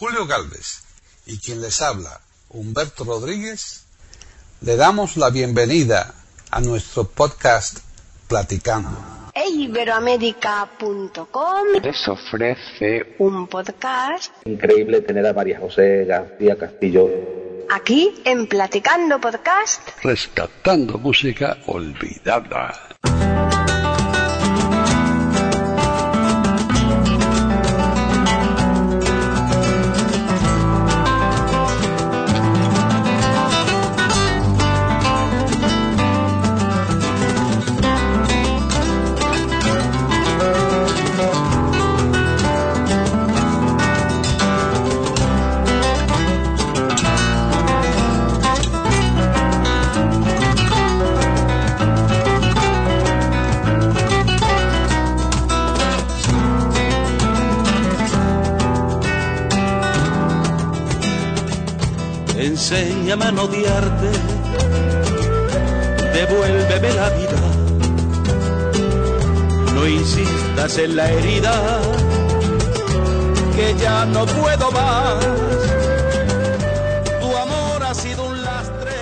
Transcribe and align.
Julio 0.00 0.26
Galvez 0.26 0.82
y 1.26 1.38
quien 1.38 1.60
les 1.60 1.80
habla, 1.82 2.20
Humberto 2.48 3.04
Rodríguez, 3.04 3.84
le 4.62 4.76
damos 4.76 5.18
la 5.18 5.28
bienvenida 5.28 6.14
a 6.50 6.60
nuestro 6.62 7.04
podcast 7.04 7.80
Platicando. 8.26 8.96
Iberoamérica.com 9.34 11.66
les 11.82 12.08
ofrece 12.08 13.14
un 13.18 13.46
podcast 13.46 14.32
Increíble 14.46 15.02
tener 15.02 15.26
a 15.26 15.34
María 15.34 15.60
José 15.60 16.06
García 16.06 16.56
Castillo. 16.56 17.06
aquí 17.70 18.22
en 18.24 18.46
Platicando 18.46 19.20
Podcast. 19.20 19.86
rescatando 20.02 20.96
música 20.96 21.58
olvidada. 21.66 22.88
No 63.10 63.42
odiarte, 63.42 64.08
devuélveme 66.14 66.92
la 66.94 67.10
vida. 67.10 67.40
No 69.74 69.84
insistas 69.84 70.78
en 70.78 70.94
la 70.94 71.10
herida, 71.10 71.52
que 73.56 73.74
ya 73.74 74.04
no 74.06 74.24
puedo 74.26 74.70
más. 74.70 75.26
Tu 77.20 77.36
amor 77.36 77.82
ha 77.82 77.94
sido 77.94 78.28
un 78.28 78.42
lastre. 78.44 78.92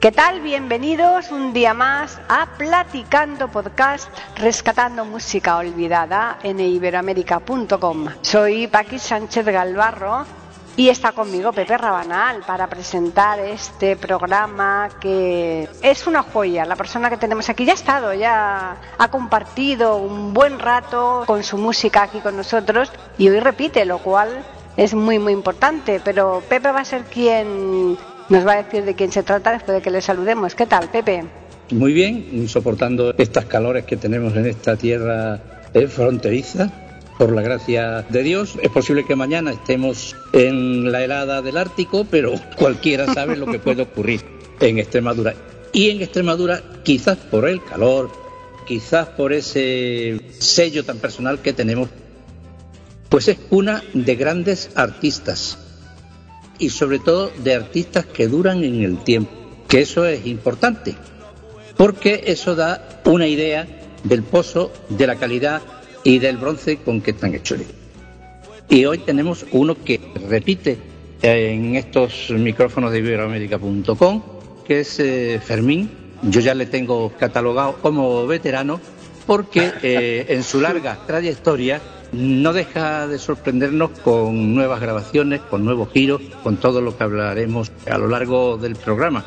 ¿Qué 0.00 0.10
tal? 0.10 0.40
Bienvenidos 0.40 1.30
un 1.30 1.52
día 1.52 1.74
más 1.74 2.18
a 2.30 2.56
Platicando 2.56 3.48
Podcast, 3.48 4.08
rescatando 4.36 5.04
música 5.04 5.58
olvidada 5.58 6.38
en 6.42 6.60
iberoamérica.com. 6.60 8.06
Soy 8.22 8.68
Paqui 8.68 8.98
Sánchez 8.98 9.44
Galvarro 9.44 10.37
y 10.78 10.90
está 10.90 11.10
conmigo 11.10 11.52
Pepe 11.52 11.76
Rabanal 11.76 12.42
para 12.46 12.68
presentar 12.68 13.40
este 13.40 13.96
programa 13.96 14.88
que 15.00 15.68
es 15.82 16.06
una 16.06 16.22
joya. 16.22 16.64
La 16.64 16.76
persona 16.76 17.10
que 17.10 17.16
tenemos 17.16 17.48
aquí 17.48 17.64
ya 17.64 17.72
ha 17.72 17.74
estado, 17.74 18.14
ya 18.14 18.76
ha 18.96 19.10
compartido 19.10 19.96
un 19.96 20.32
buen 20.32 20.60
rato 20.60 21.24
con 21.26 21.42
su 21.42 21.58
música 21.58 22.04
aquí 22.04 22.20
con 22.20 22.36
nosotros 22.36 22.92
y 23.18 23.28
hoy 23.28 23.40
repite, 23.40 23.84
lo 23.86 23.98
cual 23.98 24.28
es 24.76 24.94
muy 24.94 25.18
muy 25.18 25.32
importante. 25.32 26.00
Pero 26.04 26.44
Pepe 26.48 26.70
va 26.70 26.82
a 26.82 26.84
ser 26.84 27.02
quien 27.02 27.98
nos 28.28 28.46
va 28.46 28.52
a 28.52 28.62
decir 28.62 28.84
de 28.84 28.94
quién 28.94 29.10
se 29.10 29.24
trata 29.24 29.50
después 29.50 29.78
de 29.78 29.82
que 29.82 29.90
le 29.90 30.00
saludemos. 30.00 30.54
¿Qué 30.54 30.66
tal, 30.66 30.88
Pepe? 30.90 31.24
Muy 31.72 31.92
bien, 31.92 32.46
soportando 32.46 33.12
estas 33.18 33.46
calores 33.46 33.84
que 33.84 33.96
tenemos 33.96 34.36
en 34.36 34.46
esta 34.46 34.76
tierra 34.76 35.40
fronteriza, 35.88 36.70
por 37.18 37.32
la 37.32 37.42
gracia 37.42 38.06
de 38.08 38.22
Dios. 38.22 38.54
Es 38.62 38.70
posible 38.70 39.04
que 39.04 39.16
mañana 39.16 39.50
estemos 39.50 40.16
en 40.32 40.90
la 40.92 41.02
helada 41.02 41.42
del 41.42 41.56
Ártico, 41.56 42.06
pero 42.08 42.34
cualquiera 42.56 43.12
sabe 43.12 43.36
lo 43.36 43.46
que 43.46 43.58
puede 43.58 43.82
ocurrir 43.82 44.22
en 44.60 44.78
Extremadura. 44.78 45.34
Y 45.72 45.90
en 45.90 46.00
Extremadura, 46.00 46.62
quizás 46.84 47.18
por 47.18 47.48
el 47.48 47.62
calor, 47.62 48.10
quizás 48.66 49.08
por 49.08 49.32
ese 49.32 50.20
sello 50.38 50.84
tan 50.84 50.98
personal 50.98 51.42
que 51.42 51.52
tenemos, 51.52 51.88
pues 53.08 53.28
es 53.28 53.38
una 53.50 53.82
de 53.92 54.14
grandes 54.14 54.70
artistas 54.76 55.58
y 56.58 56.70
sobre 56.70 56.98
todo 56.98 57.32
de 57.42 57.54
artistas 57.54 58.06
que 58.06 58.28
duran 58.28 58.62
en 58.62 58.82
el 58.82 59.02
tiempo, 59.02 59.30
que 59.68 59.80
eso 59.80 60.06
es 60.06 60.26
importante, 60.26 60.94
porque 61.76 62.24
eso 62.26 62.54
da 62.54 63.00
una 63.04 63.26
idea 63.26 63.66
del 64.04 64.22
pozo, 64.22 64.72
de 64.88 65.06
la 65.06 65.16
calidad 65.16 65.62
y 66.04 66.18
del 66.18 66.36
bronce 66.36 66.78
con 66.78 67.00
que 67.00 67.12
están 67.12 67.34
hechos. 67.34 67.60
Y 68.68 68.84
hoy 68.84 68.98
tenemos 68.98 69.46
uno 69.52 69.76
que 69.82 70.00
repite 70.28 70.78
en 71.22 71.74
estos 71.76 72.30
micrófonos 72.30 72.92
de 72.92 72.98
iberoamérica.com, 72.98 74.22
que 74.66 74.80
es 74.80 75.00
eh, 75.00 75.40
Fermín. 75.42 75.90
Yo 76.22 76.40
ya 76.40 76.54
le 76.54 76.66
tengo 76.66 77.12
catalogado 77.18 77.76
como 77.80 78.26
veterano 78.26 78.80
porque 79.26 79.72
eh, 79.82 80.26
en 80.28 80.42
su 80.42 80.60
larga 80.60 80.98
trayectoria 81.06 81.80
no 82.12 82.52
deja 82.52 83.06
de 83.06 83.18
sorprendernos 83.18 83.90
con 84.00 84.54
nuevas 84.54 84.80
grabaciones, 84.80 85.40
con 85.42 85.64
nuevos 85.64 85.90
giros, 85.92 86.22
con 86.42 86.56
todo 86.56 86.80
lo 86.80 86.96
que 86.96 87.04
hablaremos 87.04 87.70
a 87.90 87.98
lo 87.98 88.08
largo 88.08 88.56
del 88.56 88.76
programa. 88.76 89.24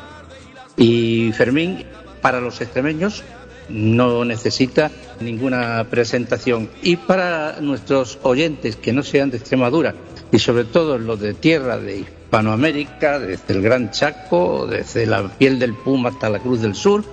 Y 0.76 1.32
Fermín, 1.32 1.84
para 2.20 2.40
los 2.40 2.60
extremeños, 2.60 3.22
no 3.68 4.24
necesita 4.24 4.90
ninguna 5.20 5.86
presentación. 5.88 6.68
Y 6.82 6.96
para 6.96 7.60
nuestros 7.60 8.18
oyentes 8.22 8.76
que 8.76 8.92
no 8.92 9.02
sean 9.02 9.30
de 9.30 9.38
Extremadura, 9.38 9.94
y 10.30 10.38
sobre 10.38 10.64
todo 10.64 10.98
los 10.98 11.20
de 11.20 11.34
tierra 11.34 11.78
de 11.78 11.98
Hispanoamérica, 11.98 13.18
desde 13.18 13.54
el 13.54 13.62
Gran 13.62 13.90
Chaco, 13.90 14.66
desde 14.66 15.06
la 15.06 15.28
piel 15.28 15.58
del 15.58 15.74
Puma 15.74 16.10
hasta 16.10 16.30
la 16.30 16.38
Cruz 16.38 16.62
del 16.62 16.74
Sur, 16.74 17.04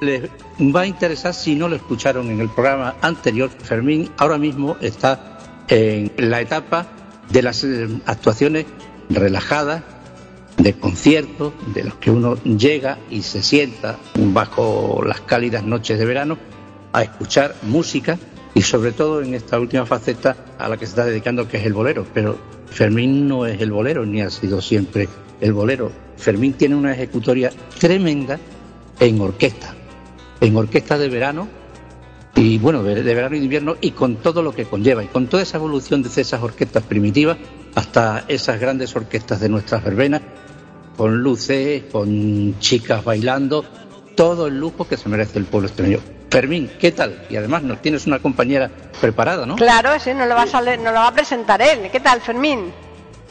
les 0.00 0.30
va 0.60 0.82
a 0.82 0.86
interesar 0.86 1.34
si 1.34 1.54
no 1.54 1.68
lo 1.68 1.76
escucharon 1.76 2.30
en 2.30 2.40
el 2.40 2.48
programa 2.48 2.96
anterior. 3.00 3.50
Fermín 3.50 4.10
ahora 4.16 4.38
mismo 4.38 4.76
está 4.80 5.38
en 5.68 6.12
la 6.16 6.40
etapa 6.40 6.86
de 7.30 7.42
las 7.42 7.64
eh, 7.64 7.88
actuaciones 8.06 8.66
relajadas, 9.10 9.82
de 10.58 10.74
conciertos, 10.74 11.52
de 11.72 11.84
los 11.84 11.94
que 11.94 12.10
uno 12.10 12.34
llega 12.42 12.98
y 13.10 13.22
se 13.22 13.42
sienta 13.42 13.98
bajo 14.16 15.02
las 15.06 15.20
cálidas 15.20 15.64
noches 15.64 15.98
de 15.98 16.04
verano 16.04 16.36
a 16.92 17.02
escuchar 17.02 17.54
música 17.62 18.18
y 18.54 18.62
sobre 18.62 18.92
todo 18.92 19.22
en 19.22 19.34
esta 19.34 19.58
última 19.58 19.86
faceta 19.86 20.36
a 20.58 20.68
la 20.68 20.76
que 20.76 20.86
se 20.86 20.90
está 20.90 21.04
dedicando 21.04 21.46
que 21.46 21.58
es 21.58 21.64
el 21.64 21.74
bolero. 21.74 22.04
Pero 22.12 22.36
Fermín 22.66 23.28
no 23.28 23.46
es 23.46 23.60
el 23.60 23.70
bolero 23.70 24.04
ni 24.04 24.20
ha 24.20 24.30
sido 24.30 24.60
siempre 24.60 25.08
el 25.40 25.52
bolero. 25.52 25.92
Fermín 26.16 26.54
tiene 26.54 26.74
una 26.74 26.92
ejecutoria 26.92 27.50
tremenda 27.78 28.38
en 28.98 29.20
orquesta, 29.20 29.74
en 30.40 30.56
orquesta 30.56 30.98
de 30.98 31.08
verano 31.08 31.46
y 32.34 32.58
bueno, 32.58 32.82
de, 32.82 33.02
de 33.02 33.14
verano 33.14 33.36
y 33.36 33.38
de 33.38 33.44
invierno 33.44 33.76
y 33.80 33.92
con 33.92 34.16
todo 34.16 34.42
lo 34.42 34.52
que 34.52 34.64
conlleva 34.64 35.04
y 35.04 35.06
con 35.06 35.28
toda 35.28 35.44
esa 35.44 35.58
evolución 35.58 36.02
desde 36.02 36.22
esas 36.22 36.42
orquestas 36.42 36.82
primitivas 36.82 37.38
hasta 37.76 38.24
esas 38.26 38.58
grandes 38.58 38.94
orquestas 38.96 39.40
de 39.40 39.48
nuestras 39.48 39.84
verbenas 39.84 40.22
con 40.98 41.22
luces, 41.22 41.84
con 41.92 42.58
chicas 42.58 43.04
bailando, 43.04 43.64
todo 44.16 44.48
el 44.48 44.58
lujo 44.58 44.86
que 44.88 44.96
se 44.96 45.08
merece 45.08 45.38
el 45.38 45.44
pueblo 45.44 45.68
extremeño. 45.68 46.00
Fermín, 46.28 46.68
¿qué 46.80 46.90
tal? 46.90 47.22
Y 47.30 47.36
además 47.36 47.62
nos 47.62 47.80
tienes 47.80 48.06
una 48.08 48.18
compañera 48.18 48.68
preparada, 49.00 49.46
¿no? 49.46 49.54
Claro, 49.54 49.90
sí, 50.00 50.12
nos 50.12 50.28
lo 50.28 50.34
va 50.34 50.42
a, 50.42 50.46
sale- 50.48 50.76
nos 50.76 50.92
lo 50.92 50.98
va 50.98 51.06
a 51.06 51.14
presentar 51.14 51.62
él. 51.62 51.88
¿Qué 51.92 52.00
tal, 52.00 52.20
Fermín? 52.20 52.72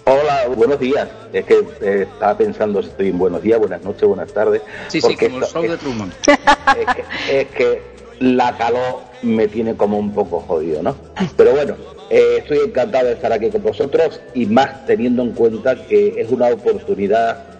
Hola, 0.05 0.47
buenos 0.55 0.79
días. 0.79 1.09
Es 1.33 1.43
que 1.43 1.55
eh, 1.81 2.07
estaba 2.13 2.37
pensando 2.37 2.81
si 2.81 2.87
estoy 2.87 3.09
en 3.09 3.17
buenos 3.17 3.41
días, 3.43 3.59
buenas 3.59 3.83
noches, 3.83 4.07
buenas 4.07 4.31
tardes. 4.31 4.61
Sí, 4.87 5.01
sí, 5.01 5.17
como 5.17 5.39
el 5.39 5.43
show 5.45 5.61
de 5.63 5.77
Truman. 5.77 6.13
es, 6.25 6.95
que, 6.95 7.41
es 7.41 7.47
que 7.49 7.81
la 8.21 8.55
calor 8.57 9.01
me 9.21 9.49
tiene 9.49 9.75
como 9.75 9.99
un 9.99 10.13
poco 10.13 10.39
jodido, 10.39 10.81
¿no? 10.81 10.95
Pero 11.35 11.51
bueno, 11.51 11.75
eh, 12.09 12.37
estoy 12.39 12.59
encantado 12.59 13.07
de 13.07 13.13
estar 13.13 13.33
aquí 13.33 13.49
con 13.51 13.61
vosotros 13.61 14.21
y 14.33 14.45
más 14.45 14.85
teniendo 14.85 15.21
en 15.23 15.31
cuenta 15.33 15.75
que 15.75 16.15
es 16.17 16.31
una 16.31 16.47
oportunidad 16.47 17.56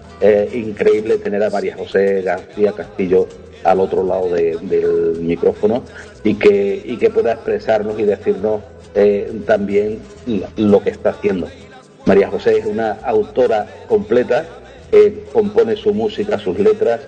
increíble 0.54 1.18
tener 1.18 1.44
a 1.44 1.50
María 1.50 1.76
José 1.78 2.22
García 2.22 2.72
Castillo 2.72 3.28
al 3.64 3.80
otro 3.80 4.04
lado 4.04 4.30
de- 4.30 4.58
del 4.62 5.20
micrófono 5.22 5.84
y 6.24 6.36
que, 6.36 6.82
y 6.86 6.98
que 6.98 7.10
pueda 7.10 7.34
expresarnos 7.34 8.00
y 8.00 8.04
decirnos 8.04 8.62
eh, 8.96 9.32
también 9.46 10.00
lo 10.56 10.82
que 10.82 10.90
está 10.90 11.10
haciendo. 11.12 11.48
María 12.06 12.30
José 12.30 12.60
es 12.60 12.66
una 12.66 12.94
autora 13.04 13.68
completa, 13.88 14.46
eh, 14.92 15.26
compone 15.34 15.76
su 15.76 15.94
música, 15.94 16.40
sus 16.40 16.58
letras 16.58 17.02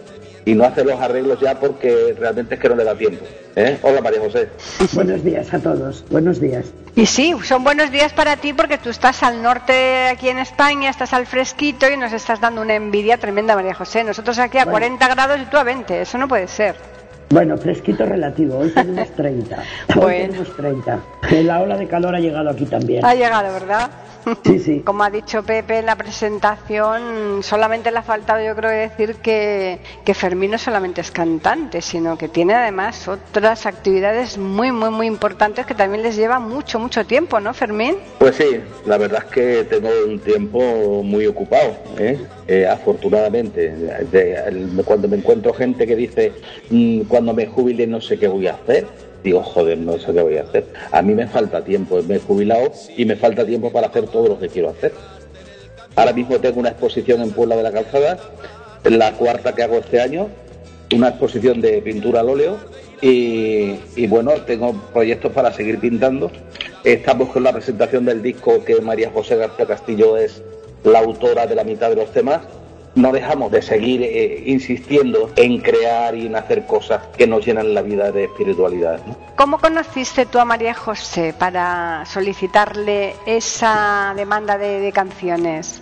y 0.49 0.55
no 0.55 0.63
hace 0.63 0.83
los 0.83 0.99
arreglos 0.99 1.39
ya 1.39 1.59
porque 1.59 2.15
realmente 2.19 2.55
es 2.55 2.59
que 2.61 2.69
no 2.69 2.75
le 2.75 2.83
da 2.83 2.95
tiempo. 2.95 3.23
¿eh? 3.55 3.77
Hola 3.83 4.01
María 4.01 4.19
José. 4.19 4.49
Buenos 4.93 5.23
días 5.23 5.53
a 5.53 5.59
todos. 5.59 6.03
Buenos 6.09 6.41
días. 6.41 6.65
Y 6.95 7.05
sí, 7.05 7.35
son 7.43 7.63
buenos 7.63 7.91
días 7.91 8.13
para 8.13 8.35
ti 8.37 8.53
porque 8.53 8.79
tú 8.79 8.89
estás 8.89 9.21
al 9.21 9.43
norte 9.43 10.07
aquí 10.07 10.27
en 10.29 10.39
España, 10.39 10.89
estás 10.89 11.13
al 11.13 11.27
fresquito 11.27 11.87
y 11.87 11.97
nos 11.97 12.13
estás 12.13 12.41
dando 12.41 12.61
una 12.61 12.73
envidia 12.75 13.17
tremenda, 13.17 13.53
María 13.55 13.75
José. 13.75 14.03
Nosotros 14.03 14.39
aquí 14.39 14.57
a 14.57 14.65
Bueno. 14.65 14.71
40 14.97 15.07
grados 15.09 15.39
y 15.39 15.45
tú 15.45 15.57
a 15.57 15.63
20, 15.63 16.01
eso 16.01 16.17
no 16.17 16.27
puede 16.27 16.47
ser. 16.47 16.75
Bueno, 17.29 17.55
fresquito 17.59 18.07
relativo. 18.07 18.57
Hoy 18.57 18.71
tenemos 18.71 19.07
30. 19.11 19.55
Hoy 19.89 20.01
Bueno. 20.01 20.25
tenemos 20.33 20.55
30. 20.57 20.99
La 21.43 21.61
ola 21.61 21.77
de 21.77 21.87
calor 21.87 22.15
ha 22.15 22.19
llegado 22.19 22.49
aquí 22.49 22.65
también. 22.65 23.05
Ha 23.05 23.13
llegado, 23.13 23.53
¿verdad? 23.53 23.91
Sí, 24.45 24.59
sí. 24.59 24.81
Como 24.81 25.03
ha 25.03 25.09
dicho 25.09 25.43
Pepe 25.43 25.79
en 25.79 25.85
la 25.85 25.95
presentación, 25.95 27.41
solamente 27.43 27.91
le 27.91 27.99
ha 27.99 28.03
faltado 28.03 28.43
yo 28.43 28.55
creo 28.55 28.69
decir 28.71 29.15
que, 29.17 29.79
que 30.05 30.13
Fermín 30.13 30.51
no 30.51 30.57
solamente 30.57 31.01
es 31.01 31.11
cantante, 31.11 31.81
sino 31.81 32.17
que 32.17 32.27
tiene 32.27 32.53
además 32.53 33.07
otras 33.07 33.65
actividades 33.65 34.37
muy, 34.37 34.71
muy, 34.71 34.89
muy 34.89 35.07
importantes 35.07 35.65
que 35.65 35.73
también 35.75 36.03
les 36.03 36.15
lleva 36.15 36.39
mucho, 36.39 36.79
mucho 36.79 37.05
tiempo, 37.05 37.39
¿no, 37.39 37.53
Fermín? 37.53 37.95
Pues 38.19 38.35
sí, 38.35 38.59
la 38.85 38.97
verdad 38.97 39.23
es 39.25 39.31
que 39.33 39.63
tengo 39.65 39.89
un 40.07 40.19
tiempo 40.19 41.03
muy 41.03 41.25
ocupado, 41.27 41.75
¿eh? 41.97 42.19
Eh, 42.47 42.67
afortunadamente. 42.67 43.69
De- 44.11 44.33
el- 44.47 44.69
cuando 44.85 45.07
me 45.07 45.17
encuentro 45.17 45.53
gente 45.53 45.85
que 45.85 45.95
dice, 45.95 46.33
"Mm, 46.69 47.01
cuando 47.03 47.33
me 47.33 47.45
jubile 47.45 47.85
no 47.87 48.01
sé 48.01 48.17
qué 48.17 48.27
voy 48.27 48.47
a 48.47 48.53
hacer, 48.53 48.87
digo, 49.23 49.43
joder, 49.43 49.77
no 49.77 49.97
sé 49.99 50.13
qué 50.13 50.21
voy 50.21 50.37
a 50.37 50.43
hacer. 50.43 50.65
A 50.91 51.01
mí 51.01 51.13
me 51.13 51.27
falta 51.27 51.63
tiempo, 51.63 52.01
me 52.07 52.15
he 52.15 52.19
jubilado 52.19 52.71
y 52.95 53.05
me 53.05 53.15
falta 53.15 53.45
tiempo 53.45 53.71
para 53.71 53.87
hacer 53.87 54.07
todo 54.07 54.27
lo 54.27 54.39
que 54.39 54.49
quiero 54.49 54.69
hacer. 54.69 54.93
Ahora 55.95 56.13
mismo 56.13 56.39
tengo 56.39 56.59
una 56.59 56.69
exposición 56.69 57.21
en 57.21 57.31
Puebla 57.31 57.57
de 57.57 57.63
la 57.63 57.71
Calzada, 57.71 58.17
la 58.83 59.11
cuarta 59.13 59.53
que 59.53 59.63
hago 59.63 59.77
este 59.77 59.99
año, 59.99 60.29
una 60.95 61.09
exposición 61.09 61.61
de 61.61 61.81
pintura 61.81 62.21
al 62.21 62.29
óleo 62.29 62.57
y, 63.01 64.07
bueno, 64.07 64.33
tengo 64.45 64.73
proyectos 64.93 65.31
para 65.33 65.51
seguir 65.51 65.79
pintando. 65.79 66.31
Estamos 66.83 67.29
con 67.29 67.43
la 67.43 67.51
presentación 67.51 68.05
del 68.05 68.21
disco 68.21 68.63
que 68.63 68.79
María 68.81 69.11
José 69.11 69.35
García 69.35 69.65
Castillo 69.65 70.17
es 70.17 70.41
la 70.83 70.99
autora 70.99 71.45
de 71.45 71.55
la 71.55 71.63
mitad 71.63 71.89
de 71.89 71.97
los 71.97 72.11
temas. 72.11 72.41
No 72.95 73.11
dejamos 73.11 73.51
de 73.51 73.61
seguir 73.61 74.01
eh, 74.03 74.43
insistiendo 74.47 75.29
en 75.35 75.59
crear 75.61 76.15
y 76.15 76.25
en 76.25 76.35
hacer 76.35 76.65
cosas 76.65 77.01
que 77.17 77.27
nos 77.27 77.45
llenan 77.45 77.73
la 77.73 77.81
vida 77.81 78.11
de 78.11 78.25
espiritualidad. 78.25 78.99
¿no? 79.05 79.15
¿Cómo 79.35 79.59
conociste 79.59 80.25
tú 80.25 80.39
a 80.39 80.45
María 80.45 80.73
José 80.73 81.33
para 81.37 82.03
solicitarle 82.05 83.13
esa 83.25 84.13
demanda 84.17 84.57
de, 84.57 84.79
de 84.79 84.91
canciones? 84.91 85.81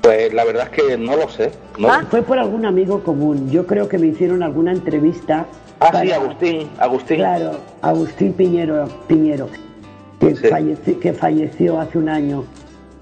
Pues 0.00 0.32
la 0.34 0.44
verdad 0.44 0.68
es 0.72 0.82
que 0.82 0.96
no 0.98 1.16
lo 1.16 1.28
sé. 1.28 1.52
¿no? 1.78 1.88
Ah. 1.92 2.02
Fue 2.10 2.22
por 2.22 2.38
algún 2.38 2.64
amigo 2.66 3.02
común. 3.04 3.50
Yo 3.50 3.66
creo 3.66 3.88
que 3.88 3.98
me 3.98 4.06
hicieron 4.08 4.42
alguna 4.42 4.72
entrevista. 4.72 5.46
Ah, 5.80 5.90
para- 5.92 6.02
sí, 6.04 6.12
Agustín, 6.12 6.70
Agustín. 6.78 7.16
Claro, 7.18 7.52
Agustín 7.82 8.32
Piñero, 8.32 8.88
Piñero 9.06 9.48
que, 10.20 10.34
Sí. 10.36 10.44
falleci- 10.46 10.98
que 10.98 11.12
falleció 11.12 11.78
hace 11.80 11.98
un 11.98 12.08
año. 12.08 12.44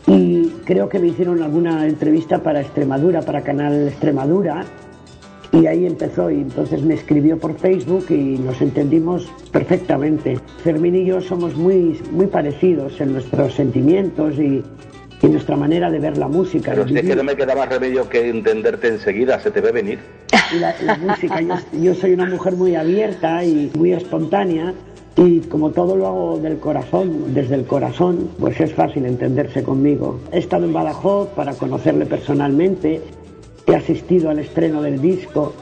Y 0.07 0.49
creo 0.65 0.89
que 0.89 0.99
me 0.99 1.09
hicieron 1.09 1.43
alguna 1.43 1.87
entrevista 1.87 2.43
para 2.43 2.61
Extremadura, 2.61 3.23
para 3.23 3.43
Canal 3.43 3.89
Extremadura. 3.89 4.65
Y 5.53 5.67
ahí 5.67 5.85
empezó, 5.85 6.31
y 6.31 6.37
entonces 6.41 6.83
me 6.83 6.95
escribió 6.95 7.39
por 7.39 7.55
Facebook 7.59 8.07
y 8.09 8.39
nos 8.39 8.61
entendimos 8.63 9.31
perfectamente. 9.51 10.39
Fermín 10.65 10.95
y 10.97 11.05
yo 11.05 11.21
somos 11.21 11.55
muy, 11.55 12.01
muy 12.11 12.27
parecidos 12.27 12.99
en 13.03 13.13
nuestros 13.13 13.55
sentimientos 13.55 14.39
y, 14.39 14.63
y 15.21 15.27
nuestra 15.29 15.57
manera 15.57 15.91
de 15.91 15.99
ver 15.99 16.17
la 16.17 16.27
música. 16.27 16.73
Pero 16.73 16.89
si 16.89 16.97
es 16.97 17.03
que 17.03 17.15
no 17.15 17.23
me 17.23 17.37
queda 17.37 17.55
más 17.55 17.69
remedio 17.69 18.09
que 18.09 18.31
entenderte 18.31 18.89
enseguida, 18.89 19.39
se 19.41 19.51
te 19.51 19.61
ve 19.61 19.73
venir. 19.73 19.99
la, 20.59 20.75
la 20.81 20.97
música. 20.97 21.41
Yo, 21.43 21.55
yo 21.79 21.95
soy 21.95 22.15
una 22.15 22.25
mujer 22.25 22.55
muy 22.55 22.75
abierta 22.75 23.45
y 23.45 23.71
muy 23.77 23.93
espontánea 23.93 24.73
y 25.17 25.41
como 25.41 25.71
todo 25.71 25.97
lo 25.97 26.07
hago 26.07 26.39
del 26.39 26.59
corazón, 26.59 27.35
desde 27.35 27.57
el 27.57 27.65
corazón, 27.65 28.31
pues 28.39 28.61
es 28.61 28.73
fácil 28.73 29.07
entenderse 29.07 29.63
conmigo. 29.63 30.21
He 30.33 30.39
estado 30.39 30.65
en 30.65 30.73
Badajoz 30.73 31.29
para 31.31 31.55
conocerle 31.55 32.07
personalmente, 32.07 33.01
he 33.67 33.75
asistido 33.75 34.31
al 34.31 34.39
estreno 34.39 34.83
del 34.83 35.01
disco, 35.01 35.53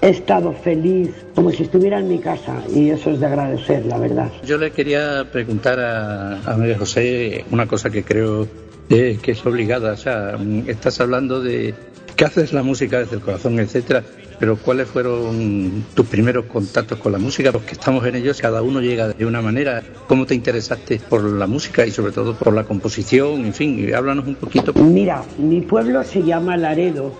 he 0.00 0.08
estado 0.08 0.52
feliz 0.52 1.10
como 1.34 1.50
si 1.50 1.64
estuviera 1.64 1.98
en 1.98 2.08
mi 2.08 2.18
casa 2.18 2.62
y 2.74 2.90
eso 2.90 3.10
es 3.10 3.20
de 3.20 3.26
agradecer, 3.26 3.86
la 3.86 3.98
verdad. 3.98 4.30
Yo 4.44 4.58
le 4.58 4.70
quería 4.70 5.26
preguntar 5.30 5.78
a, 5.80 6.40
a 6.40 6.56
María 6.56 6.78
José 6.78 7.44
una 7.50 7.66
cosa 7.66 7.90
que 7.90 8.02
creo 8.02 8.46
eh, 8.90 9.18
que 9.20 9.32
es 9.32 9.46
obligada. 9.46 9.92
O 9.92 9.96
sea, 9.96 10.36
mm, 10.38 10.68
estás 10.68 11.00
hablando 11.00 11.40
de 11.40 11.74
que 12.16 12.24
haces 12.24 12.52
la 12.52 12.62
música 12.62 12.98
desde 12.98 13.16
el 13.16 13.22
corazón, 13.22 13.58
etcétera. 13.58 14.04
Pero 14.44 14.58
¿cuáles 14.58 14.88
fueron 14.88 15.86
tus 15.94 16.04
primeros 16.04 16.44
contactos 16.44 16.98
con 16.98 17.12
la 17.12 17.16
música? 17.16 17.50
Los 17.50 17.62
que 17.62 17.72
estamos 17.72 18.06
en 18.06 18.16
ellos, 18.16 18.42
cada 18.42 18.60
uno 18.60 18.82
llega 18.82 19.08
de 19.08 19.24
una 19.24 19.40
manera. 19.40 19.82
¿Cómo 20.06 20.26
te 20.26 20.34
interesaste 20.34 21.00
por 21.08 21.24
la 21.24 21.46
música 21.46 21.86
y 21.86 21.90
sobre 21.90 22.12
todo 22.12 22.34
por 22.34 22.52
la 22.52 22.64
composición? 22.64 23.46
En 23.46 23.54
fin, 23.54 23.94
háblanos 23.94 24.26
un 24.26 24.34
poquito. 24.34 24.74
Mira, 24.74 25.22
mi 25.38 25.62
pueblo 25.62 26.04
se 26.04 26.22
llama 26.22 26.58
Laredo 26.58 27.10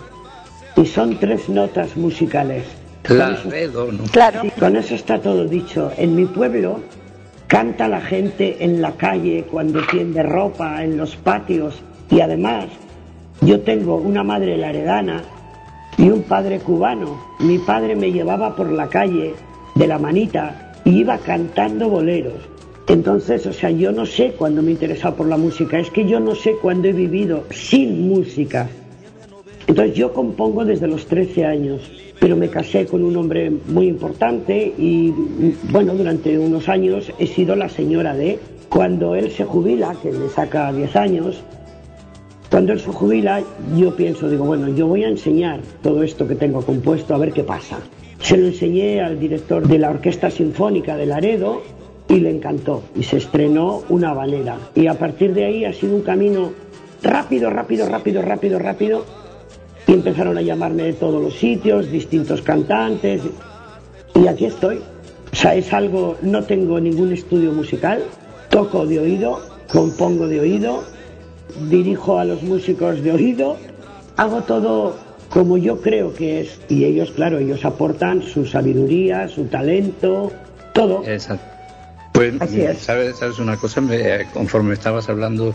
y 0.76 0.84
son 0.84 1.18
tres 1.18 1.48
notas 1.48 1.96
musicales. 1.96 2.64
Laredo, 3.08 3.90
¿no? 3.90 4.04
Claro. 4.12 4.42
Sí, 4.42 4.50
con 4.60 4.76
eso 4.76 4.94
está 4.94 5.18
todo 5.18 5.46
dicho. 5.46 5.92
En 5.96 6.14
mi 6.14 6.26
pueblo 6.26 6.80
canta 7.46 7.88
la 7.88 8.02
gente 8.02 8.62
en 8.62 8.82
la 8.82 8.92
calle 8.98 9.46
cuando 9.50 9.80
tiende 9.86 10.22
ropa, 10.22 10.84
en 10.84 10.98
los 10.98 11.16
patios. 11.16 11.76
Y 12.10 12.20
además, 12.20 12.66
yo 13.40 13.60
tengo 13.60 13.96
una 13.96 14.22
madre 14.22 14.58
laredana 14.58 15.22
y 15.98 16.10
un 16.10 16.22
padre 16.22 16.58
cubano. 16.58 17.18
Mi 17.40 17.58
padre 17.58 17.96
me 17.96 18.12
llevaba 18.12 18.54
por 18.56 18.70
la 18.70 18.88
calle 18.88 19.34
de 19.74 19.86
la 19.86 19.98
manita 19.98 20.72
y 20.84 20.98
iba 20.98 21.18
cantando 21.18 21.88
boleros. 21.88 22.34
Entonces, 22.88 23.46
o 23.46 23.52
sea, 23.52 23.70
yo 23.70 23.92
no 23.92 24.04
sé 24.04 24.32
cuándo 24.32 24.62
me 24.62 24.68
he 24.68 24.72
interesado 24.72 25.14
por 25.16 25.26
la 25.26 25.38
música, 25.38 25.78
es 25.78 25.90
que 25.90 26.06
yo 26.06 26.20
no 26.20 26.34
sé 26.34 26.56
cuándo 26.60 26.88
he 26.88 26.92
vivido 26.92 27.44
sin 27.50 28.08
música. 28.08 28.68
Entonces 29.66 29.96
yo 29.96 30.12
compongo 30.12 30.64
desde 30.64 30.86
los 30.86 31.06
13 31.06 31.46
años, 31.46 31.90
pero 32.20 32.36
me 32.36 32.48
casé 32.48 32.84
con 32.84 33.02
un 33.02 33.16
hombre 33.16 33.50
muy 33.50 33.88
importante 33.88 34.74
y 34.76 35.12
bueno, 35.70 35.94
durante 35.94 36.38
unos 36.38 36.68
años 36.68 37.10
he 37.18 37.26
sido 37.26 37.56
la 37.56 37.68
señora 37.68 38.14
de... 38.14 38.38
Cuando 38.68 39.14
él 39.14 39.30
se 39.30 39.44
jubila, 39.44 39.94
que 40.02 40.10
le 40.10 40.28
saca 40.30 40.72
10 40.72 40.96
años, 40.96 41.44
cuando 42.54 42.72
él 42.72 42.78
se 42.78 42.92
jubila 42.92 43.42
yo 43.76 43.96
pienso, 43.96 44.30
digo, 44.30 44.44
bueno, 44.44 44.68
yo 44.68 44.86
voy 44.86 45.02
a 45.02 45.08
enseñar 45.08 45.58
todo 45.82 46.04
esto 46.04 46.28
que 46.28 46.36
tengo 46.36 46.64
compuesto 46.64 47.12
a 47.12 47.18
ver 47.18 47.32
qué 47.32 47.42
pasa. 47.42 47.78
Se 48.20 48.36
lo 48.36 48.46
enseñé 48.46 49.00
al 49.00 49.18
director 49.18 49.66
de 49.66 49.76
la 49.76 49.90
Orquesta 49.90 50.30
Sinfónica 50.30 50.96
de 50.96 51.06
Laredo 51.06 51.62
y 52.08 52.20
le 52.20 52.30
encantó 52.30 52.84
y 52.94 53.02
se 53.02 53.16
estrenó 53.16 53.82
una 53.88 54.10
habanera. 54.10 54.56
Y 54.76 54.86
a 54.86 54.94
partir 54.94 55.34
de 55.34 55.46
ahí 55.46 55.64
ha 55.64 55.72
sido 55.72 55.96
un 55.96 56.02
camino 56.02 56.52
rápido, 57.02 57.50
rápido, 57.50 57.88
rápido, 57.88 58.22
rápido, 58.22 58.60
rápido 58.60 59.04
y 59.88 59.92
empezaron 59.92 60.38
a 60.38 60.42
llamarme 60.42 60.84
de 60.84 60.92
todos 60.92 61.20
los 61.20 61.34
sitios, 61.34 61.90
distintos 61.90 62.40
cantantes, 62.40 63.22
y 64.14 64.28
aquí 64.28 64.44
estoy. 64.44 64.78
O 65.32 65.34
sea, 65.34 65.56
es 65.56 65.72
algo, 65.72 66.18
no 66.22 66.44
tengo 66.44 66.78
ningún 66.78 67.12
estudio 67.12 67.50
musical, 67.50 68.04
toco 68.48 68.86
de 68.86 69.00
oído, 69.00 69.40
compongo 69.72 70.28
de 70.28 70.38
oído, 70.38 70.93
dirijo 71.68 72.18
a 72.18 72.24
los 72.24 72.42
músicos 72.42 73.02
de 73.02 73.12
oído, 73.12 73.56
hago 74.16 74.42
todo 74.42 74.96
como 75.30 75.58
yo 75.58 75.80
creo 75.80 76.14
que 76.14 76.40
es, 76.42 76.60
y 76.68 76.84
ellos, 76.84 77.10
claro, 77.10 77.38
ellos 77.38 77.64
aportan 77.64 78.22
su 78.22 78.46
sabiduría, 78.46 79.26
su 79.28 79.44
talento, 79.46 80.30
todo. 80.72 81.02
Exacto. 81.06 81.44
Pues, 82.12 82.34
Así 82.40 82.60
es. 82.60 82.78
¿sabes, 82.78 83.16
sabes 83.16 83.38
una 83.40 83.56
cosa? 83.56 83.80
Me- 83.80 84.26
conforme 84.32 84.74
estabas 84.74 85.08
hablando 85.08 85.52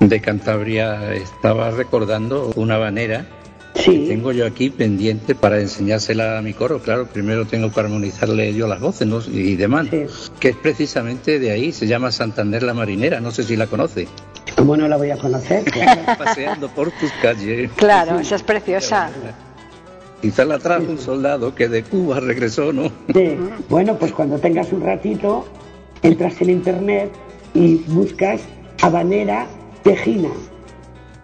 de 0.00 0.20
Cantabria, 0.20 1.14
estaba 1.14 1.70
recordando 1.70 2.50
una 2.56 2.76
banera 2.78 3.26
que 3.74 3.82
Sí, 3.82 4.04
tengo 4.08 4.32
yo 4.32 4.44
aquí 4.46 4.68
pendiente 4.70 5.36
para 5.36 5.60
enseñársela 5.60 6.38
a 6.38 6.42
mi 6.42 6.52
coro. 6.52 6.80
Claro, 6.80 7.06
primero 7.06 7.46
tengo 7.46 7.70
que 7.72 7.78
armonizarle 7.78 8.52
yo 8.52 8.66
las 8.66 8.80
voces 8.80 9.06
¿no? 9.06 9.20
y 9.32 9.54
demás. 9.54 9.86
Sí. 9.90 10.06
Que 10.40 10.48
es 10.48 10.56
precisamente 10.56 11.38
de 11.38 11.52
ahí, 11.52 11.70
se 11.70 11.86
llama 11.86 12.10
Santander 12.10 12.64
la 12.64 12.74
Marinera, 12.74 13.20
no 13.20 13.30
sé 13.30 13.44
si 13.44 13.54
la 13.56 13.68
conoce. 13.68 14.08
¿Cómo 14.60 14.76
no 14.76 14.88
la 14.88 14.98
voy 14.98 15.10
a 15.10 15.16
conocer? 15.16 15.64
Paseando 16.18 16.68
por 16.68 16.90
tus 16.92 17.10
calles. 17.22 17.70
Claro, 17.76 18.18
esa 18.18 18.36
es 18.36 18.42
preciosa. 18.42 19.08
Quizá 20.20 20.44
la 20.44 20.58
trajo 20.58 20.84
un 20.86 20.98
soldado 20.98 21.54
que 21.54 21.66
de 21.66 21.82
Cuba 21.82 22.20
regresó, 22.20 22.70
¿no? 22.70 22.90
Sí. 23.14 23.38
Bueno, 23.70 23.96
pues 23.96 24.12
cuando 24.12 24.38
tengas 24.38 24.70
un 24.70 24.82
ratito, 24.82 25.46
entras 26.02 26.42
en 26.42 26.50
internet 26.50 27.10
y 27.54 27.76
buscas 27.88 28.42
habanera 28.82 29.46
tejina. 29.82 30.28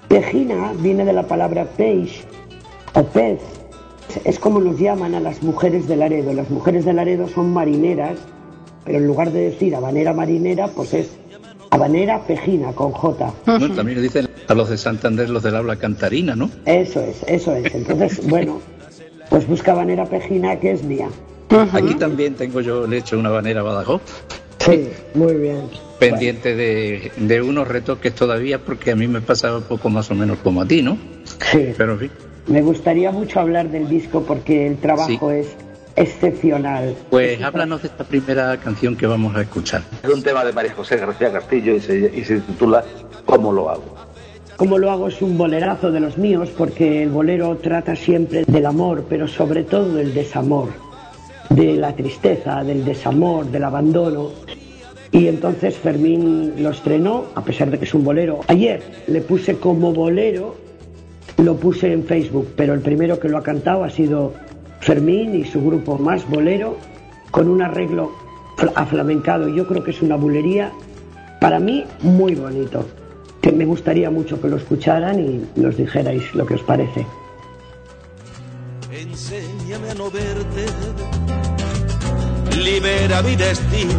Tejina 0.09 0.73
viene 0.79 1.05
de 1.05 1.13
la 1.13 1.25
palabra 1.25 1.67
peix 1.77 2.25
o 2.95 3.03
pez. 3.05 3.41
Es 4.25 4.39
como 4.39 4.61
nos 4.61 4.79
llaman 4.79 5.15
a 5.15 5.21
las 5.21 5.43
mujeres 5.43 5.87
de 5.87 5.97
Laredo. 5.97 6.33
Las 6.33 6.49
mujeres 6.49 6.87
de 6.87 6.95
Laredo 6.95 7.29
son 7.29 7.53
marineras, 7.53 8.17
pero 8.87 8.97
en 8.97 9.07
lugar 9.07 9.31
de 9.31 9.51
decir 9.51 9.77
habanera 9.77 10.15
marinera, 10.15 10.69
pues 10.69 10.95
es 10.95 11.11
habanera 11.71 12.23
pejina 12.27 12.73
con 12.73 12.93
J. 12.93 13.33
Bueno, 13.47 13.75
también 13.75 14.03
dicen 14.03 14.29
a 14.49 14.55
los 14.55 14.69
de 14.71 14.77
Santander 14.79 15.29
los 15.31 15.43
del 15.43 15.57
habla 15.57 15.77
cantarina, 15.77 16.35
¿no? 16.37 16.51
Eso 16.65 17.01
es, 17.03 17.23
eso 17.27 17.55
es. 17.55 17.75
Entonces, 17.75 18.27
bueno, 18.29 18.61
pues 19.31 19.47
busca 19.47 19.73
habanera 19.73 20.05
pejina 20.07 20.59
que 20.61 20.73
es 20.73 20.83
mía. 20.83 21.09
Aquí 21.73 21.95
también 21.95 22.35
tengo 22.35 22.61
yo, 22.61 22.87
le 22.87 22.97
he 22.97 22.99
hecho 23.01 23.19
una 23.19 23.31
banera 23.31 23.61
a 23.61 23.65
Badajoz. 23.65 24.03
Sí, 24.59 24.89
muy 25.15 25.35
bien. 25.35 25.61
pendiente 26.01 26.57
de, 26.57 27.13
de 27.17 27.41
unos 27.43 27.69
retoques 27.69 28.13
todavía 28.15 28.59
porque 28.59 28.91
a 28.91 28.97
mí 28.97 29.07
me 29.07 29.21
pasaba 29.21 29.59
un 29.59 29.63
poco 29.65 29.89
más 29.91 30.11
o 30.11 30.15
menos 30.17 30.39
como 30.39 30.61
a 30.63 30.67
ti, 30.67 30.83
¿no? 30.83 30.99
Sí. 31.53 31.73
Pero 31.77 31.93
en 31.93 31.99
fin, 32.01 32.11
Me 32.49 32.63
gustaría 32.63 33.13
mucho 33.13 33.39
hablar 33.39 33.71
del 33.71 33.89
disco 33.89 34.23
porque 34.27 34.67
el 34.67 34.77
trabajo 34.79 35.31
Sí. 35.31 35.37
es 35.39 35.47
excepcional. 35.97 36.95
Pues 37.11 37.43
háblanos 37.43 37.83
de 37.83 37.89
esta 37.89 38.05
primera 38.05 38.57
canción 38.59 38.97
que 38.97 39.07
vamos 39.07 39.35
a 39.35 39.43
escuchar. 39.43 39.83
Es 40.03 40.11
un 40.11 40.23
tema 40.23 40.45
de 40.45 40.53
María 40.53 40.75
José 40.75 40.97
García 40.99 41.33
Castillo 41.33 41.75
y 41.75 41.81
se, 41.81 42.13
y 42.15 42.25
se 42.25 42.41
titula 42.41 42.85
¿Cómo 43.25 43.53
lo 43.53 43.71
hago? 43.71 43.97
Como 44.57 44.79
lo 44.79 44.91
hago 44.91 45.09
es 45.09 45.21
un 45.21 45.37
bolerazo 45.37 45.93
de 45.93 46.01
los 46.01 46.17
míos 46.17 46.51
porque 46.57 47.03
el 47.03 47.11
bolero 47.11 47.57
trata 47.57 47.95
siempre 47.95 48.45
del 48.47 48.65
amor, 48.65 49.05
pero 49.09 49.29
sobre 49.29 49.65
todo 49.65 49.95
del 49.95 50.15
desamor, 50.15 50.69
de 51.51 51.77
la 51.77 51.95
tristeza, 51.95 52.65
del 52.65 52.85
desamor, 52.85 53.47
del 53.47 53.65
abandono. 53.65 54.31
Y 55.13 55.29
entonces 55.29 55.77
Fermín 55.77 56.55
lo 56.59 56.71
estrenó, 56.71 57.27
a 57.35 57.45
pesar 57.45 57.71
de 57.71 57.79
que 57.79 57.85
es 57.85 57.93
un 57.93 58.05
bolero. 58.05 58.41
Ayer 58.49 58.83
le 59.09 59.21
puse 59.21 59.57
como 59.59 59.93
bolero, 59.93 60.57
lo 61.37 61.57
puse 61.57 61.93
en 61.93 62.05
Facebook, 62.05 62.49
pero 62.57 62.73
el 62.73 62.81
primero 62.81 63.21
que 63.21 63.29
lo 63.29 63.37
ha 63.37 63.43
cantado 63.43 63.85
ha 63.85 63.91
sido 63.91 64.33
Fermín 64.87 65.35
y 65.35 65.45
su 65.45 65.61
grupo 65.61 65.99
Más 65.99 66.29
Bolero, 66.31 66.79
con 67.33 67.49
un 67.49 67.61
arreglo 67.61 68.13
aflamencado. 68.77 69.49
Yo 69.49 69.67
creo 69.67 69.83
que 69.83 69.91
es 69.91 70.01
una 70.01 70.15
bulería, 70.15 70.71
para 71.41 71.59
mí, 71.59 71.85
muy 72.03 72.37
bonito 72.37 72.87
que 73.43 73.51
me 73.51 73.65
gustaría 73.65 74.11
mucho 74.11 74.41
que 74.41 74.49
lo 74.49 74.57
escucharan 74.57 75.21
y 75.21 75.45
nos 75.57 75.77
dijerais 75.77 76.35
lo 76.35 76.47
que 76.47 76.55
os 76.55 76.63
parece. 76.63 77.05
Enséñame 78.93 79.91
a 79.91 79.95
no 79.95 80.11
verte, 80.11 80.67
libera 82.57 83.23
mi 83.23 83.37
destino. 83.37 83.93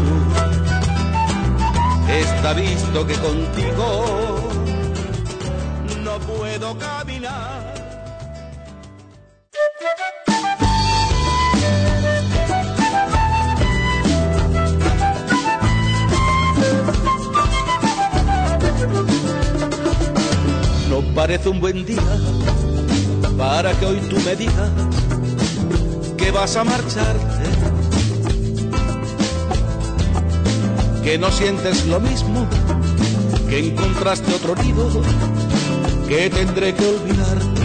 Está 2.10 2.54
visto 2.54 3.08
que 3.08 3.14
contigo 3.14 4.40
no 6.04 6.20
puedo 6.20 6.78
caminar. 6.78 7.67
Parece 21.18 21.50
un 21.50 21.60
buen 21.60 21.84
día 21.84 22.00
para 23.40 23.74
que 23.74 23.88
hoy 23.88 24.00
tú 24.02 24.18
me 24.24 24.36
digas 24.36 24.70
que 26.16 26.30
vas 26.30 26.56
a 26.56 26.64
marcharte. 26.64 27.44
Que 31.04 31.18
no 31.18 31.32
sientes 31.32 31.88
lo 31.88 32.00
mismo, 32.00 32.48
que 33.50 33.70
encontraste 33.70 34.32
otro 34.32 34.54
nido, 34.58 34.88
que 36.08 36.30
tendré 36.30 36.76
que 36.76 36.86
olvidarte. 36.86 37.62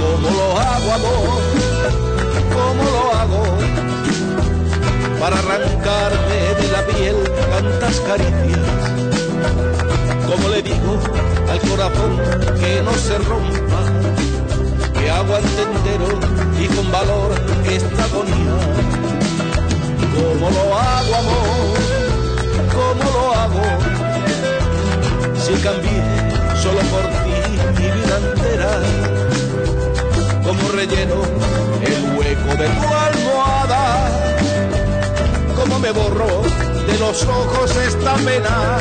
¿Cómo 0.00 0.28
lo 0.38 0.58
hago, 0.58 0.92
amor? 0.92 1.40
¿Cómo 2.52 2.82
lo 2.82 3.14
hago? 3.14 3.44
Para 5.20 5.38
arrancarme 5.38 6.38
de 6.60 6.72
la 6.72 6.84
piel 6.84 7.16
tantas 7.52 8.00
caricias 8.00 8.91
como 10.26 10.48
le 10.48 10.62
digo 10.62 10.98
al 11.50 11.60
corazón 11.60 12.18
que 12.60 12.82
no 12.82 12.92
se 12.94 13.18
rompa, 13.18 13.80
que 14.98 15.10
aguante 15.10 15.62
entero 15.62 16.08
y 16.58 16.66
con 16.68 16.90
valor 16.90 17.32
esta 17.64 18.04
agonía. 18.04 18.56
¿Cómo 20.14 20.50
lo 20.50 20.78
hago, 20.78 21.14
amor? 21.22 21.78
¿Cómo 22.76 23.04
lo 23.10 23.34
hago? 23.34 23.62
Si 25.36 25.52
cambié 25.54 26.02
solo 26.62 26.80
por 26.92 27.04
ti 27.22 27.36
mi 27.78 27.90
vida 27.90 28.16
entera, 28.18 28.72
como 30.44 30.68
relleno 30.72 31.16
el 31.84 32.16
hueco 32.16 32.50
de 32.56 32.68
tu 32.68 32.88
almohada, 33.08 33.82
como 35.56 35.78
me 35.78 35.90
borró 35.90 36.42
de 36.86 36.98
los 36.98 37.22
ojos 37.24 37.76
esta 37.76 38.14
pena 38.16 38.78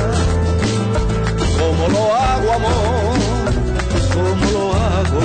¿Cómo 1.82 1.94
lo 1.98 2.14
hago, 2.16 2.52
amor? 2.54 3.20
¿Cómo 4.14 4.52
lo 4.52 4.74
hago? 4.76 5.20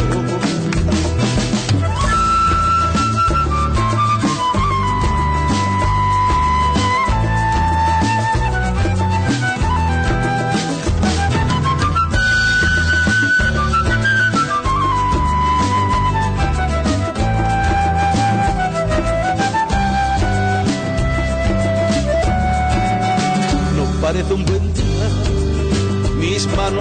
Parece 24.01 24.35
un 24.35 24.45
buen 24.45 24.76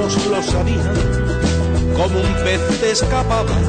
lo 0.05 0.43
sabían, 0.43 0.93
como 1.95 2.19
un 2.19 2.33
pez 2.43 2.61
te 2.79 2.91
escapabas. 2.91 3.65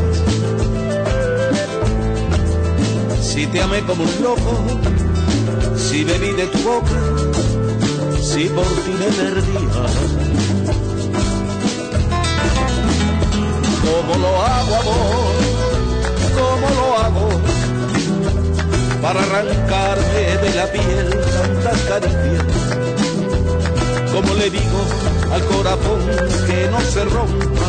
Si 3.23 3.47
te 3.47 3.63
amé 3.63 3.81
como 3.83 4.05
un 4.05 4.23
loco, 4.23 4.53
si 5.77 6.05
bebí 6.05 6.33
de 6.33 6.47
tu 6.47 6.59
boca, 6.59 6.99
si 8.21 8.49
por 8.51 8.67
ti 8.67 8.93
me 8.99 9.07
perdía. 9.07 9.87
¿Cómo 13.87 14.15
lo 14.21 14.43
hago, 14.43 14.75
amor? 14.77 15.35
¿Cómo 16.39 16.67
lo 16.79 16.99
hago? 16.99 17.29
Para 19.01 19.23
arrancarme 19.23 20.23
de 20.43 20.55
la 20.55 20.67
piel 20.67 21.11
tantas 21.11 21.81
caricias 21.83 22.77
como 24.17 24.35
le 24.35 24.49
digo 24.49 25.16
al 25.33 25.45
corazón 25.45 26.01
que 26.47 26.69
no 26.71 26.81
se 26.81 27.05
rompa, 27.05 27.69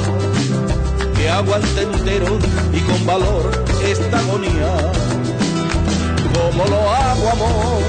que 1.15 1.29
aguante 1.29 1.81
entero 1.81 2.37
y 2.73 2.79
con 2.81 3.05
valor 3.05 3.51
esta 3.83 4.19
agonía. 4.19 4.91
¿Cómo 6.33 6.65
lo 6.65 6.93
hago, 6.93 7.29
amor? 7.29 7.81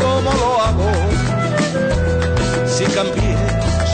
¿Cómo 0.00 0.32
lo 0.32 0.60
hago? 0.62 0.90
Si 2.66 2.84
cambié 2.84 3.36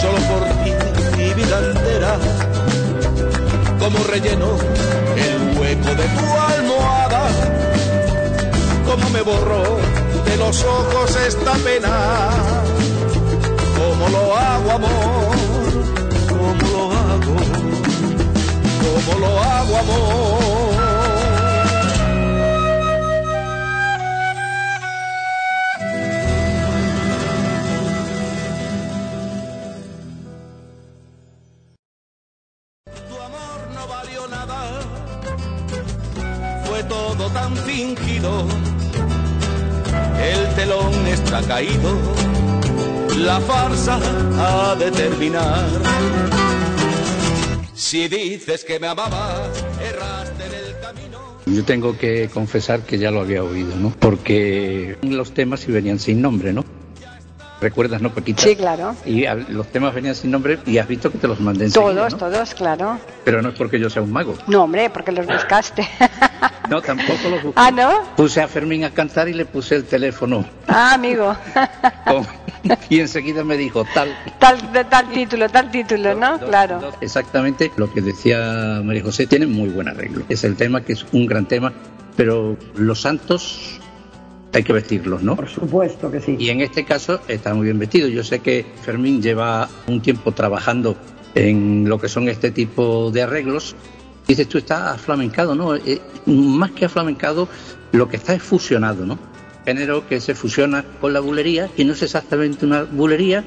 solo 0.00 0.18
por 0.28 0.42
ti 0.62 0.73
mi 1.16 1.35
vida 1.35 1.59
entera, 1.59 2.18
como 3.78 3.99
relleno 4.04 4.56
el 5.16 5.59
hueco 5.59 5.95
de 5.95 6.09
tu 6.16 6.26
almohada, 6.54 7.23
como 8.87 9.11
me 9.11 9.23
borró 9.23 9.78
de 10.26 10.37
los 10.37 10.62
ojos 10.64 11.16
esta 11.26 11.52
pena 11.64 12.66
¿Cómo 14.07 14.19
lo 14.19 14.37
hago, 14.37 14.71
amor? 14.71 15.37
¿Cómo 16.29 16.71
lo 16.71 16.93
hago? 16.93 17.35
¿Cómo 19.05 19.19
lo 19.19 19.43
hago, 19.43 19.77
amor? 19.79 20.86
Farsa 43.87 44.73
ha 44.73 44.75
de 44.76 44.90
terminar. 44.90 45.64
Si 47.75 48.09
dices 48.09 48.64
que 48.64 48.81
me 48.81 48.88
amabas, 48.88 49.64
erraste 49.81 50.45
en 50.47 50.52
el 50.55 50.81
camino. 50.81 51.19
Yo 51.47 51.64
tengo 51.64 51.97
que 51.97 52.28
confesar 52.33 52.81
que 52.81 52.99
ya 52.99 53.11
lo 53.11 53.21
había 53.21 53.43
oído, 53.45 53.76
¿no? 53.76 53.90
Porque 53.99 54.97
los 55.02 55.33
temas 55.33 55.61
sí 55.61 55.71
venían 55.73 55.99
sin 55.99 56.21
nombre, 56.21 56.52
¿no? 56.52 56.64
¿Recuerdas, 57.59 58.02
no, 58.02 58.11
Paquita? 58.12 58.43
Sí, 58.43 58.55
claro. 58.55 58.95
Y 59.07 59.25
los 59.49 59.66
temas 59.69 59.95
venían 59.95 60.14
sin 60.14 60.31
nombre 60.31 60.59
y 60.66 60.76
has 60.76 60.87
visto 60.87 61.11
que 61.11 61.16
te 61.16 61.26
los 61.26 61.40
mandé 61.40 61.64
enseguida, 61.64 61.90
Todos, 61.95 62.12
¿no? 62.12 62.19
todos, 62.19 62.55
claro. 62.55 62.99
Pero 63.25 63.40
no 63.40 63.49
es 63.49 63.55
porque 63.55 63.81
yo 63.81 63.88
sea 63.88 64.02
un 64.02 64.12
mago. 64.12 64.35
No, 64.47 64.64
hombre, 64.64 64.90
porque 64.90 65.12
los 65.12 65.26
buscaste. 65.26 65.88
No, 66.69 66.83
tampoco 66.83 67.28
los 67.31 67.45
busqué. 67.45 67.61
ah, 67.61 67.71
¿no? 67.71 68.02
Puse 68.16 68.40
a 68.43 68.49
Fermín 68.49 68.83
a 68.83 68.90
cantar 68.90 69.28
y 69.28 69.33
le 69.33 69.45
puse 69.47 69.76
el 69.76 69.85
teléfono. 69.85 70.45
Ah, 70.66 70.95
amigo. 70.95 71.37
con- 72.05 72.26
y 72.89 73.01
enseguida 73.01 73.45
me 73.45 73.57
dijo 73.57 73.85
tal. 73.95 74.17
tal, 74.39 74.73
de- 74.73 74.85
tal 74.85 75.09
título, 75.11 75.49
tal 75.49 75.71
título, 75.71 76.15
¿no? 76.15 76.39
Dos- 76.39 76.49
Claro. 76.49 76.81
dos- 76.81 76.95
exactamente 77.01 77.71
lo 77.77 77.93
que 77.93 78.01
decía 78.01 78.81
María 78.85 79.03
José, 79.03 79.27
tiene 79.27 79.47
muy 79.47 79.69
buen 79.69 79.89
arreglo. 79.89 80.25
Es 80.29 80.45
el 80.45 80.57
tema 80.57 80.81
que 80.83 80.93
es 80.95 81.07
un 81.13 81.27
gran 81.27 81.47
tema, 81.47 81.73
pero 82.17 82.57
los 82.77 83.01
santos 83.01 83.81
hay 84.53 84.63
que 84.63 84.73
vestirlos, 84.73 85.23
¿no? 85.23 85.37
Por 85.37 85.49
supuesto 85.49 86.11
que 86.11 86.21
sí. 86.21 86.37
Y 86.39 86.49
en 86.51 86.61
este 86.61 86.85
caso 86.85 87.21
está 87.29 87.53
muy 87.55 87.65
bien 87.65 87.79
vestido. 87.79 88.09
Yo 88.09 88.25
sé 88.25 88.39
que 88.41 88.65
Fermín 88.83 89.21
lleva 89.21 89.69
un 89.87 90.01
tiempo 90.01 90.33
trabajando 90.33 90.97
en 91.35 91.87
lo 91.89 91.99
que 92.01 92.09
son 92.09 92.29
este 92.29 92.51
tipo 92.51 93.11
de 93.11 93.23
arreglos 93.23 93.77
Dices 94.27 94.49
tú, 94.49 94.59
está 94.59 94.93
aflamencado, 94.93 95.55
¿no? 95.55 95.77
Eh, 95.77 96.01
más 96.27 96.73
que 96.73 96.85
aflamencado, 96.87 97.49
lo 97.93 98.09
que 98.09 98.17
está 98.17 98.35
es 98.35 98.43
fusionado, 98.43 99.07
¿no? 99.07 99.17
Género 99.67 100.07
que 100.09 100.21
se 100.21 100.37
fusiona 100.37 100.85
con 101.01 101.13
la 101.13 101.19
bulería, 101.19 101.69
que 101.77 101.85
no 101.85 101.93
es 101.95 102.03
exactamente 102.03 102.65
una 102.65 102.85
bulería, 102.85 103.43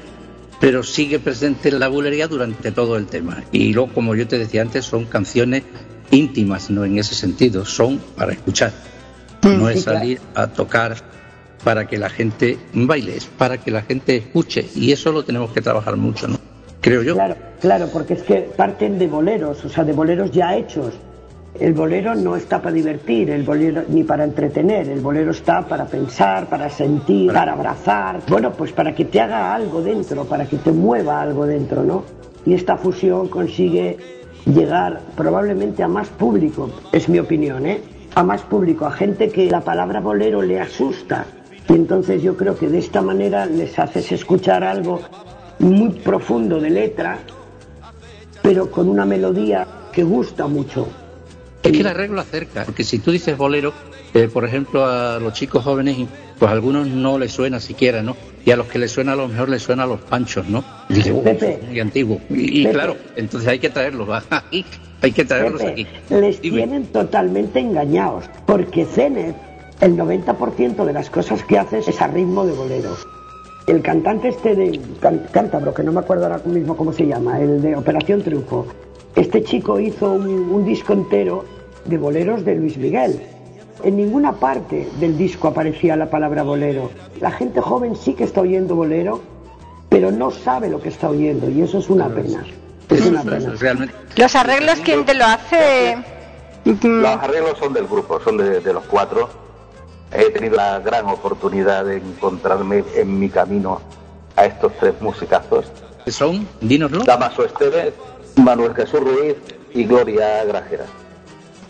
pero 0.60 0.82
sigue 0.82 1.18
presente 1.18 1.72
la 1.72 1.88
bulería 1.88 2.28
durante 2.28 2.70
todo 2.72 2.98
el 2.98 3.06
tema. 3.06 3.42
Y 3.52 3.72
luego, 3.72 3.94
como 3.94 4.14
yo 4.14 4.28
te 4.28 4.38
decía 4.38 4.60
antes, 4.60 4.84
son 4.84 5.06
canciones 5.06 5.62
íntimas, 6.10 6.70
¿no? 6.70 6.84
En 6.84 6.98
ese 6.98 7.14
sentido, 7.14 7.64
son 7.64 7.98
para 8.16 8.32
escuchar. 8.32 8.70
Mm, 9.42 9.58
No 9.58 9.70
es 9.70 9.82
salir 9.84 10.20
a 10.34 10.48
tocar 10.48 10.96
para 11.64 11.86
que 11.86 11.96
la 11.96 12.10
gente 12.10 12.58
baile, 12.74 13.16
es 13.16 13.24
para 13.24 13.56
que 13.56 13.70
la 13.70 13.80
gente 13.80 14.16
escuche. 14.16 14.66
Y 14.74 14.92
eso 14.92 15.12
lo 15.12 15.24
tenemos 15.24 15.52
que 15.52 15.62
trabajar 15.62 15.96
mucho, 15.96 16.28
¿no? 16.28 16.38
Creo 16.82 17.02
yo. 17.02 17.14
Claro, 17.14 17.36
claro, 17.62 17.88
porque 17.90 18.12
es 18.14 18.22
que 18.22 18.50
parten 18.56 18.98
de 18.98 19.06
boleros, 19.06 19.64
o 19.64 19.70
sea, 19.70 19.84
de 19.84 19.94
boleros 19.94 20.30
ya 20.30 20.54
hechos. 20.54 20.92
El 21.58 21.74
bolero 21.74 22.14
no 22.14 22.36
está 22.36 22.62
para 22.62 22.72
divertir, 22.72 23.28
el 23.30 23.42
bolero 23.42 23.82
ni 23.88 24.04
para 24.04 24.24
entretener, 24.24 24.88
el 24.88 25.00
bolero 25.00 25.32
está 25.32 25.66
para 25.66 25.84
pensar, 25.84 26.48
para 26.48 26.70
sentir, 26.70 27.32
para 27.32 27.52
abrazar, 27.52 28.20
bueno, 28.28 28.52
pues 28.52 28.72
para 28.72 28.94
que 28.94 29.04
te 29.04 29.20
haga 29.20 29.52
algo 29.52 29.82
dentro, 29.82 30.24
para 30.24 30.46
que 30.46 30.58
te 30.58 30.70
mueva 30.70 31.20
algo 31.20 31.46
dentro, 31.46 31.82
¿no? 31.82 32.04
Y 32.46 32.54
esta 32.54 32.76
fusión 32.76 33.28
consigue 33.28 33.98
llegar 34.46 35.00
probablemente 35.16 35.82
a 35.82 35.88
más 35.88 36.08
público, 36.08 36.70
es 36.92 37.08
mi 37.08 37.18
opinión, 37.18 37.66
¿eh? 37.66 37.82
A 38.14 38.22
más 38.22 38.42
público, 38.42 38.86
a 38.86 38.92
gente 38.92 39.28
que 39.28 39.50
la 39.50 39.60
palabra 39.60 40.00
bolero 40.00 40.42
le 40.42 40.60
asusta. 40.60 41.26
Y 41.68 41.74
entonces 41.74 42.22
yo 42.22 42.36
creo 42.36 42.56
que 42.56 42.68
de 42.68 42.78
esta 42.78 43.02
manera 43.02 43.44
les 43.46 43.78
haces 43.78 44.12
escuchar 44.12 44.64
algo 44.64 45.00
muy 45.58 45.90
profundo 45.90 46.60
de 46.60 46.70
letra, 46.70 47.18
pero 48.40 48.70
con 48.70 48.88
una 48.88 49.04
melodía 49.04 49.66
que 49.92 50.04
gusta 50.04 50.46
mucho. 50.46 50.88
Es 51.62 51.72
que 51.72 51.80
el 51.80 51.86
arreglo 51.86 52.20
acerca, 52.20 52.64
porque 52.64 52.84
si 52.84 52.98
tú 52.98 53.10
dices 53.10 53.36
bolero, 53.36 53.72
eh, 54.14 54.28
por 54.32 54.44
ejemplo, 54.44 54.86
a 54.86 55.18
los 55.20 55.34
chicos 55.34 55.62
jóvenes, 55.62 55.96
pues 56.38 56.48
a 56.48 56.52
algunos 56.52 56.88
no 56.88 57.18
les 57.18 57.32
suena 57.32 57.60
siquiera, 57.60 58.02
¿no? 58.02 58.16
Y 58.46 58.50
a 58.50 58.56
los 58.56 58.66
que 58.66 58.78
les 58.78 58.90
suena 58.90 59.12
a 59.12 59.16
lo 59.16 59.28
mejor 59.28 59.50
les 59.50 59.62
suena 59.62 59.82
a 59.82 59.86
los 59.86 60.00
panchos, 60.00 60.48
¿no? 60.48 60.64
Y 60.88 60.94
dice, 60.94 61.12
"Uh, 61.12 61.22
Pepe. 61.22 61.60
muy 61.68 61.78
antiguo. 61.80 62.18
Y, 62.30 62.64
claro, 62.66 62.96
entonces 63.16 63.48
hay 63.48 63.58
que 63.58 63.68
traerlos 63.68 64.08
aquí, 64.30 64.64
hay 65.02 65.12
que 65.12 65.24
traerlos 65.26 65.60
Pepe, 65.60 65.72
aquí. 65.72 65.86
les 66.14 66.40
Dime. 66.40 66.56
tienen 66.58 66.86
totalmente 66.86 67.60
engañados, 67.60 68.24
porque 68.46 68.86
Zenet, 68.86 69.36
el 69.82 69.96
90% 69.96 70.84
de 70.86 70.92
las 70.94 71.10
cosas 71.10 71.42
que 71.44 71.58
hace 71.58 71.78
es 71.78 72.00
a 72.00 72.06
ritmo 72.06 72.46
de 72.46 72.52
bolero. 72.52 72.96
El 73.66 73.82
cantante 73.82 74.28
este 74.28 74.56
de 74.56 74.80
Cántabro, 75.30 75.72
que 75.74 75.82
no 75.82 75.92
me 75.92 76.00
acuerdo 76.00 76.24
ahora 76.24 76.40
mismo 76.46 76.76
cómo 76.76 76.92
se 76.92 77.06
llama, 77.06 77.38
el 77.38 77.60
de 77.62 77.76
Operación 77.76 78.22
Triunfo, 78.22 78.66
este 79.16 79.42
chico 79.42 79.78
hizo 79.80 80.12
un, 80.12 80.28
un 80.28 80.64
disco 80.64 80.92
entero 80.92 81.44
de 81.84 81.98
boleros 81.98 82.44
de 82.44 82.54
Luis 82.54 82.76
Miguel. 82.76 83.20
En 83.82 83.96
ninguna 83.96 84.32
parte 84.32 84.88
del 85.00 85.16
disco 85.16 85.48
aparecía 85.48 85.96
la 85.96 86.10
palabra 86.10 86.42
bolero. 86.42 86.90
La 87.20 87.30
gente 87.30 87.60
joven 87.60 87.96
sí 87.96 88.14
que 88.14 88.24
está 88.24 88.42
oyendo 88.42 88.76
bolero, 88.76 89.20
pero 89.88 90.10
no 90.10 90.30
sabe 90.30 90.68
lo 90.68 90.80
que 90.80 90.90
está 90.90 91.08
oyendo, 91.08 91.48
y 91.48 91.62
eso 91.62 91.78
es 91.78 91.88
una 91.88 92.08
pena. 92.08 92.44
Es 92.88 93.06
una 93.06 93.22
pena. 93.22 93.54
realmente. 93.58 93.94
Los 94.16 94.34
arreglos, 94.34 94.80
¿quién 94.84 95.04
te 95.04 95.14
lo 95.14 95.24
hace? 95.24 95.96
Los 96.64 97.16
arreglos 97.16 97.58
son 97.58 97.72
del 97.72 97.86
grupo, 97.86 98.20
son 98.20 98.36
de, 98.36 98.60
de 98.60 98.72
los 98.72 98.84
cuatro. 98.84 99.28
He 100.12 100.30
tenido 100.30 100.56
la 100.56 100.80
gran 100.80 101.06
oportunidad 101.06 101.84
de 101.84 101.96
encontrarme 101.98 102.84
en 102.96 103.18
mi 103.18 103.28
camino 103.30 103.80
a 104.36 104.44
estos 104.44 104.72
tres 104.78 104.94
musicazos. 105.00 105.70
Son, 106.06 106.46
dínoslo. 106.60 107.04
Damaso 107.04 107.44
Esteves, 107.44 107.94
Manuel 108.36 108.74
Jesús 108.74 109.00
Ruiz 109.00 109.36
y 109.72 109.84
Gloria 109.84 110.44
Grajera. 110.44 110.86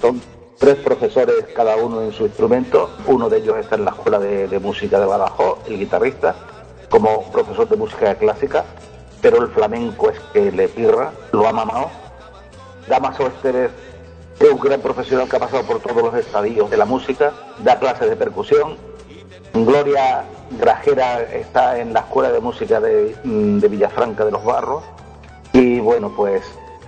Son 0.00 0.20
tres 0.58 0.76
profesores 0.76 1.46
cada 1.54 1.76
uno 1.76 2.02
en 2.02 2.12
su 2.12 2.26
instrumento. 2.26 2.90
Uno 3.06 3.28
de 3.28 3.38
ellos 3.38 3.56
está 3.58 3.76
en 3.76 3.84
la 3.84 3.92
Escuela 3.92 4.18
de, 4.18 4.58
Música 4.58 5.00
de 5.00 5.06
Badajoz, 5.06 5.58
el 5.66 5.78
guitarrista, 5.78 6.34
como 6.88 7.30
profesor 7.30 7.68
de 7.68 7.76
música 7.76 8.14
clásica, 8.14 8.64
pero 9.20 9.42
el 9.42 9.48
flamenco 9.48 10.10
es 10.10 10.20
que 10.32 10.52
le 10.52 10.68
pirra, 10.68 11.12
lo 11.32 11.48
ha 11.48 11.52
mamado. 11.52 11.90
Damaso 12.88 13.26
Esteves 13.26 13.70
es 14.38 14.50
un 14.50 14.60
gran 14.60 14.80
profesional 14.80 15.28
que 15.28 15.36
ha 15.36 15.40
pasado 15.40 15.62
por 15.64 15.80
todos 15.80 16.02
los 16.02 16.14
estadios 16.14 16.70
de 16.70 16.76
la 16.76 16.84
música, 16.84 17.32
da 17.62 17.78
clases 17.78 18.08
de 18.08 18.16
percusión. 18.16 18.76
Gloria 19.52 20.24
Grajera 20.58 21.22
está 21.22 21.78
en 21.78 21.92
la 21.92 22.00
Escuela 22.00 22.30
de 22.30 22.40
Música 22.40 22.80
de 22.80 23.68
Villafranca 23.68 24.24
de 24.24 24.30
los 24.30 24.44
Barros 24.44 24.82
y 25.52 25.80
bueno, 25.80 26.12
pues 26.16 26.42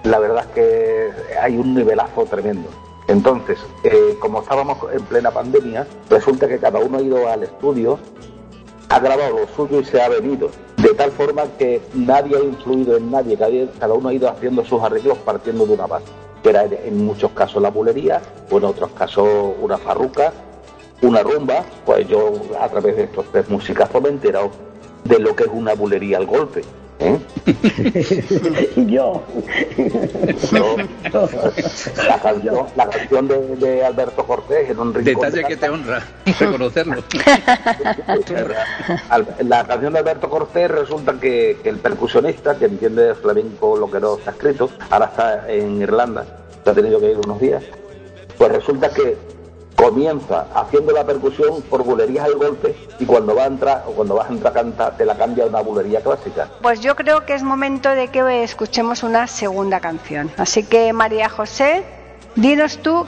la 0.05 0.19
verdad 0.19 0.45
es 0.49 0.55
que 0.55 1.11
hay 1.41 1.57
un 1.57 1.75
nivelazo 1.75 2.25
tremendo. 2.27 2.69
Entonces, 3.09 3.59
eh, 3.85 4.17
como 4.21 4.43
estábamos 4.43 4.79
en 4.93 5.03
plena 5.05 5.31
pandemia, 5.31 5.87
resulta 6.09 6.47
que 6.49 6.59
cada 6.59 6.79
uno 6.79 6.99
ha 6.99 7.03
ido 7.03 7.29
al 7.29 7.43
estudio, 7.43 7.99
ha 8.89 8.99
grabado 9.01 9.39
lo 9.41 9.47
suyo 9.49 9.81
y 9.81 9.85
se 9.85 10.01
ha 10.01 10.09
venido. 10.09 10.51
De 10.77 10.91
tal 10.95 11.11
forma 11.13 11.45
que 11.59 11.81
nadie 11.95 12.37
ha 12.37 12.41
influido 12.45 12.97
en 12.97 13.11
nadie, 13.11 13.37
cada, 13.79 13.95
uno 13.95 14.09
ha 14.09 14.15
ido 14.15 14.29
haciendo 14.29 14.65
sus 14.65 14.83
arreglos 14.83 15.19
partiendo 15.19 15.67
de 15.67 15.75
una 15.75 15.87
base. 15.87 16.07
Que 16.43 16.51
era 16.51 16.65
en- 16.65 17.05
muchos 17.05 17.31
casos 17.33 17.63
la 17.63 17.71
bulería, 17.71 18.21
o 18.51 18.59
en 18.59 18.65
otros 18.65 18.91
casos 18.93 19.29
una 19.61 19.79
farruca, 19.79 20.33
una 21.03 21.23
rumba. 21.23 21.65
Pues 21.87 22.07
yo 22.09 22.33
a 22.61 22.69
través 22.69 22.97
de 22.97 23.05
estos 23.05 23.27
tres 23.33 23.49
musicazos 23.49 24.01
me 24.03 24.09
he 24.09 24.13
enterado 24.13 24.51
de 25.05 25.19
lo 25.19 25.35
que 25.35 25.45
es 25.45 25.51
una 25.53 25.75
bulería 25.75 26.19
al 26.19 26.27
golpe. 26.27 26.63
¿Eh? 27.05 27.21
Y 28.77 28.87
yo. 28.93 29.23
Yo- 30.53 30.77
la 32.09 32.19
canción, 32.21 32.67
la 32.77 32.89
canción 32.89 33.29
de, 33.29 33.57
de 33.57 33.85
Alberto 33.85 34.25
Cortés 34.25 34.71
en 34.71 34.79
un 34.79 34.95
rincón. 34.95 35.15
Detalle 35.15 35.37
de 35.39 35.45
que 35.45 35.57
te 35.57 35.69
honra 35.69 36.03
reconocerlo. 36.41 37.03
La 39.45 39.65
canción 39.65 39.93
de 39.93 39.99
Alberto 39.99 40.29
Cortés 40.31 40.71
resulta 40.71 41.15
que, 41.15 41.59
que 41.63 41.69
el 41.69 41.77
percusionista, 41.79 42.57
que 42.57 42.67
entiende 42.67 43.03
de 43.09 43.15
flamenco 43.15 43.77
lo 43.77 43.91
que 43.91 44.01
no 44.01 44.17
está 44.19 44.31
escrito, 44.33 44.71
ahora 44.91 45.07
está 45.07 45.51
en 45.51 45.81
Irlanda, 45.83 46.25
se 46.65 46.71
ha 46.71 46.75
tenido 46.75 47.01
que 47.01 47.11
ir 47.11 47.19
unos 47.25 47.41
días, 47.41 47.63
pues 48.39 48.53
resulta 48.53 48.91
que 48.91 49.17
comienza 49.77 50.47
haciendo 50.55 50.93
la 50.93 51.05
percusión 51.05 51.63
por 51.63 51.83
bulerías 51.85 52.25
al 52.25 52.35
golpe 52.35 52.75
y 52.99 53.05
cuando 53.05 53.35
va 53.35 53.45
a 53.45 53.47
entrar 53.47 53.85
o 53.87 53.93
cuando 53.93 54.15
vas 54.15 54.29
a 54.29 54.33
entrar 54.33 54.53
a 54.53 54.55
cantar 54.55 54.97
te 54.97 55.05
la 55.05 55.17
cambia 55.17 55.45
a 55.45 55.47
una 55.49 55.61
bulería 55.61 56.01
clásica. 56.01 56.49
Pues 56.63 56.81
yo 56.81 56.95
creo 56.97 57.25
que 57.27 57.35
es 57.35 57.43
momento 57.43 57.89
de 57.89 58.09
que 58.09 58.43
escuchemos 58.45 59.03
una 59.03 59.27
segunda 59.27 59.81
canción. 59.81 60.31
Así 60.37 60.63
que 60.65 60.93
María 60.93 61.29
José, 61.29 61.85
dinos 62.37 62.79
tú 62.79 63.07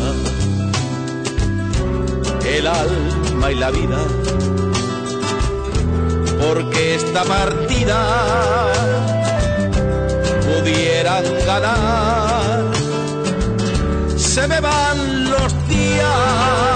el 2.46 2.68
alma 2.68 3.52
y 3.52 3.56
la 3.56 3.72
vida 3.72 4.00
porque 6.40 6.96
esta 6.96 7.24
partida 7.24 8.72
pudieran 10.46 11.24
ganar. 11.46 12.64
Se 14.18 14.48
me 14.48 14.60
van 14.60 15.23
los 15.98 16.73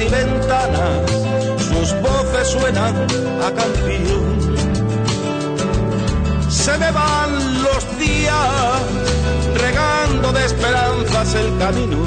y 0.00 0.08
ventanas, 0.08 1.10
sus 1.58 1.94
voces 2.02 2.48
suenan 2.48 2.94
a 3.42 3.50
canción. 3.52 4.36
Se 6.50 6.76
me 6.76 6.90
van 6.90 7.62
los 7.62 7.98
días, 7.98 8.82
regando 9.54 10.32
de 10.32 10.44
esperanzas 10.44 11.34
el 11.34 11.58
camino, 11.58 11.98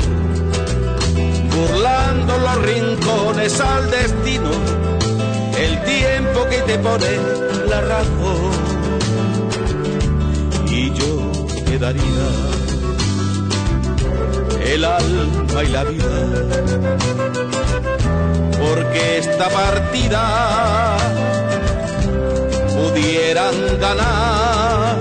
burlando 1.56 2.38
los 2.38 2.62
rincones 2.62 3.60
al 3.60 3.90
destino, 3.90 4.52
el 5.58 5.84
tiempo 5.84 6.46
que 6.50 6.58
te 6.62 6.78
pone 6.80 7.18
la 7.70 7.82
razón. 7.82 8.52
Y 10.68 10.94
yo 10.94 11.32
quedaría 11.66 12.28
el 14.74 14.86
alma 14.86 15.64
y 15.64 15.68
la 15.68 15.84
vida. 15.86 17.59
Porque 18.70 19.18
esta 19.18 19.50
partida 19.50 20.98
pudieran 22.76 23.56
ganar. 23.80 25.00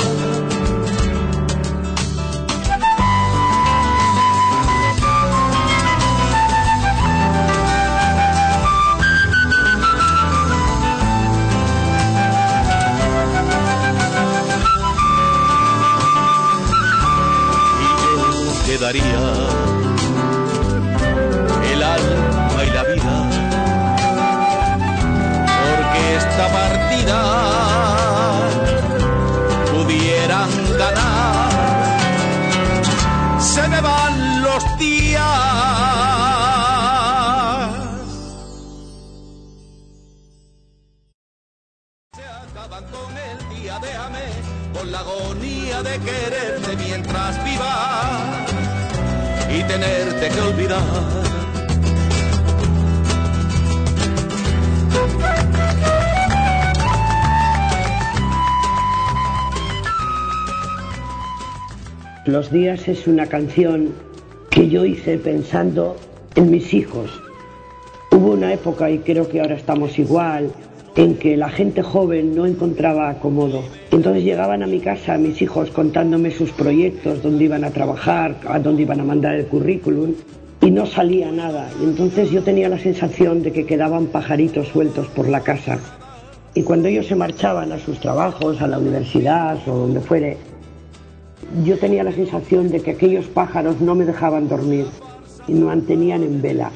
Y 18.65 18.67
quedaría 18.67 19.58
pudieran 29.73 30.51
ganar. 30.79 31.51
Se 33.41 33.69
me 33.69 33.81
van 33.81 34.43
los 34.43 34.79
días. 34.79 35.23
Se 42.15 42.23
acaban 42.23 42.85
con 42.85 43.17
el 43.17 43.39
día 43.57 43.79
de 43.81 43.93
amé, 43.95 44.29
con 44.73 44.93
la 44.93 45.01
agonía 45.01 45.83
de 45.83 45.99
quererte 45.99 46.77
mientras 46.77 47.45
viva 47.45 47.75
y 49.51 49.63
tenerte 49.65 50.29
que 50.29 50.41
olvidar. 50.41 51.28
Los 62.29 62.53
días 62.53 62.89
es 62.89 63.07
una 63.07 63.25
canción 63.25 63.89
que 64.51 64.69
yo 64.69 64.85
hice 64.85 65.17
pensando 65.17 65.97
en 66.35 66.51
mis 66.51 66.75
hijos. 66.75 67.11
Hubo 68.11 68.33
una 68.33 68.53
época, 68.53 68.91
y 68.91 68.99
creo 68.99 69.27
que 69.31 69.41
ahora 69.41 69.55
estamos 69.55 69.99
igual, 69.99 70.51
en 70.95 71.15
que 71.15 71.39
la 71.39 71.49
gente 71.49 71.81
joven 71.81 72.37
no 72.37 72.45
encontraba 72.45 73.09
acomodo. 73.09 73.63
Entonces 73.91 74.25
llegaban 74.25 74.63
a 74.63 74.67
mi 74.67 74.79
casa 74.79 75.17
mis 75.17 75.41
hijos 75.41 75.71
contándome 75.71 76.31
sus 76.31 76.51
proyectos, 76.53 77.23
dónde 77.23 77.45
iban 77.45 77.65
a 77.65 77.71
trabajar, 77.71 78.37
a 78.47 78.59
dónde 78.59 78.83
iban 78.83 79.01
a 79.01 79.05
mandar 79.05 79.37
el 79.37 79.47
currículum, 79.47 80.13
y 80.61 80.71
no 80.71 80.85
salía 80.85 81.33
nada. 81.33 81.71
Y 81.81 81.85
entonces 81.85 82.31
yo 82.31 82.43
tenía 82.43 82.69
la 82.69 82.79
sensación 82.79 83.43
de 83.43 83.53
que 83.53 83.65
quedaban 83.65 84.05
pajaritos 84.05 84.69
sueltos 84.69 85.07
por 85.07 85.31
la 85.31 85.41
casa. 85.41 85.79
Y 86.53 86.63
cuando 86.63 86.89
ellos 86.89 87.07
se 87.07 87.15
marchaban 87.15 87.73
a 87.73 87.79
sus 87.79 87.99
trabajos, 87.99 88.61
a 88.61 88.67
la 88.67 88.79
universidad 88.79 89.57
o 89.67 89.79
donde 89.79 90.01
fuere, 90.01 90.37
yo 91.65 91.79
tenía 91.79 92.05
la 92.05 92.13
sensación 92.13 92.71
de 92.71 92.81
que 92.81 92.93
aquellos 92.93 93.27
pájaros 93.27 93.81
no 93.81 93.95
me 93.95 94.05
dejaban 94.05 94.49
dormir 94.49 94.87
y 95.47 95.53
me 95.53 95.67
mantenían 95.67 96.23
en 96.23 96.43
vela. 96.43 96.71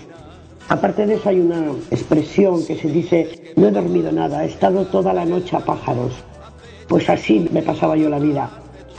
Aparte 0.68 1.06
de 1.06 1.14
eso 1.14 1.28
hay 1.28 1.40
una 1.40 1.72
expresión 1.90 2.64
que 2.64 2.78
se 2.78 2.88
dice, 2.88 3.52
no 3.56 3.68
he 3.68 3.70
dormido 3.70 4.10
nada, 4.12 4.44
he 4.44 4.48
estado 4.48 4.86
toda 4.86 5.12
la 5.12 5.24
noche 5.24 5.56
a 5.56 5.60
pájaros. 5.60 6.12
Pues 6.88 7.08
así 7.08 7.48
me 7.52 7.62
pasaba 7.62 7.96
yo 7.96 8.08
la 8.08 8.18
vida, 8.18 8.50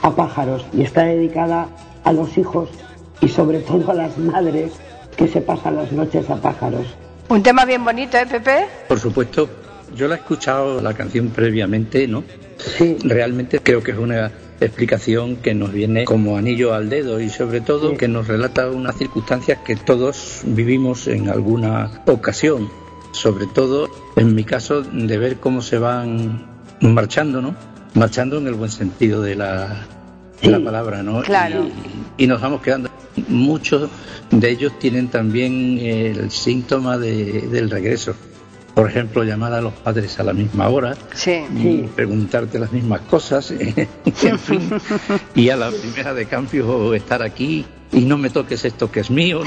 a 0.02 0.12
pájaros, 0.12 0.65
y 0.73 0.82
está 0.82 1.04
dedicada 1.04 1.67
a 2.04 2.13
los 2.13 2.38
hijos 2.38 2.69
y 3.21 3.30
sobre 3.30 3.60
todo 3.60 3.91
a 3.91 3.93
las 3.93 4.17
madres 4.17 4.73
que 5.15 5.28
se 5.28 5.41
pasan 5.41 5.78
las 5.78 5.91
noches 5.91 6.30
a 6.30 6.36
pájaros. 6.36 6.86
Un 7.30 7.41
tema 7.41 7.65
bien 7.65 7.84
bonito, 7.84 8.17
¿eh, 8.17 8.26
Pepe? 8.30 8.65
Por 8.88 8.99
supuesto, 8.99 9.49
yo 9.95 10.08
la 10.08 10.15
he 10.15 10.17
escuchado 10.17 10.82
la 10.82 10.93
canción 10.93 11.30
previamente, 11.30 12.08
¿no? 12.08 12.23
Sí. 12.58 12.97
Realmente 13.04 13.60
creo 13.60 13.82
que 13.82 13.91
es 13.91 13.97
una 13.97 14.32
explicación 14.59 15.37
que 15.37 15.53
nos 15.53 15.71
viene 15.71 16.05
como 16.05 16.37
anillo 16.37 16.73
al 16.73 16.89
dedo 16.89 17.19
y 17.19 17.29
sobre 17.29 17.61
todo 17.61 17.95
que 17.97 18.07
nos 18.07 18.27
relata 18.27 18.69
unas 18.69 18.97
circunstancias 18.97 19.59
que 19.65 19.75
todos 19.75 20.41
vivimos 20.45 21.07
en 21.07 21.29
alguna 21.29 22.03
ocasión, 22.05 22.69
sobre 23.11 23.47
todo 23.47 23.89
en 24.15 24.35
mi 24.35 24.43
caso 24.43 24.81
de 24.81 25.17
ver 25.17 25.37
cómo 25.37 25.61
se 25.61 25.77
van 25.77 26.45
marchando, 26.81 27.41
¿no? 27.41 27.55
Marchando 27.93 28.37
en 28.37 28.47
el 28.47 28.53
buen 28.55 28.71
sentido 28.71 29.21
de 29.21 29.35
la, 29.35 29.85
la 30.41 30.59
palabra, 30.63 31.03
¿no? 31.03 31.21
Claro. 31.21 31.67
Y, 32.17 32.27
nos 32.27 32.41
vamos 32.41 32.61
quedando. 32.61 32.89
Muchos 33.27 33.89
de 34.31 34.49
ellos 34.49 34.77
tienen 34.79 35.07
también 35.07 35.77
el 35.79 36.31
síntoma 36.31 36.97
del 36.97 37.69
regreso 37.69 38.15
por 38.73 38.89
ejemplo, 38.89 39.23
llamar 39.23 39.53
a 39.53 39.62
los 39.62 39.73
padres 39.73 40.19
a 40.19 40.23
la 40.23 40.33
misma 40.33 40.69
hora, 40.69 40.95
y 41.25 41.83
preguntarte 41.95 42.59
las 42.59 42.71
mismas 42.71 43.01
cosas, 43.01 43.51
en 43.51 44.39
fin, 44.39 44.71
y 45.36 45.49
a 45.49 45.55
la 45.55 45.69
primera 45.69 46.13
de 46.13 46.25
cambio 46.25 46.93
estar 46.93 47.21
aquí 47.21 47.65
y 47.91 48.01
no 48.01 48.17
me 48.17 48.29
toques 48.29 48.65
esto 48.65 48.91
que 48.91 49.01
es 49.01 49.12
mío, 49.12 49.41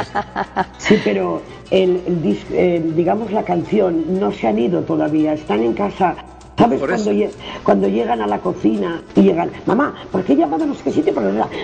Sí, 0.78 0.98
pero 1.04 1.42
el, 1.70 2.94
digamos 2.96 3.30
la 3.30 3.44
canción 3.44 4.18
no 4.18 4.32
se 4.32 4.48
han 4.48 4.58
ido 4.58 4.82
todavía, 4.82 5.34
están 5.34 5.62
en 5.62 5.74
casa 5.74 6.16
¿Sabes 6.56 6.78
cuando, 6.78 7.10
cuando, 7.64 7.88
llegan 7.88 8.20
a 8.20 8.26
la 8.26 8.38
cocina 8.38 9.00
y 9.16 9.22
llegan, 9.22 9.50
mamá, 9.64 9.94
¿por 10.12 10.22
qué 10.24 10.36
llamado 10.36 10.66
no 10.66 10.74
sé 10.74 10.84
qué 10.84 10.92
sitio? 10.92 11.14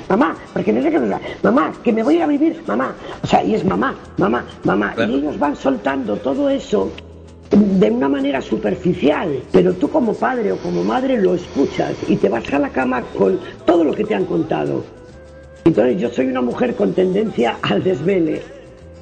Mamá, 0.09 0.35
porque 0.55 0.73
no 0.73 0.83
sé 0.83 0.91
qué 0.91 1.01
mamá, 1.43 1.73
que 1.85 1.93
me 1.93 2.03
voy 2.03 2.21
a 2.23 2.27
vivir, 2.27 2.63
mamá. 2.67 2.95
O 3.23 3.27
sea, 3.27 3.45
y 3.45 3.55
es 3.55 3.65
mamá, 3.65 3.95
mamá, 4.17 4.45
mamá. 4.65 4.95
Y 4.97 5.15
ellos 5.17 5.39
van 5.39 5.55
soltando 5.55 6.17
todo 6.17 6.49
eso 6.49 6.91
de 7.51 7.91
una 7.91 8.09
manera 8.09 8.41
superficial, 8.41 9.43
pero 9.53 9.75
tú 9.75 9.89
como 9.89 10.15
padre 10.15 10.53
o 10.53 10.57
como 10.57 10.83
madre 10.83 11.21
lo 11.21 11.35
escuchas 11.35 11.95
y 12.09 12.17
te 12.17 12.29
vas 12.29 12.51
a 12.53 12.59
la 12.59 12.71
cama 12.71 13.03
con 13.17 13.39
todo 13.65 13.85
lo 13.85 13.93
que 13.93 14.05
te 14.05 14.15
han 14.15 14.25
contado. 14.25 14.83
Entonces 15.65 16.01
yo 16.01 16.11
soy 16.11 16.27
una 16.27 16.41
mujer 16.41 16.75
con 16.75 16.93
tendencia 16.93 17.59
al 17.63 17.83
desvele. 17.83 18.43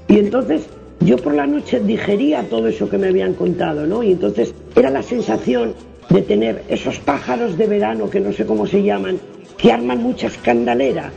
Y 0.08 0.18
entonces 0.18 0.68
yo 1.00 1.16
por 1.16 1.34
la 1.34 1.46
noche 1.46 1.80
digería 1.80 2.48
todo 2.48 2.68
eso 2.68 2.88
que 2.88 2.98
me 2.98 3.08
habían 3.08 3.34
contado, 3.34 3.86
¿no? 3.86 4.02
Y 4.02 4.12
entonces 4.12 4.54
era 4.74 4.90
la 4.90 5.02
sensación 5.02 5.74
de 6.08 6.22
tener 6.22 6.64
esos 6.68 6.98
pájaros 6.98 7.56
de 7.56 7.66
verano 7.66 8.08
que 8.08 8.20
no 8.20 8.32
sé 8.32 8.46
cómo 8.46 8.66
se 8.66 8.82
llaman, 8.82 9.18
que 9.56 9.72
arman 9.72 10.02
mucha 10.02 10.28
escandalera 10.28 11.10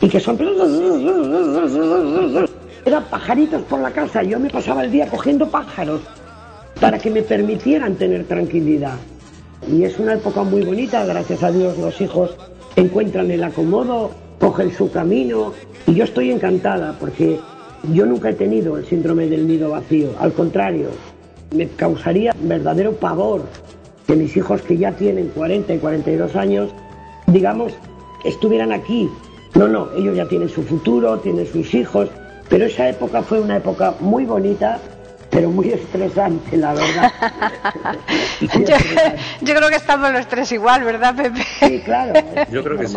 y 0.00 0.08
que 0.08 0.20
son... 0.20 0.38
Eran 2.84 3.04
pajaritos 3.04 3.62
por 3.62 3.80
la 3.80 3.90
casa, 3.90 4.22
yo 4.22 4.40
me 4.40 4.48
pasaba 4.50 4.84
el 4.84 4.90
día 4.90 5.06
cogiendo 5.06 5.48
pájaros 5.48 6.00
para 6.80 6.98
que 6.98 7.10
me 7.10 7.22
permitieran 7.22 7.94
tener 7.96 8.24
tranquilidad. 8.24 8.96
Y 9.70 9.84
es 9.84 9.98
una 9.98 10.14
época 10.14 10.42
muy 10.42 10.62
bonita, 10.62 11.04
gracias 11.04 11.42
a 11.42 11.52
Dios 11.52 11.76
los 11.76 12.00
hijos 12.00 12.34
encuentran 12.76 13.30
el 13.30 13.44
acomodo 13.44 14.10
cogen 14.40 14.72
su 14.72 14.90
camino 14.90 15.52
y 15.86 15.94
yo 15.94 16.04
estoy 16.04 16.30
encantada 16.30 16.96
porque 16.98 17.38
yo 17.92 18.06
nunca 18.06 18.30
he 18.30 18.34
tenido 18.34 18.76
el 18.76 18.86
síndrome 18.86 19.26
del 19.26 19.46
nido 19.46 19.70
vacío, 19.70 20.10
al 20.18 20.32
contrario, 20.32 20.88
me 21.54 21.66
causaría 21.68 22.34
verdadero 22.42 22.92
pavor 22.92 23.42
que 24.06 24.14
mis 24.16 24.36
hijos 24.36 24.62
que 24.62 24.76
ya 24.76 24.92
tienen 24.92 25.28
40 25.28 25.74
y 25.74 25.78
42 25.78 26.36
años, 26.36 26.70
digamos, 27.26 27.72
estuvieran 28.24 28.72
aquí. 28.72 29.08
No, 29.54 29.66
no, 29.66 29.88
ellos 29.96 30.16
ya 30.16 30.28
tienen 30.28 30.48
su 30.48 30.62
futuro, 30.62 31.18
tienen 31.18 31.46
sus 31.46 31.74
hijos, 31.74 32.08
pero 32.48 32.66
esa 32.66 32.88
época 32.88 33.22
fue 33.22 33.40
una 33.40 33.56
época 33.56 33.94
muy 34.00 34.24
bonita 34.24 34.80
pero 35.30 35.48
muy 35.50 35.70
estresante, 35.70 36.56
la 36.56 36.74
verdad. 36.74 37.12
yo, 39.40 39.54
creo 39.54 39.68
que 39.68 39.76
estamos 39.76 40.12
los 40.12 40.26
tres 40.26 40.50
igual, 40.52 40.82
¿verdad, 40.84 41.14
Pepe? 41.14 41.46
Sí, 41.60 41.80
claro. 41.84 42.14
Yo 42.50 42.64
creo 42.64 42.78
que 42.78 42.88
sí. 42.88 42.96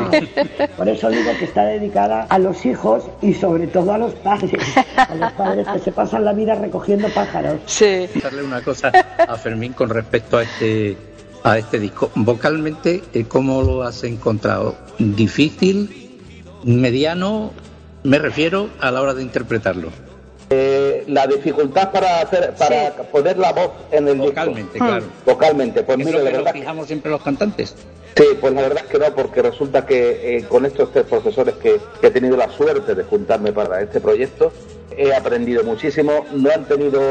Por 0.75 0.89
eso 0.89 1.09
digo 1.09 1.31
que 1.37 1.45
está 1.45 1.65
dedicada 1.65 2.25
a 2.29 2.39
los 2.39 2.65
hijos 2.65 3.05
y 3.21 3.33
sobre 3.33 3.67
todo 3.67 3.93
a 3.93 3.97
los 3.97 4.13
padres, 4.15 4.63
a 4.97 5.15
los 5.15 5.31
padres 5.33 5.67
que 5.67 5.79
se 5.79 5.91
pasan 5.91 6.25
la 6.25 6.33
vida 6.33 6.55
recogiendo 6.55 7.07
pájaros. 7.09 7.59
Sí. 7.67 8.07
Darle 8.21 8.43
una 8.43 8.61
cosa 8.61 8.91
a 9.27 9.35
Fermín 9.35 9.73
con 9.73 9.89
respecto 9.89 10.37
a 10.37 10.43
este 10.43 10.97
a 11.43 11.57
este 11.57 11.79
disco. 11.79 12.09
Vocalmente, 12.15 13.03
eh, 13.13 13.25
¿cómo 13.25 13.61
lo 13.61 13.83
has 13.83 14.03
encontrado? 14.03 14.75
¿Difícil? 14.97 16.19
¿Mediano? 16.63 17.51
Me 18.03 18.17
refiero 18.17 18.69
a 18.79 18.91
la 18.91 19.01
hora 19.01 19.13
de 19.13 19.21
interpretarlo. 19.21 19.89
Eh, 20.49 21.03
la 21.07 21.25
dificultad 21.27 21.91
para 21.91 22.21
hacer 22.21 22.53
para 22.57 22.91
poner 23.11 23.37
la 23.37 23.53
voz 23.53 23.71
en 23.91 24.07
el 24.07 24.17
vocalmente 24.17 24.77
claro. 24.77 25.05
Vocalmente. 25.25 25.83
Pues 25.83 25.97
mire 25.97 26.23
la 26.23 26.31
verdad 26.31 26.53
fijamos 26.53 26.87
siempre 26.87 27.11
los 27.11 27.21
cantantes. 27.23 27.75
Sí 28.15 28.25
pues 28.39 28.53
la 28.53 28.61
verdad 28.61 28.83
es 28.85 28.91
que 28.91 28.99
no 28.99 29.15
porque 29.15 29.41
resulta 29.41 29.85
que 29.85 30.37
eh, 30.37 30.43
con 30.43 30.65
estos 30.65 30.91
tres 30.91 31.05
profesores 31.05 31.55
que, 31.55 31.79
he 32.01 32.11
tenido 32.11 32.37
la 32.37 32.49
suerte 32.49 32.93
de 32.93 33.03
juntarme 33.03 33.51
para 33.51 33.81
este 33.81 33.99
proyecto 33.99 34.51
he 34.95 35.13
aprendido 35.13 35.63
muchísimo. 35.63 36.25
No 36.33 36.51
han 36.51 36.65
tenido 36.65 37.01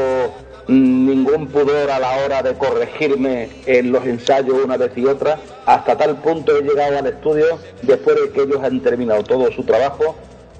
ningún 0.67 1.47
pudor 1.47 1.91
a 1.91 1.99
la 1.99 2.17
hora 2.23 2.41
de 2.41 2.53
corregirme 2.53 3.49
en 3.65 3.91
los 3.91 4.05
ensayos 4.05 4.63
una 4.63 4.77
vez 4.77 4.91
y 4.95 5.05
otra. 5.05 5.39
Hasta 5.65 5.97
tal 5.97 6.17
punto 6.17 6.57
he 6.57 6.61
llegado 6.61 6.97
al 6.97 7.07
estudio 7.07 7.59
después 7.81 8.15
de 8.15 8.29
que 8.29 8.43
ellos 8.43 8.63
han 8.63 8.79
terminado 8.81 9.23
todo 9.23 9.51
su 9.51 9.63
trabajo 9.63 10.15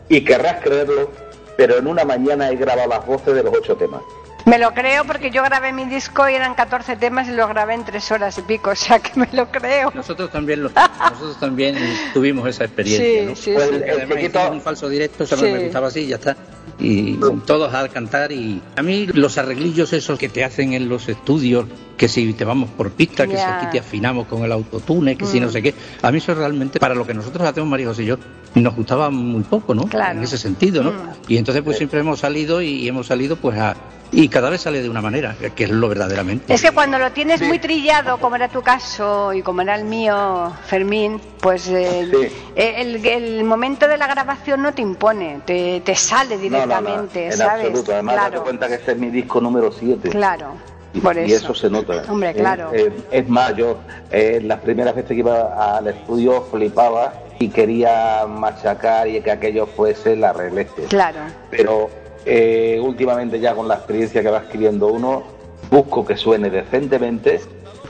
y 0.10 0.22
querrás 0.26 0.62
creerlo 0.62 1.12
pero 1.58 1.78
en 1.78 1.88
una 1.88 2.04
mañana 2.04 2.50
he 2.50 2.56
grabado 2.56 2.90
las 2.90 3.06
voces 3.06 3.36
de 3.36 3.44
los 3.44 3.54
ocho 3.54 3.76
temas. 3.76 4.02
Me 4.46 4.58
lo 4.60 4.74
creo 4.74 5.06
porque 5.06 5.32
yo 5.32 5.42
grabé 5.42 5.72
mi 5.72 5.86
disco 5.86 6.28
y 6.28 6.34
eran 6.34 6.54
14 6.54 6.98
temas 6.98 7.30
y 7.30 7.32
lo 7.32 7.48
grabé 7.48 7.76
en 7.76 7.86
tres 7.86 8.12
horas 8.12 8.38
y 8.38 8.42
pico, 8.42 8.70
o 8.72 8.76
sea 8.76 9.00
que 9.00 9.18
me 9.18 9.28
lo 9.32 9.50
creo. 9.50 9.92
Nosotros 9.94 10.32
también, 10.32 10.64
nosotros 10.64 11.40
también 11.40 11.78
tuvimos 12.14 12.48
esa 12.50 12.66
experiencia, 12.66 13.30
¿no? 13.30 13.36
Sí, 13.36 13.54
pues 13.54 13.70
además 13.72 14.52
un 14.52 14.62
falso 14.62 14.90
directo, 14.90 15.26
se 15.26 15.38
me 15.38 15.64
gustaba 15.64 15.88
así 15.88 16.02
y 16.02 16.08
ya 16.08 16.16
está. 16.16 16.36
Y 16.80 17.18
todos 17.46 17.74
al 17.74 17.90
cantar 17.90 18.32
y 18.32 18.62
a 18.76 18.82
mí 18.82 19.08
los 19.08 19.38
arreglillos 19.38 19.94
esos 19.94 20.18
que 20.18 20.30
te 20.30 20.44
hacen 20.44 20.74
en 20.74 20.90
los 20.90 21.08
estudios, 21.08 21.66
que 21.98 22.08
si 22.08 22.34
te 22.34 22.46
vamos 22.46 22.70
por 22.72 22.92
pista, 22.92 23.28
que 23.28 23.38
si 23.38 23.44
aquí 23.44 23.68
te 23.72 23.80
afinamos 23.80 24.28
con 24.28 24.44
el 24.44 24.52
autotune, 24.52 25.16
que 25.16 25.26
si 25.26 25.40
no 25.40 25.48
mm. 25.48 25.52
sé 25.52 25.62
qué, 25.62 25.74
a 26.02 26.12
mí 26.12 26.18
eso 26.18 26.34
realmente, 26.34 26.80
para 26.80 26.96
lo 26.96 27.06
que 27.06 27.14
nosotros 27.14 27.48
hacemos 27.48 27.70
María 27.70 27.88
José 27.88 28.04
y 28.04 28.08
yo, 28.08 28.18
nos 28.56 28.76
gustaba 28.76 29.10
muy 29.10 29.44
poco, 29.44 29.74
¿no? 29.76 29.84
Claro. 29.84 30.18
En 30.18 30.24
ese 30.24 30.38
sentido, 30.38 30.84
¿no? 30.84 30.92
Mm. 30.92 31.10
Y 31.28 31.38
entonces 31.38 31.64
pues 31.64 31.78
siempre 31.78 32.00
hemos 32.00 32.20
salido 32.20 32.62
y 32.62 32.88
hemos 32.88 33.08
salido 33.08 33.36
pues 33.36 33.58
a 33.58 33.76
y 34.14 34.30
cada 34.30 34.50
vez 34.50 34.62
sale 34.62 34.82
de 34.82 34.90
una 34.90 35.02
manera, 35.02 35.36
que 35.56 35.64
es 35.64 35.70
lo 35.72 35.90
verdaderamente. 35.90 36.54
Es 36.54 36.62
que 36.62 36.72
cuando 36.72 37.00
lo 37.00 37.12
tienes 37.12 37.42
muy 37.42 37.58
trillado, 37.58 38.20
como 38.20 38.36
era 38.36 38.48
tu 38.48 38.62
caso 38.62 39.34
y 39.34 39.42
como 39.42 39.62
era 39.62 39.76
el 39.76 39.86
mío, 39.86 40.54
Fermín, 40.66 41.20
pues 41.42 41.68
eh, 41.68 42.32
el, 42.56 43.06
el, 43.06 43.44
momento 43.44 43.88
de 43.88 43.98
la 43.98 44.08
grabación 44.08 44.62
no 44.62 44.74
te 44.74 44.84
impone, 44.84 45.42
te, 45.46 45.82
te 45.82 45.96
sale 45.96 46.38
directamente, 46.38 47.26
en 47.26 47.34
¿sabes? 47.34 47.66
Absoluto. 47.66 47.92
Además, 47.94 48.16
claro. 48.16 48.44
cuenta 48.44 48.68
que 48.68 48.76
este 48.76 48.92
es 48.92 48.98
mi 49.00 49.10
disco 49.10 49.42
número 49.42 49.72
7. 49.72 50.10
Claro. 50.10 50.54
Y, 50.94 51.00
por 51.00 51.18
eso. 51.18 51.28
y 51.28 51.34
eso 51.34 51.56
se 51.56 51.72
nota. 51.72 52.04
Hombre, 52.08 52.30
eh, 52.30 52.36
claro. 52.36 52.70
Eh, 52.72 52.92
es 53.10 53.28
más, 53.28 53.56
yo 53.56 53.80
las 54.12 54.60
primeras 54.60 54.94
veces 54.94 55.10
que 55.10 55.16
iba 55.16 55.76
al 55.76 55.88
estudio 55.88 56.44
flipaba 56.52 57.14
y 57.40 57.50
quería 57.50 58.28
machacar 58.28 59.08
y 59.08 59.20
que 59.22 59.32
aquello 59.32 59.66
fuese 59.66 60.16
la 60.16 60.34
reglete. 60.34 60.84
Claro. 60.84 61.20
Pero 61.50 61.90
eh, 62.26 62.80
últimamente 62.82 63.40
ya 63.40 63.54
con 63.54 63.68
la 63.68 63.76
experiencia 63.76 64.22
que 64.22 64.30
va 64.30 64.40
adquiriendo 64.40 64.88
uno, 64.88 65.24
busco 65.70 66.06
que 66.06 66.18
suene 66.18 66.50
decentemente, 66.50 67.42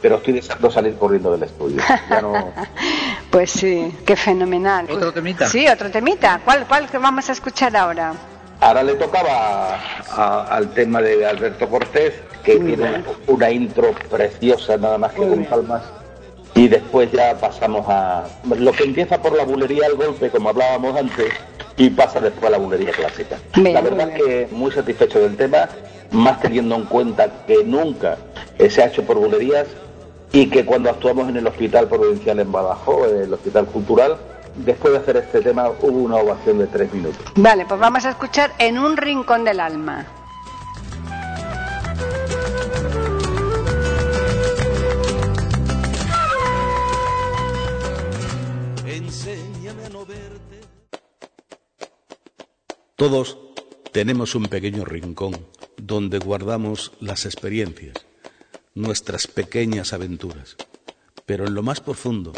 pero 0.02 0.18
estoy 0.18 0.34
deseando 0.34 0.72
salir 0.72 0.96
corriendo 0.96 1.32
del 1.32 1.44
estudio. 1.44 1.82
pues 3.32 3.52
sí, 3.52 3.94
qué 4.06 4.16
fenomenal. 4.16 4.90
¿Otro 4.90 5.12
temita? 5.12 5.48
Sí, 5.48 5.68
otro 5.68 5.90
temita. 5.90 6.42
¿Cuál, 6.44 6.66
cuál 6.68 6.90
que 6.90 6.98
vamos 6.98 7.30
a 7.30 7.32
escuchar 7.32 7.76
ahora? 7.76 8.14
Ahora 8.60 8.84
le 8.84 8.96
tocaba 8.96 9.78
al 10.50 10.74
tema 10.74 11.02
de 11.02 11.26
Alberto 11.26 11.68
Cortés, 11.68 12.14
que 12.44 12.58
tiene 12.60 13.04
una, 13.28 13.52
intro 13.52 13.92
preciosa, 14.10 14.78
nada 14.78 14.98
más 14.98 15.12
que 15.12 15.28
con 15.28 15.44
palmas. 15.46 15.84
Y 16.56 16.68
después 16.68 17.12
ya 17.12 17.36
pasamos 17.38 17.86
a 17.90 18.24
lo 18.58 18.72
que 18.72 18.84
empieza 18.84 19.22
por 19.22 19.36
la 19.36 19.44
bulería 19.44 19.88
al 19.88 19.96
golpe, 19.96 20.30
como 20.30 20.50
hablábamos 20.50 20.96
antes, 20.96 21.34
y 21.78 21.90
pasa 21.90 22.20
después 22.20 22.46
a 22.46 22.50
la 22.52 22.58
bulería 22.58 22.92
clásica. 22.92 23.38
la 23.56 23.82
verdad 23.82 24.10
es 24.10 24.24
que 24.24 24.48
muy 24.52 24.72
satisfecho 24.72 25.20
del 25.20 25.36
tema, 25.36 25.70
más 26.12 26.40
teniendo 26.40 26.76
en 26.76 26.86
cuenta 26.86 27.30
que 27.48 27.64
nunca 27.64 28.18
se 28.70 28.84
ha 28.84 28.88
hecho 28.88 29.04
por 29.04 29.18
bulerías 29.18 29.68
y 30.32 30.50
que 30.50 30.66
cuando 30.66 30.90
actuamos 30.90 31.30
en 31.30 31.38
el 31.38 31.48
Hospital 31.48 31.88
Provincial 31.88 32.40
en 32.40 32.52
Badajoz, 32.52 33.12
el 33.12 33.34
Hospital 33.34 33.66
Cultural, 33.68 34.18
después 34.56 34.94
de 34.94 35.00
hacer 35.00 35.18
este 35.18 35.42
tema 35.42 35.70
hubo 35.82 36.00
una 36.00 36.18
ovación 36.18 36.60
de 36.60 36.68
tres 36.68 36.92
minutos. 36.94 37.22
Vale, 37.36 37.66
pues 37.66 37.80
vamos 37.80 38.06
a 38.06 38.12
escuchar 38.12 38.52
En 38.58 38.78
un 38.78 38.98
rincón 38.98 39.44
del 39.44 39.60
alma. 39.60 40.06
Todos 52.96 53.40
tenemos 53.92 54.36
un 54.36 54.46
pequeño 54.46 54.86
rincón 54.86 55.34
donde 55.78 56.20
guardamos 56.20 56.92
las 57.00 57.26
experiencias, 57.26 58.06
nuestras 58.76 59.26
pequeñas 59.26 59.94
aventuras, 59.94 60.56
pero 61.26 61.48
en 61.48 61.56
lo 61.56 61.64
más 61.64 61.82
profundo 61.82 62.34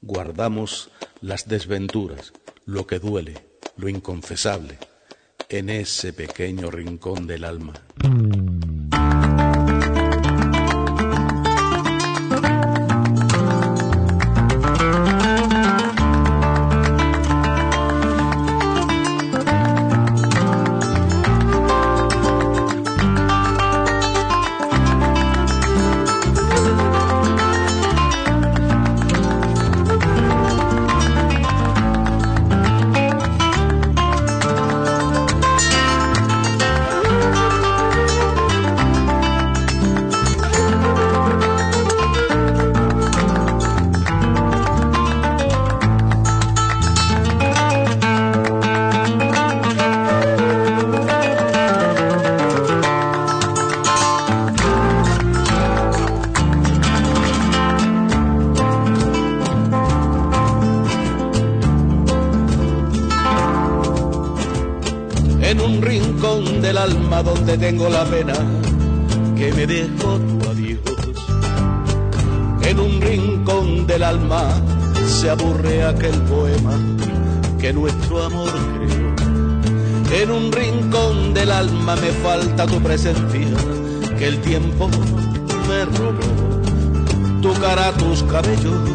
guardamos 0.00 0.90
las 1.20 1.48
desventuras, 1.48 2.32
lo 2.64 2.86
que 2.86 2.98
duele, 2.98 3.46
lo 3.76 3.90
inconfesable, 3.90 4.78
en 5.50 5.68
ese 5.68 6.14
pequeño 6.14 6.70
rincón 6.70 7.26
del 7.26 7.44
alma. 7.44 7.74
Tengo 67.58 67.88
la 67.88 68.04
pena 68.04 68.34
que 69.36 69.52
me 69.52 69.66
dejó 69.66 70.18
tu 70.18 70.50
adiós. 70.50 70.80
En 72.62 72.80
un 72.80 73.00
rincón 73.00 73.86
del 73.86 74.02
alma 74.02 74.42
se 75.06 75.30
aburre 75.30 75.84
aquel 75.84 76.14
poema 76.22 76.78
que 77.58 77.72
nuestro 77.72 78.24
amor 78.24 78.50
creó. 78.50 80.22
En 80.22 80.30
un 80.30 80.52
rincón 80.52 81.34
del 81.34 81.50
alma 81.50 81.96
me 81.96 82.10
falta 82.22 82.66
tu 82.66 82.80
presencia 82.80 83.56
que 84.18 84.28
el 84.28 84.40
tiempo 84.40 84.88
me 85.68 85.84
robó. 85.84 87.40
Tu 87.42 87.52
cara, 87.60 87.92
tus 87.92 88.22
cabellos 88.24 88.90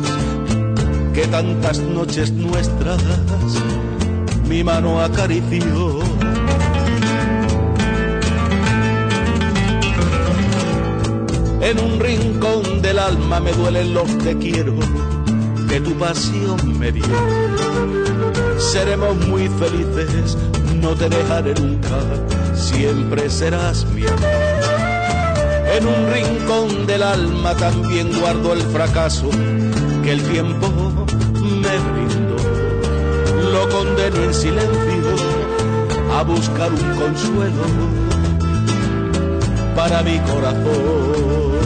que 1.13 1.27
tantas 1.27 1.79
noches 1.79 2.31
nuestras 2.31 3.01
mi 4.47 4.63
mano 4.63 4.99
acarició. 4.99 5.99
En 11.61 11.79
un 11.79 11.99
rincón 11.99 12.81
del 12.81 12.99
alma 12.99 13.39
me 13.39 13.51
duelen 13.51 13.93
los 13.93 14.17
te 14.19 14.37
quiero 14.37 14.73
que 15.67 15.81
tu 15.81 15.93
pasión 15.95 16.79
me 16.79 16.91
dio. 16.91 17.03
Seremos 18.57 19.15
muy 19.27 19.47
felices, 19.49 20.37
no 20.81 20.95
te 20.95 21.09
dejaré 21.09 21.53
nunca, 21.55 21.99
siempre 22.55 23.29
serás 23.29 23.85
mi 23.93 24.07
amor. 24.07 24.19
En 25.75 25.85
un 25.85 26.13
rincón 26.13 26.87
del 26.87 27.03
alma 27.03 27.53
también 27.55 28.19
guardo 28.19 28.53
el 28.53 28.61
fracaso 28.61 29.29
que 30.03 30.13
el 30.13 30.23
tiempo 30.23 30.67
me 31.43 31.77
brindó. 31.77 32.37
Lo 33.51 33.69
condeno 33.69 34.23
en 34.23 34.33
silencio 34.33 35.15
a 36.17 36.23
buscar 36.23 36.71
un 36.71 36.99
consuelo 36.99 38.08
para 39.79 40.01
mi 40.03 40.19
corazón. 40.19 41.61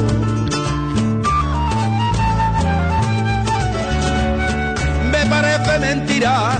Me 5.11 5.25
parece 5.25 5.79
mentira 5.79 6.59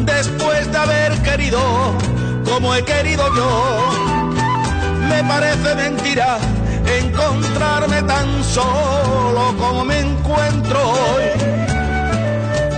después 0.00 0.72
de 0.72 0.76
haber 0.76 1.12
querido 1.22 1.60
como 2.44 2.74
he 2.74 2.82
querido 2.84 3.24
yo. 3.36 3.50
Me 5.08 5.22
parece 5.22 5.70
mentira 5.76 6.38
encontrarme 7.00 8.02
tan 8.02 8.26
solo 8.42 9.54
como 9.56 9.84
me 9.84 10.00
encuentro 10.00 10.78
hoy. 10.80 11.26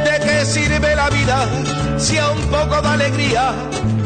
¿De 0.06 0.14
qué 0.26 0.44
sirve 0.44 0.94
la 0.94 1.08
vida 1.08 1.38
si 1.96 2.18
a 2.18 2.28
un 2.28 2.42
poco 2.54 2.82
de 2.82 2.88
alegría 2.88 3.54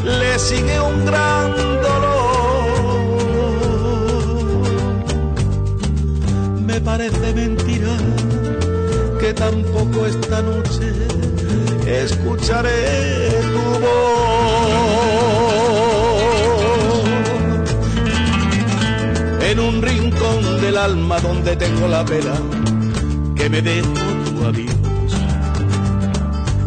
le 0.05 0.39
sigue 0.39 0.79
un 0.79 1.05
gran 1.05 1.51
dolor? 1.81 2.14
Parece 6.85 7.33
mentira 7.33 7.97
que 9.19 9.33
tampoco 9.33 10.05
esta 10.05 10.41
noche 10.43 10.93
escucharé 11.87 13.31
tu 13.53 13.63
voz 13.83 14.85
en 19.49 19.59
un 19.59 19.81
rincón 19.81 20.61
del 20.61 20.77
alma 20.77 21.19
donde 21.19 21.55
tengo 21.55 21.87
la 21.87 22.05
pena 22.05 22.35
que 23.35 23.49
me 23.49 23.61
dejo 23.63 23.89
tu 24.25 24.45
adiós. 24.45 24.75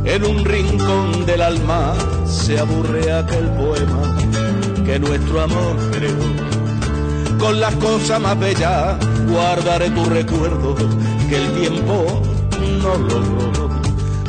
En 0.05 0.25
un 0.25 0.45
rincón 0.45 1.27
del 1.27 1.43
alma 1.43 1.95
se 2.27 2.59
aburre 2.59 3.13
aquel 3.13 3.47
poema 3.51 4.17
que 4.85 4.99
nuestro 4.99 5.43
amor 5.43 5.77
creó. 5.93 6.58
Con 7.39 7.61
las 7.61 7.75
cosas 7.77 8.21
más 8.21 8.39
bellas 8.39 8.97
guardaré 9.27 9.91
tu 9.91 10.05
recuerdo 10.05 10.75
que 11.29 11.37
el 11.37 11.53
tiempo 11.55 12.23
no 12.83 12.97
logró 12.97 13.71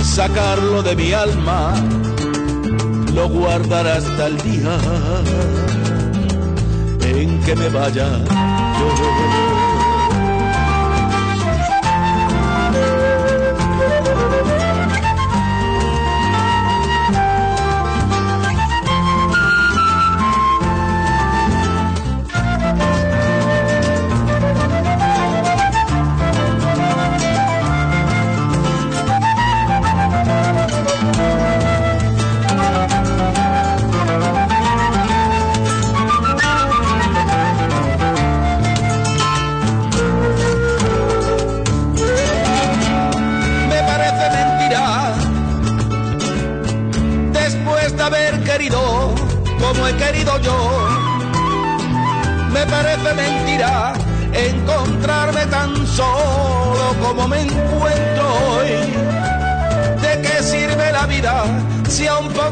sacarlo 0.03 0.83
de 0.83 0.95
mi 0.95 1.13
alma. 1.13 1.73
Lo 3.13 3.27
guardaré 3.29 3.91
hasta 3.91 4.27
el 4.27 4.37
día 4.37 4.77
en 7.01 7.39
que 7.41 7.55
me 7.55 7.69
vaya 7.69 8.07
yo. 8.25 9.48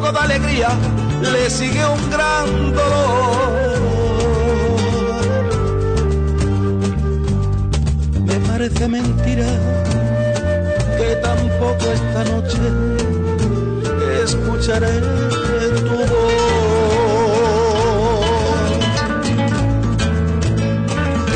Poco 0.07 0.19
de 0.19 0.33
alegría 0.33 0.69
le 1.21 1.49
sigue 1.49 1.85
un 1.85 2.09
gran 2.09 2.73
dolor? 2.73 3.79
Me 8.25 8.35
parece 8.47 8.87
mentira 8.87 9.45
que 10.97 11.15
tampoco 11.15 11.85
esta 11.91 12.23
noche 12.25 12.59
escucharé 14.23 14.99
tu 15.75 15.95
voz. 15.95 16.11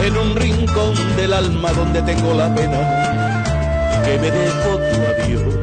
En 0.05 0.17
un 0.17 0.36
rincón 0.36 0.93
del 1.15 1.34
alma 1.34 1.71
donde 1.71 2.01
tengo 2.03 2.34
la 2.34 2.53
pena 2.53 3.43
que 4.05 4.17
me 4.17 4.31
dejo 4.31 4.77
tu 4.77 5.23
adiós. 5.23 5.61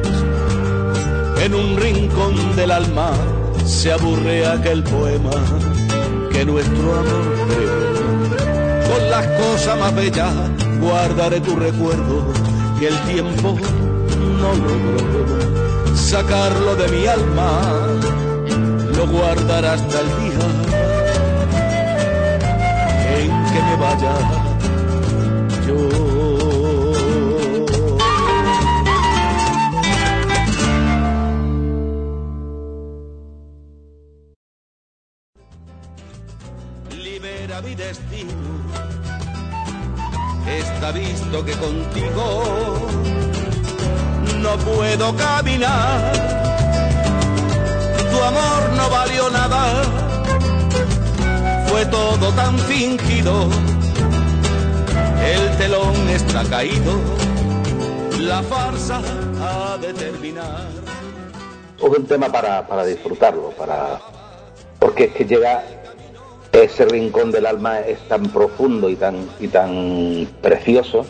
En 1.49 1.55
un 1.55 1.77
rincón 1.77 2.55
del 2.55 2.69
alma 2.69 3.09
se 3.65 3.91
aburre 3.91 4.45
aquel 4.45 4.83
poema 4.83 5.31
que 6.31 6.45
nuestro 6.45 6.93
amor 6.93 7.47
creó. 7.47 8.93
Con 8.93 9.09
las 9.09 9.25
cosas 9.25 9.79
más 9.79 9.95
bellas 9.95 10.31
guardaré 10.79 11.41
tu 11.41 11.55
recuerdo 11.55 12.31
que 12.79 12.89
el 12.89 12.99
tiempo 12.99 13.57
no 14.39 14.53
logró 14.53 15.95
sacarlo 15.95 16.75
de 16.75 16.87
mi 16.89 17.07
alma, 17.07 17.61
lo 18.95 19.07
guardará 19.07 19.73
hasta 19.73 20.01
el 20.01 20.07
día 20.21 20.45
en 23.17 23.29
que 23.51 23.61
me 23.63 23.75
vaya 23.75 24.13
yo. 25.65 26.18
Visto 41.29 41.45
que 41.45 41.53
contigo 41.53 42.43
no 44.41 44.57
puedo 44.57 45.15
caminar. 45.15 46.13
Tu 48.11 48.23
amor 48.23 48.73
no 48.75 48.89
valió 48.89 49.29
nada, 49.29 49.83
fue 51.67 51.85
todo 51.85 52.31
tan 52.33 52.57
fingido. 52.59 53.47
El 55.23 55.57
telón 55.57 56.09
está 56.09 56.43
caído, 56.45 56.93
la 58.19 58.41
farsa 58.43 59.01
ha 59.41 59.77
de 59.77 59.93
terminar. 59.93 60.67
Es 61.77 61.97
un 61.97 62.05
tema 62.05 62.29
para, 62.29 62.67
para 62.67 62.85
disfrutarlo, 62.85 63.51
para 63.51 63.99
porque 64.79 65.05
es 65.05 65.13
que 65.13 65.25
llega 65.25 65.63
ese 66.51 66.85
rincón 66.85 67.31
del 67.31 67.45
alma 67.45 67.79
es 67.81 67.99
tan 68.07 68.23
profundo 68.23 68.89
y 68.89 68.95
tan 68.95 69.29
y 69.39 69.47
tan 69.47 70.27
precioso 70.41 71.05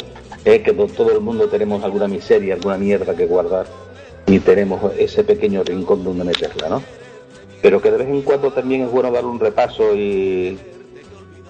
es 0.46 0.62
que 0.64 0.74
to- 0.74 0.88
todo 0.88 1.12
el 1.12 1.22
mundo 1.22 1.48
tenemos 1.48 1.84
alguna 1.84 2.08
miseria, 2.08 2.56
alguna 2.56 2.78
mierda 2.78 3.16
que 3.16 3.26
guardar 3.26 3.68
y 4.28 4.40
tenemos 4.40 4.80
ese 4.98 5.24
pequeño 5.24 5.64
rincón 5.64 6.04
donde 6.04 6.24
meterla, 6.24 6.70
¿no? 6.70 6.84
Pero 7.62 7.82
que 7.82 7.92
de 7.92 7.98
vez 7.98 8.08
en 8.08 8.22
cuando 8.22 8.52
también 8.52 8.84
es 8.84 8.92
bueno 8.92 9.12
darle 9.12 9.30
un 9.30 9.40
repaso 9.40 9.94
y, 9.94 10.58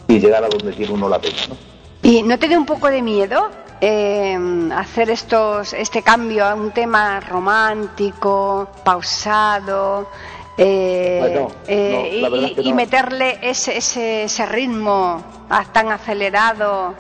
y 0.08 0.20
llegar 0.20 0.44
a 0.44 0.50
donde 0.50 0.72
tiene 0.74 0.94
uno 0.94 1.08
la 1.10 1.20
pena, 1.20 1.38
¿no? 1.50 1.56
¿Y 2.02 2.24
no 2.24 2.40
te 2.40 2.48
da 2.48 2.58
un 2.58 2.66
poco 2.66 2.88
de 2.90 3.02
miedo 3.02 3.50
eh, 3.82 4.38
hacer 4.76 5.10
estos, 5.10 5.74
este 5.74 6.02
cambio 6.02 6.46
a 6.46 6.56
un 6.56 6.72
tema 6.72 7.20
romántico, 7.20 8.70
pausado, 8.84 10.08
eh, 10.58 11.18
Bueno, 11.20 11.48
eh, 11.68 11.92
no, 11.92 12.18
y- 12.18 12.22
verdad 12.32 12.50
es 12.50 12.52
que 12.56 12.62
y, 12.62 12.74
meterle 12.74 13.38
ese, 13.42 13.78
ese, 13.78 14.24
ese 14.24 14.46
ritmo 14.46 15.22
tan 15.74 15.92
acelerado? 15.92 16.96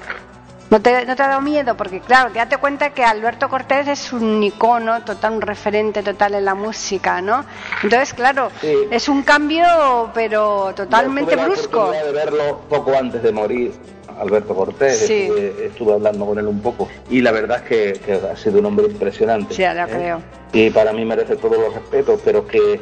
¿No 0.69 0.79
te, 0.81 1.05
¿No 1.05 1.15
te 1.15 1.23
ha 1.23 1.27
dado 1.29 1.41
miedo? 1.41 1.75
Porque 1.75 1.99
claro, 1.99 2.31
date 2.33 2.57
cuenta 2.57 2.91
que 2.91 3.03
Alberto 3.03 3.49
Cortés 3.49 3.87
es 3.87 4.13
un 4.13 4.43
icono, 4.43 5.03
total, 5.03 5.33
un 5.33 5.41
referente 5.41 6.03
total 6.03 6.35
en 6.35 6.45
la 6.45 6.53
música, 6.53 7.21
¿no? 7.21 7.43
Entonces, 7.83 8.13
claro, 8.13 8.51
es 8.91 9.09
un 9.09 9.23
cambio, 9.23 9.65
pero 10.13 10.71
totalmente 10.75 11.35
brusco. 11.35 11.91
de 11.91 12.11
verlo 12.11 12.61
poco 12.69 12.93
antes 12.97 13.23
de 13.23 13.31
morir. 13.31 13.71
Alberto 14.19 14.53
Cortés, 14.53 15.09
estuve, 15.09 15.93
hablando 15.93 16.25
con 16.25 16.37
él 16.37 16.45
un 16.45 16.59
poco 16.59 16.89
y 17.09 17.21
la 17.21 17.31
verdad 17.31 17.63
es 17.69 17.95
que, 18.03 18.13
ha 18.13 18.35
sido 18.35 18.59
un 18.59 18.65
hombre 18.65 18.87
impresionante. 18.87 19.53
Sí, 19.53 19.61
ya 19.61 19.85
¿eh? 19.85 19.87
creo. 19.89 20.21
Y 20.51 20.69
para 20.71 20.91
mí 20.91 21.05
merece 21.05 21.37
todos 21.37 21.57
los 21.57 21.73
respetos, 21.73 22.19
pero 22.25 22.45
que 22.45 22.81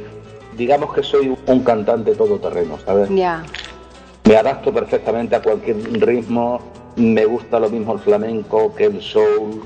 digamos 0.57 0.93
que 0.95 1.03
soy 1.03 1.37
un 1.45 1.63
cantante 1.63 2.15
todoterreno, 2.15 2.79
¿sabes? 2.83 3.09
Ya. 3.09 3.43
Me 4.23 4.35
adapto 4.35 4.73
perfectamente 4.73 5.35
a 5.35 5.41
cualquier 5.41 5.77
ritmo, 6.01 6.59
me 6.97 7.25
gusta 7.25 7.59
lo 7.59 7.69
mismo 7.69 7.93
el 7.93 7.99
flamenco 7.99 8.73
que 8.75 8.85
el 8.85 9.01
soul, 9.01 9.61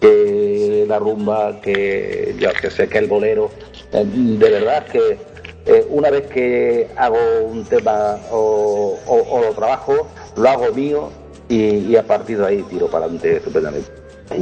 que 0.00 0.86
la 0.88 0.98
rumba, 0.98 1.60
que 1.60 2.34
yo 2.38 2.50
que 2.60 2.70
sé, 2.70 2.88
que 2.88 2.98
el 2.98 3.06
bolero. 3.06 3.50
Eh, 3.92 4.04
de 4.04 4.50
verdad 4.50 4.86
que 4.86 5.18
eh, 5.66 5.86
una 5.90 6.10
vez 6.10 6.26
que 6.28 6.88
hago 6.96 7.18
un 7.46 7.64
tema 7.64 8.18
o, 8.30 8.98
lo 9.46 9.54
trabajo, 9.54 10.08
lo 10.36 10.48
hago 10.48 10.72
mío 10.72 11.10
y, 11.48 11.94
a 11.96 12.02
partir 12.02 12.38
de 12.38 12.46
ahí 12.46 12.62
tiro 12.70 12.86
para 12.86 13.04
adelante 13.04 13.36
estupendamente. 13.36 13.90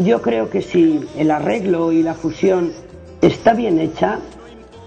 Yo 0.05 0.22
creo 0.22 0.49
que 0.49 0.62
si 0.62 1.09
el 1.16 1.30
arreglo 1.30 1.93
y 1.93 2.03
la 2.03 2.14
fusión 2.14 2.72
está 3.20 3.55
bien 3.55 3.80
hecha, 3.80 4.20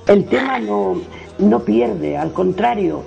el 0.08 0.26
tema 0.26 0.60
no, 0.60 1.02
no 1.40 1.60
pierde, 1.60 2.18
al 2.18 2.32
contrario, 2.32 3.04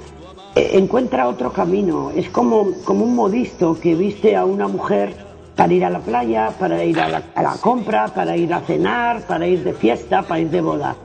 encuentra 0.54 1.28
otro 1.28 1.52
camino. 1.52 2.10
Es 2.14 2.28
como, 2.28 2.72
como 2.84 3.04
un 3.04 3.14
modisto 3.14 3.78
que 3.80 3.94
viste 3.94 4.36
a 4.36 4.44
una 4.44 4.68
mujer 4.68 5.14
para 5.56 5.72
ir 5.72 5.84
a 5.84 5.90
la 5.90 6.00
playa, 6.00 6.50
para 6.58 6.82
ir 6.84 6.98
a 6.98 7.08
la, 7.08 7.56
compra, 7.60 8.08
para 8.08 8.36
ir 8.36 8.52
a 8.52 8.60
cenar, 8.60 9.22
para 9.22 9.46
ir 9.46 9.62
de 9.62 9.72
fiesta, 9.72 10.22
para 10.22 10.40
ir 10.40 10.50
de 10.50 10.60
boda. 10.60 10.96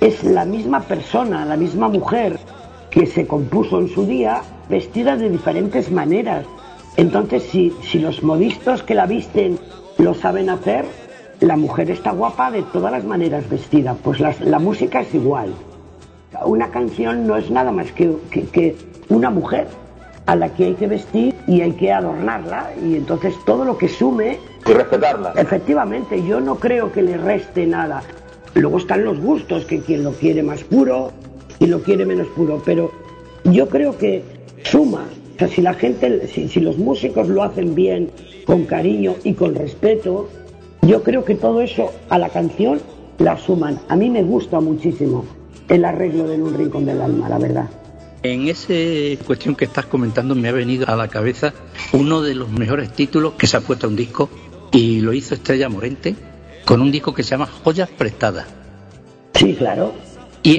Es 0.00 0.22
la 0.24 0.44
misma 0.44 0.80
persona, 0.80 1.44
la 1.44 1.56
misma 1.56 1.88
mujer 1.88 2.38
que 2.90 3.06
se 3.06 3.26
compuso 3.26 3.78
en 3.78 3.88
su 3.88 4.06
día, 4.06 4.42
vestida 4.68 5.16
de 5.16 5.30
diferentes 5.30 5.90
maneras. 5.90 6.44
Entonces, 6.96 7.44
si, 7.44 7.72
si 7.82 7.98
los 7.98 8.22
modistos 8.22 8.82
que 8.82 8.94
la 8.94 9.06
visten 9.06 9.58
lo 9.98 10.14
saben 10.14 10.50
hacer, 10.50 10.84
la 11.40 11.56
mujer 11.56 11.90
está 11.90 12.12
guapa 12.12 12.50
de 12.50 12.62
todas 12.62 12.92
las 12.92 13.04
maneras 13.04 13.48
vestida. 13.48 13.94
Pues 13.94 14.20
la 14.20 14.58
música 14.58 15.00
es 15.00 15.14
igual. 15.14 15.54
Una 16.44 16.70
canción 16.70 17.26
no 17.26 17.36
es 17.36 17.50
nada 17.50 17.72
más 17.72 17.90
que, 17.92 18.14
que, 18.30 18.76
una 19.08 19.30
mujer 19.30 19.66
a 20.26 20.36
la 20.36 20.48
que 20.50 20.66
hay 20.66 20.74
que 20.74 20.86
vestir 20.86 21.34
y 21.48 21.60
hay 21.60 21.72
que 21.72 21.92
adornarla 21.92 22.70
y 22.84 22.94
entonces 22.94 23.34
todo 23.44 23.64
lo 23.64 23.76
que 23.76 23.88
sume... 23.88 24.38
Y 24.64 24.72
respetarla. 24.72 25.32
Efectivamente, 25.36 26.24
yo 26.24 26.40
no 26.40 26.54
creo 26.56 26.92
que 26.92 27.02
le 27.02 27.16
reste 27.16 27.66
nada. 27.66 28.02
Luego 28.54 28.78
están 28.78 29.04
los 29.04 29.18
gustos, 29.20 29.64
que 29.64 29.80
quien 29.80 30.04
lo 30.04 30.12
quiere 30.12 30.42
más 30.42 30.62
puro 30.62 31.10
y 31.58 31.66
lo 31.66 31.82
quiere 31.82 32.06
menos 32.06 32.28
puro, 32.28 32.62
pero 32.64 32.92
yo 33.44 33.68
creo 33.68 33.98
que 33.98 34.22
suma. 34.62 35.04
O 35.34 35.38
sea, 35.38 35.48
si 35.48 35.62
la 35.62 35.74
gente, 35.74 36.28
si, 36.28 36.48
si 36.48 36.60
los 36.60 36.78
músicos 36.78 37.28
lo 37.28 37.42
hacen 37.42 37.74
bien, 37.74 38.10
con 38.46 38.64
cariño 38.66 39.16
y 39.24 39.34
con 39.34 39.54
respeto, 39.56 40.28
yo 40.82 41.02
creo 41.02 41.24
que 41.24 41.34
todo 41.34 41.60
eso 41.60 41.92
a 42.08 42.18
la 42.18 42.28
canción 42.28 42.80
la 43.18 43.36
suman. 43.36 43.80
A 43.88 43.96
mí 43.96 44.10
me 44.10 44.22
gusta 44.22 44.60
muchísimo 44.60 45.24
el 45.70 45.84
arreglo 45.84 46.26
de 46.26 46.42
Un 46.42 46.52
Rincón 46.52 46.84
del 46.84 47.00
Alma, 47.00 47.28
la 47.28 47.38
verdad. 47.38 47.70
En 48.22 48.48
esa 48.48 48.74
cuestión 49.24 49.54
que 49.54 49.64
estás 49.64 49.86
comentando 49.86 50.34
me 50.34 50.48
ha 50.48 50.52
venido 50.52 50.86
a 50.88 50.96
la 50.96 51.08
cabeza 51.08 51.54
uno 51.92 52.20
de 52.20 52.34
los 52.34 52.50
mejores 52.50 52.92
títulos 52.92 53.34
que 53.38 53.46
se 53.46 53.56
ha 53.56 53.60
puesto 53.60 53.86
a 53.86 53.88
un 53.90 53.96
disco 53.96 54.28
y 54.72 55.00
lo 55.00 55.14
hizo 55.14 55.34
Estrella 55.34 55.68
Morente 55.68 56.14
con 56.66 56.82
un 56.82 56.90
disco 56.90 57.14
que 57.14 57.22
se 57.22 57.30
llama 57.30 57.46
Joyas 57.46 57.88
Prestadas. 57.88 58.46
Sí, 59.34 59.54
claro. 59.54 59.94
Y 60.42 60.58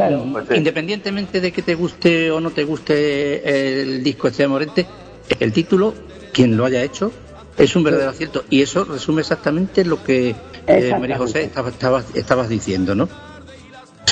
independientemente 0.55 1.41
de 1.41 1.51
que 1.51 1.61
te 1.61 1.75
guste 1.75 2.31
o 2.31 2.39
no 2.39 2.51
te 2.51 2.63
guste 2.63 3.81
el 3.81 4.03
disco 4.03 4.27
Estrella 4.27 4.49
Morente, 4.49 4.85
el 5.39 5.51
título, 5.51 5.93
quien 6.33 6.55
lo 6.55 6.65
haya 6.65 6.81
hecho, 6.83 7.11
es 7.57 7.75
un 7.75 7.83
verdadero 7.83 8.11
acierto. 8.11 8.45
Y 8.49 8.61
eso 8.61 8.85
resume 8.85 9.21
exactamente 9.21 9.83
lo 9.83 10.03
que 10.03 10.35
eh, 10.67 10.95
María 10.99 11.17
José 11.17 11.43
estabas, 11.43 12.05
estabas 12.15 12.49
diciendo, 12.49 12.95
¿no? 12.95 13.09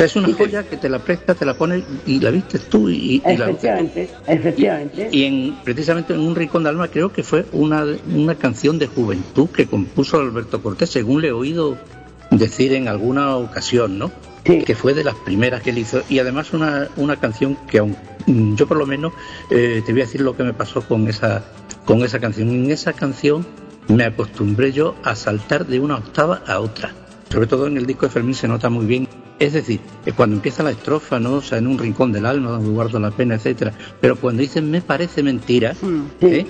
Es 0.05 0.15
una 0.15 0.33
joya 0.33 0.63
que 0.63 0.77
te 0.77 0.89
la 0.89 0.99
presta, 0.99 1.35
te 1.35 1.45
la 1.45 1.53
pones 1.53 1.83
y 2.05 2.19
la 2.19 2.31
vistes 2.31 2.69
tú 2.69 2.89
y, 2.89 3.21
efectivamente, 3.25 4.09
efectivamente. 4.27 5.09
Y, 5.11 5.23
en, 5.23 5.55
precisamente 5.63 6.13
en 6.13 6.21
un 6.21 6.35
rincón 6.35 6.63
de 6.63 6.69
alma 6.69 6.87
creo 6.87 7.11
que 7.11 7.23
fue 7.23 7.45
una, 7.51 7.85
una 8.13 8.35
canción 8.35 8.79
de 8.79 8.87
juventud 8.87 9.49
que 9.49 9.67
compuso 9.67 10.19
Alberto 10.19 10.61
Cortés, 10.61 10.89
según 10.89 11.21
le 11.21 11.29
he 11.29 11.31
oído 11.31 11.77
decir 12.31 12.73
en 12.73 12.87
alguna 12.87 13.35
ocasión, 13.37 13.97
¿no? 13.97 14.11
Que 14.43 14.73
fue 14.73 14.93
de 14.93 15.03
las 15.03 15.15
primeras 15.15 15.61
que 15.61 15.69
él 15.69 15.77
hizo 15.77 16.01
y 16.09 16.17
además 16.17 16.53
una, 16.53 16.87
una 16.95 17.17
canción 17.17 17.55
que 17.69 17.79
aun, 17.79 17.95
yo 18.55 18.67
por 18.67 18.77
lo 18.77 18.87
menos 18.87 19.13
eh, 19.51 19.83
te 19.85 19.91
voy 19.91 20.01
a 20.01 20.05
decir 20.05 20.21
lo 20.21 20.35
que 20.35 20.43
me 20.43 20.53
pasó 20.53 20.81
con 20.81 21.07
esa 21.07 21.43
con 21.89 22.03
esa 22.03 22.19
canción. 22.19 22.49
En 22.49 22.69
esa 22.69 22.93
canción 22.93 23.45
me 23.87 24.05
acostumbré 24.05 24.71
yo 24.71 24.95
a 25.03 25.15
saltar 25.15 25.65
de 25.65 25.79
una 25.79 25.95
octava 25.95 26.43
a 26.45 26.59
otra. 26.59 26.93
Sobre 27.31 27.47
todo 27.47 27.65
en 27.65 27.77
el 27.77 27.87
disco 27.87 28.05
de 28.05 28.11
Fermín 28.11 28.35
se 28.35 28.47
nota 28.47 28.69
muy 28.69 28.85
bien 28.85 29.07
es 29.39 29.53
decir, 29.53 29.79
cuando 30.15 30.35
empieza 30.35 30.63
la 30.63 30.71
estrofa, 30.71 31.19
¿no? 31.19 31.35
O 31.35 31.41
sea, 31.41 31.57
en 31.57 31.67
un 31.67 31.77
rincón 31.77 32.11
del 32.11 32.25
alma, 32.25 32.51
donde 32.51 32.69
guardo 32.69 32.99
la 32.99 33.11
pena, 33.11 33.35
etcétera. 33.35 33.73
Pero 34.01 34.17
cuando 34.17 34.41
dicen 34.41 34.69
me 34.69 34.81
parece 34.81 35.23
mentira, 35.23 35.75
mm. 35.81 36.01
¿eh? 36.21 36.45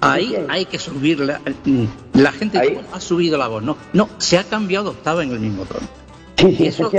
ahí 0.00 0.36
hay 0.48 0.66
que 0.66 0.78
subir 0.78 1.20
la, 1.20 1.40
mm, 1.64 1.84
la 2.14 2.32
gente 2.32 2.82
ha 2.92 3.00
subido 3.00 3.38
la 3.38 3.48
voz, 3.48 3.62
no, 3.62 3.76
no, 3.92 4.08
se 4.18 4.38
ha 4.38 4.44
cambiado 4.44 4.90
octava 4.90 5.22
en 5.22 5.30
el 5.30 5.40
mismo 5.40 5.64
tono. 5.64 5.86
Sí, 6.36 6.54
sí, 6.54 6.66
eso, 6.66 6.90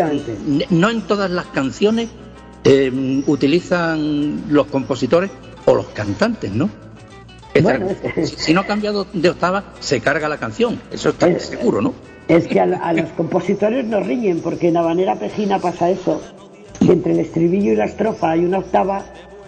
no 0.72 0.90
en 0.90 1.02
todas 1.02 1.30
las 1.30 1.46
canciones 1.48 2.10
eh, 2.64 3.24
utilizan 3.28 4.46
los 4.50 4.66
compositores 4.68 5.30
o 5.66 5.76
los 5.76 5.88
cantantes, 5.88 6.52
¿no? 6.52 6.70
si 8.38 8.54
no 8.54 8.62
ha 8.62 8.66
cambiado 8.66 9.08
de 9.14 9.30
octava, 9.30 9.74
se 9.80 10.00
carga 10.00 10.30
la 10.30 10.38
canción. 10.38 10.80
Eso 10.92 11.10
está 11.10 11.40
seguro, 11.40 11.82
¿no? 11.82 11.94
Es 12.28 12.48
que 12.48 12.60
a, 12.60 12.94
los 12.94 13.10
compositores 13.12 13.86
nos 13.86 14.06
riñen, 14.06 14.42
porque 14.42 14.68
en 14.68 14.78
Habanera 14.78 15.16
Pejina 15.16 15.60
pasa 15.60 15.90
eso. 15.90 16.22
entre 16.82 17.14
el 17.14 17.20
estribillo 17.20 17.72
y 17.72 17.76
la 17.76 17.86
estrofa 17.86 18.32
hay 18.32 18.46
una 18.46 18.60
octava 18.60 19.04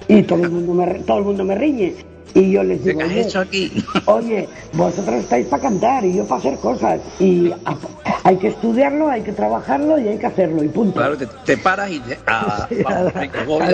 y 0.08 0.24
todo 0.24 0.44
el 0.44 0.52
mundo 0.52 0.74
me, 0.74 0.88
todo 1.00 1.20
el 1.20 1.24
mundo 1.26 1.44
me 1.44 1.56
riñe. 1.56 1.96
Y 2.34 2.52
yo 2.52 2.64
les 2.64 2.84
digo, 2.84 3.02
oye, 3.02 3.28
aquí? 3.36 3.84
oye, 4.06 4.48
vosotros 4.74 5.16
estáis 5.16 5.48
para 5.48 5.64
cantar 5.64 6.06
y 6.06 6.16
yo 6.16 6.26
para 6.26 6.40
hacer 6.40 6.58
cosas. 6.60 7.02
Y 7.20 7.52
hay 8.24 8.38
que 8.38 8.50
estudiarlo, 8.50 9.10
hay 9.10 9.24
que 9.24 9.34
trabajarlo 9.34 9.98
y 10.00 10.08
hay 10.08 10.18
que 10.18 10.28
hacerlo, 10.28 10.64
y 10.64 10.68
punto. 10.68 11.00
Claro, 11.00 11.18
te, 11.18 11.58
paras 11.58 11.92
y 11.92 12.00
te. 12.00 12.18
Ah, 12.28 12.68
vamos, 12.86 13.14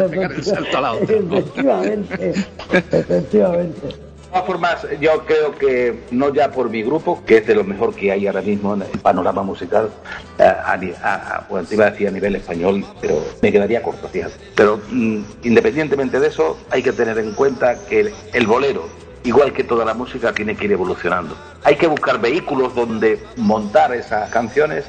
pegar 0.10 0.32
el 0.32 0.44
salto 0.44 0.78
a 0.78 0.82
la 0.82 0.94
otra. 0.94 1.16
Efectivamente, 1.16 2.34
efectivamente 2.72 4.06
todas 4.36 4.48
formas, 4.48 4.88
yo 5.00 5.26
creo 5.26 5.56
que 5.56 6.04
no 6.12 6.34
ya 6.34 6.52
por 6.52 6.70
mi 6.70 6.84
grupo, 6.84 7.24
que 7.26 7.38
es 7.38 7.48
de 7.48 7.56
lo 7.56 7.64
mejor 7.64 7.96
que 7.96 8.12
hay 8.12 8.28
ahora 8.28 8.42
mismo 8.42 8.74
en 8.74 8.82
el 8.82 9.00
panorama 9.00 9.44
musical, 9.44 9.90
eh, 10.38 10.44
a, 10.44 10.74
a, 10.74 11.46
a, 11.48 11.48
a 11.50 11.62
decir 11.62 12.08
a 12.10 12.12
nivel 12.12 12.36
español, 12.36 12.84
pero 13.00 13.24
me 13.42 13.50
quedaría 13.50 13.82
corto, 13.82 14.10
fíjate. 14.10 14.34
Pero 14.54 14.82
mm, 14.92 15.20
independientemente 15.44 16.20
de 16.20 16.28
eso, 16.28 16.58
hay 16.70 16.84
que 16.84 16.92
tener 16.92 17.18
en 17.18 17.32
cuenta 17.32 17.80
que 17.88 18.12
el, 18.34 18.46
bolero, 18.48 18.90
igual 19.24 19.54
que 19.54 19.64
toda 19.64 19.86
la 19.86 19.94
música, 19.94 20.34
tiene 20.34 20.58
que 20.58 20.66
ir 20.66 20.74
evolucionando. 20.74 21.38
Hay 21.64 21.78
que 21.78 21.88
buscar 21.88 22.20
vehículos 22.20 22.76
donde 22.76 23.24
montar 23.38 23.94
esas 23.94 24.30
canciones 24.32 24.84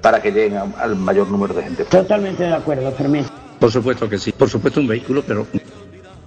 para 0.00 0.22
que 0.22 0.30
lleguen 0.30 0.74
al 0.78 0.94
mayor 0.94 1.28
número 1.28 1.54
de 1.54 1.64
gente. 1.64 1.84
Totalmente 1.86 2.44
de 2.44 2.54
acuerdo, 2.54 2.92
Fermín. 2.92 3.26
Por 3.58 3.72
supuesto 3.72 4.08
que 4.08 4.18
sí. 4.18 4.30
Por 4.30 4.48
supuesto 4.48 4.78
un 4.78 4.86
vehículo, 4.86 5.24
pero 5.26 5.44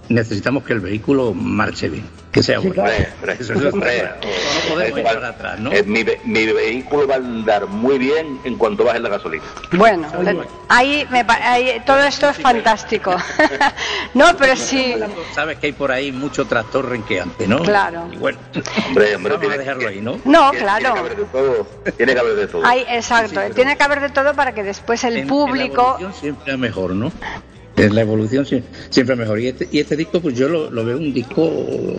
necesitamos 0.08 0.64
que 0.64 0.72
el 0.72 0.80
vehículo 0.80 1.34
marche 1.34 1.88
bien, 1.88 2.04
que 2.32 2.42
sea 2.42 2.58
bueno. 2.58 2.84
Eso 3.38 3.52
es 3.52 3.60
no 3.60 3.70
podemos 3.70 4.98
ir 4.98 5.06
atrás, 5.06 5.58
¿no? 5.58 5.70
mi, 5.70 6.04
mi, 6.24 6.46
vehículo 6.46 7.06
va 7.06 7.14
a 7.14 7.18
andar 7.18 7.66
muy 7.66 7.98
bien 7.98 8.38
en 8.44 8.56
cuanto 8.56 8.84
baje 8.84 9.00
la 9.00 9.08
gasolina. 9.08 9.42
Bueno, 9.72 10.08
ahí, 10.68 11.06
me, 11.10 11.24
ahí 11.28 11.82
todo 11.84 12.00
esto 12.00 12.28
es 12.28 12.36
fantástico. 12.36 13.14
no, 14.14 14.36
pero 14.36 14.56
sí. 14.56 14.94
Sabes 15.34 15.58
que 15.58 15.66
hay 15.66 15.72
por 15.72 15.90
ahí 15.90 16.12
mucho 16.12 16.46
tractor 16.46 16.88
renqueante, 16.88 17.48
¿no? 17.48 17.62
Claro. 17.62 18.08
Y 18.12 18.16
bueno, 18.16 18.38
hombre, 18.86 19.16
hombre, 19.16 19.36
vamos 19.36 19.54
a 19.54 19.58
dejarlo 19.58 19.88
ahí, 19.88 20.00
¿no? 20.00 20.20
No, 20.24 20.50
claro. 20.52 20.94
Tiene 20.94 20.94
que 20.94 21.00
haber 21.00 21.16
de 21.16 21.24
todo. 21.26 21.66
Tiene 21.96 22.14
que 22.14 22.20
haber 22.20 22.34
de 22.36 22.46
todo. 22.46 22.62
exacto, 22.88 23.40
tiene 23.54 23.76
que 23.76 23.82
haber 23.82 24.00
de 24.00 24.08
todo 24.10 24.34
para 24.34 24.52
que 24.52 24.62
después 24.62 25.02
el 25.04 25.26
público. 25.26 25.98
siempre 26.12 26.52
es 26.52 26.58
mejor, 26.58 26.94
¿no? 26.94 27.12
La 27.76 28.00
evolución 28.00 28.46
siempre 28.88 29.16
mejor. 29.16 29.38
Y 29.38 29.48
este, 29.48 29.68
y 29.70 29.80
este 29.80 29.96
disco, 29.96 30.20
pues 30.20 30.34
yo 30.34 30.48
lo, 30.48 30.84
veo 30.84 30.96
un 30.96 31.12
disco 31.12 31.50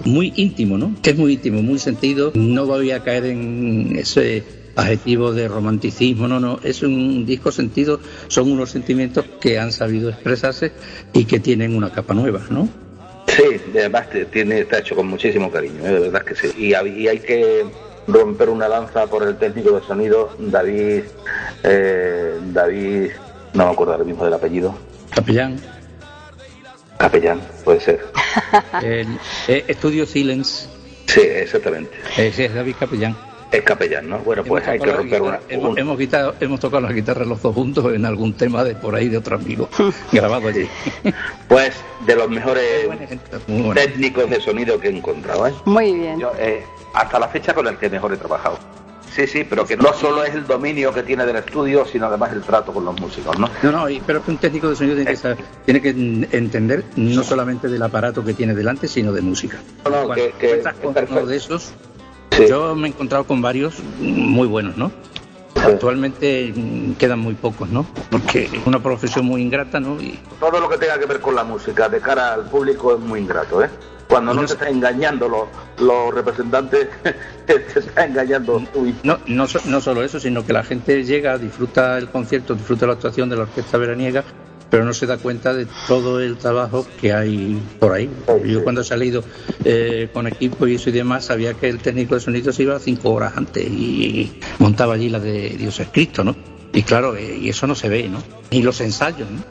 muy 0.05 0.34
íntimo, 0.36 0.78
¿no? 0.78 0.95
Que 1.01 1.11
es 1.11 1.17
muy 1.17 1.34
íntimo, 1.34 1.61
muy 1.61 1.78
sentido. 1.78 2.32
No 2.34 2.65
voy 2.65 2.91
a 2.91 3.03
caer 3.03 3.25
en 3.25 3.95
ese 3.95 4.43
adjetivo 4.75 5.34
de 5.34 5.47
romanticismo, 5.47 6.28
no, 6.28 6.39
no. 6.39 6.59
Es 6.63 6.82
un 6.82 7.25
disco 7.25 7.51
sentido, 7.51 7.99
son 8.28 8.51
unos 8.51 8.71
sentimientos 8.71 9.25
que 9.39 9.59
han 9.59 9.71
sabido 9.71 10.09
expresarse 10.09 10.71
y 11.13 11.25
que 11.25 11.39
tienen 11.39 11.75
una 11.75 11.91
capa 11.91 12.13
nueva, 12.13 12.41
¿no? 12.49 12.67
Sí, 13.28 13.43
además 13.71 14.07
tiene, 14.32 14.61
está 14.61 14.80
hecho 14.80 14.95
con 14.95 15.07
muchísimo 15.07 15.51
cariño, 15.51 15.86
¿eh? 15.86 15.91
de 15.91 15.99
verdad 15.99 16.23
que 16.23 16.36
sí. 16.36 16.47
Y, 16.57 16.73
hay 16.73 17.19
que 17.19 17.65
romper 18.07 18.49
una 18.49 18.67
lanza 18.67 19.05
por 19.07 19.23
el 19.23 19.38
técnico 19.38 19.80
de 19.80 19.86
sonido, 19.86 20.30
David, 20.39 21.03
eh, 21.63 22.36
David, 22.53 23.09
no 23.53 23.65
me 23.65 23.71
acuerdo 23.71 23.93
ahora 23.93 24.05
mismo 24.05 24.23
del 24.23 24.34
apellido. 24.34 24.86
Capellán. 25.14 25.60
Capellán, 26.97 27.41
puede 27.64 27.80
ser. 27.80 28.05
El, 28.82 29.08
eh, 29.47 29.66
Estudio 29.68 30.05
Silence. 30.05 30.68
Sí, 31.05 31.22
exactamente. 31.22 31.91
Ese 32.18 32.45
es 32.45 32.53
David 32.53 32.76
Capellán. 32.80 33.16
Es 33.49 33.62
capellán, 33.62 34.10
¿no? 34.10 34.20
Bueno, 34.20 34.43
pues 34.43 34.62
Hemos 34.68 34.74
hay 34.74 34.80
que 34.80 34.91
romper 34.91 35.22
una... 35.22 35.38
guitarra- 35.38 35.43
hemos, 35.53 35.72
un- 35.72 35.80
hemos 35.80 35.97
quitado- 35.97 36.36
hemos 36.41 36.60
tocado 36.60 36.82
la 36.82 36.91
guitarra 36.91 37.24
los 37.24 37.41
dos 37.41 37.55
juntos 37.55 37.93
en 37.95 38.03
algún 38.05 38.34
tema 38.34 38.62
de 38.66 38.76
por 38.76 38.93
ahí 38.93 39.08
de 39.08 39.16
otro 39.18 39.38
amigo 39.38 39.70
grabado 40.12 40.49
allí. 40.49 40.68
Pues 41.47 41.72
de 42.05 42.16
los 42.18 42.30
mejores 42.30 42.62
técnicos 43.74 44.30
de 44.30 44.41
sonido 44.41 44.78
que 44.82 44.89
he 44.89 44.97
encontrado, 44.97 45.47
¿eh? 45.47 45.53
Muy 45.64 45.93
bien. 45.93 46.20
Yo, 46.20 46.34
eh, 46.38 46.62
hasta 46.93 47.20
la 47.20 47.30
fecha 47.30 47.53
con 47.53 47.68
el 47.68 47.78
que 47.78 47.89
mejor 47.89 48.12
he 48.12 48.18
trabajado. 48.18 48.60
Sí, 49.18 49.26
sí, 49.26 49.43
pero 49.49 49.65
que 49.65 49.76
no 49.76 49.91
solo 49.93 50.24
es 50.24 50.36
el 50.36 50.45
dominio 50.45 50.93
que 50.93 51.01
tiene 51.01 51.26
del 51.26 51.38
estudio, 51.38 51.88
sino 51.91 52.05
además 52.05 52.32
el 52.34 52.43
trato 52.43 52.72
con 52.72 52.86
los 52.86 52.99
músicos, 53.01 53.36
¿no? 53.39 53.49
No, 53.63 53.72
no, 53.72 53.89
y- 53.89 53.99
pero 54.05 54.22
que 54.24 54.30
un 54.30 54.38
técnico 54.38 54.70
de 54.70 54.76
sonido 54.76 54.95
tiene 54.95 55.09
que, 55.09 55.18
saber- 55.18 55.38
tiene 55.65 55.82
que 55.82 55.89
en- 55.89 56.28
entender 56.32 56.86
no 56.97 57.24
solamente 57.24 57.68
del 57.68 57.82
aparato 57.82 58.24
que 58.24 58.36
tiene 58.36 58.53
delante, 58.53 58.88
sino 58.88 59.11
de 59.11 59.22
música. 59.24 59.57
No, 59.86 59.89
no, 59.89 59.97
Cuando 60.05 60.13
que- 60.38 60.61
con 60.84 60.95
uno 61.09 61.26
de 61.26 61.36
esos, 61.36 61.72
Sí. 62.32 62.45
yo 62.47 62.76
me 62.76 62.89
he 62.89 62.91
encontrado 62.91 63.24
con 63.24 63.41
varios 63.41 63.74
muy 63.99 64.45
buenos, 64.47 64.78
¿no? 64.78 64.91
Actualmente 65.55 66.53
mm, 66.55 66.93
quedan 66.93 67.18
muy 67.18 67.34
pocos, 67.34 67.70
¿no? 67.70 67.88
Porque 68.11 68.43
es 68.43 68.68
una 68.68 68.84
profesión 68.84 69.26
muy 69.26 69.41
ingrata, 69.41 69.80
¿no? 69.80 69.99
Y 69.99 70.20
Todo 70.39 70.59
lo 70.59 70.70
que 70.70 70.78
tenga 70.78 70.99
que 70.99 71.07
ver 71.07 71.20
con 71.20 71.34
la 71.34 71.43
música 71.43 71.89
de 71.89 71.99
cara 71.99 72.36
al 72.36 72.43
público 72.45 72.93
es 72.93 72.99
muy 72.99 73.20
ingrato, 73.22 73.63
¿eh? 73.63 73.70
Cuando 74.08 74.34
no 74.34 74.41
te 74.45 74.53
está 74.53 74.70
engañando 74.70 75.28
los, 75.28 75.47
los 75.80 76.14
representantes, 76.14 76.88
te 77.45 77.80
está 77.80 78.05
engañando 78.05 78.62
tú. 78.74 78.93
no, 79.03 79.20
no, 79.28 79.45
no 79.66 79.82
solo 79.82 80.03
eso, 80.03 80.20
sino 80.20 80.45
que 80.45 80.53
la 80.53 80.64
gente 80.64 81.03
llega, 81.03 81.38
disfruta 81.38 81.97
el 81.97 82.10
concierto, 82.10 82.55
disfruta 82.55 82.88
la 82.88 82.93
actuación 82.93 83.30
de 83.30 83.36
la 83.36 83.43
orquesta 83.43 83.78
veraniega, 83.78 84.24
pero 84.70 84.86
no 84.86 84.93
se 84.93 85.05
da 85.05 85.18
cuenta 85.18 85.53
de 85.53 85.68
todo 85.88 86.20
el 86.20 86.38
trabajo 86.38 86.86
que 86.99 87.14
hay 87.14 87.62
por 87.80 87.93
ahí. 87.93 88.10
Yo 88.45 88.64
cuando 88.64 88.82
he 88.82 88.84
salido 88.84 89.24
eh, 89.64 90.10
con 90.12 90.28
equipo 90.28 90.68
y 90.68 90.76
eso 90.76 90.89
y 90.89 90.93
demás, 90.93 91.26
sabía 91.26 91.53
que 91.53 91.70
el 91.70 91.80
técnico 91.80 92.16
de 92.16 92.22
sonido 92.22 92.51
se 92.51 92.64
iba 92.64 92.80
cinco 92.80 93.12
horas 93.12 93.34
antes 93.36 93.66
y 93.66 94.39
montaba 94.60 94.95
allí 94.95 95.10
la 95.10 95.20
de 95.20 95.49
Dios 95.58 95.80
es 95.80 95.88
Cristo, 95.89 96.24
¿no? 96.24 96.36
Y 96.74 96.84
claro, 96.84 97.16
eh, 97.16 97.38
y 97.38 97.49
eso 97.49 97.66
no 97.66 97.76
se 97.76 97.89
ve, 97.89 98.10
¿no? 98.10 98.22
Y 98.49 98.62
los 98.62 98.82
ensayos, 98.82 99.30
¿no? 99.30 99.41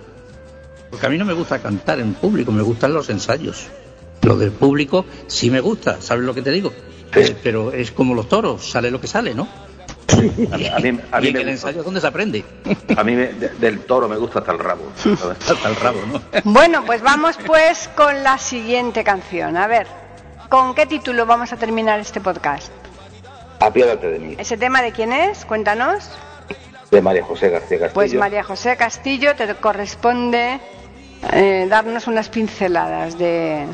Porque 0.91 1.07
a 1.07 1.09
mí 1.09 1.19
no 1.19 1.25
me 1.25 1.33
gusta 1.33 1.59
cantar 1.61 1.99
en 2.01 2.15
público, 2.15 2.53
me 2.53 2.63
gustan 2.63 2.93
los 2.93 3.11
ensayos. 3.11 3.69
Lo 4.23 4.37
del 4.37 4.51
público 4.53 5.05
sí 5.27 5.51
me 5.51 5.61
gusta, 5.61 6.01
¿sabes 6.01 6.25
lo 6.25 6.35
que 6.35 6.43
te 6.43 6.51
digo? 6.51 6.73
Eh, 7.15 7.37
pero 7.43 7.73
es 7.73 7.93
como 7.93 8.15
los 8.15 8.29
toros, 8.29 8.69
sale 8.69 8.91
lo 8.91 9.01
que 9.01 9.07
sale, 9.07 9.35
¿no? 9.35 9.49
A 10.13 10.17
mí, 10.57 10.67
a 10.73 10.79
mí, 10.79 11.01
a 11.13 11.21
mí 11.21 11.27
y 11.27 11.29
en 11.29 11.35
me 11.35 11.41
el 11.43 11.49
ensayo 11.51 11.79
es 11.81 11.85
donde 11.85 12.01
se 12.01 12.07
aprende. 12.07 12.45
a 12.97 13.05
mí 13.05 13.15
me- 13.15 13.33
de- 13.35 13.49
del 13.51 13.81
toro 13.81 14.09
me 14.09 14.17
gusta 14.17 14.41
hasta 14.41 14.53
el 14.53 14.59
rabo. 14.59 14.85
Hasta 15.41 15.69
el 15.69 15.77
rabo, 15.77 15.99
¿no? 16.13 16.21
Bueno, 16.45 16.85
pues 16.85 17.03
vamos 17.03 17.39
pues 17.47 17.89
con 17.97 18.23
la 18.25 18.39
siguiente 18.39 19.05
canción. 19.05 19.57
A 19.57 19.67
ver, 19.67 19.87
¿con 20.49 20.75
qué 20.75 20.87
título 20.87 21.25
vamos 21.27 21.53
a 21.53 21.57
terminar 21.57 22.01
este 22.01 22.21
podcast? 22.21 22.73
Apiádate 23.61 24.09
de 24.11 24.19
mí, 24.19 24.35
¿Ese 24.39 24.57
tema 24.57 24.83
de 24.83 24.93
quién 24.93 25.13
es? 25.13 25.45
Cuéntanos. 25.45 26.11
de 26.91 27.01
María 27.01 27.25
José 27.25 27.49
García 27.49 27.79
Castillo. 27.79 27.95
Pues 27.95 28.15
María 28.15 28.43
José 28.43 28.77
Castillo, 28.77 29.35
te 29.35 29.55
corresponde 29.55 30.61
eh, 31.33 31.67
darnos 31.69 32.07
unas 32.07 32.29
pinceladas 32.29 33.19
de... 33.19 33.65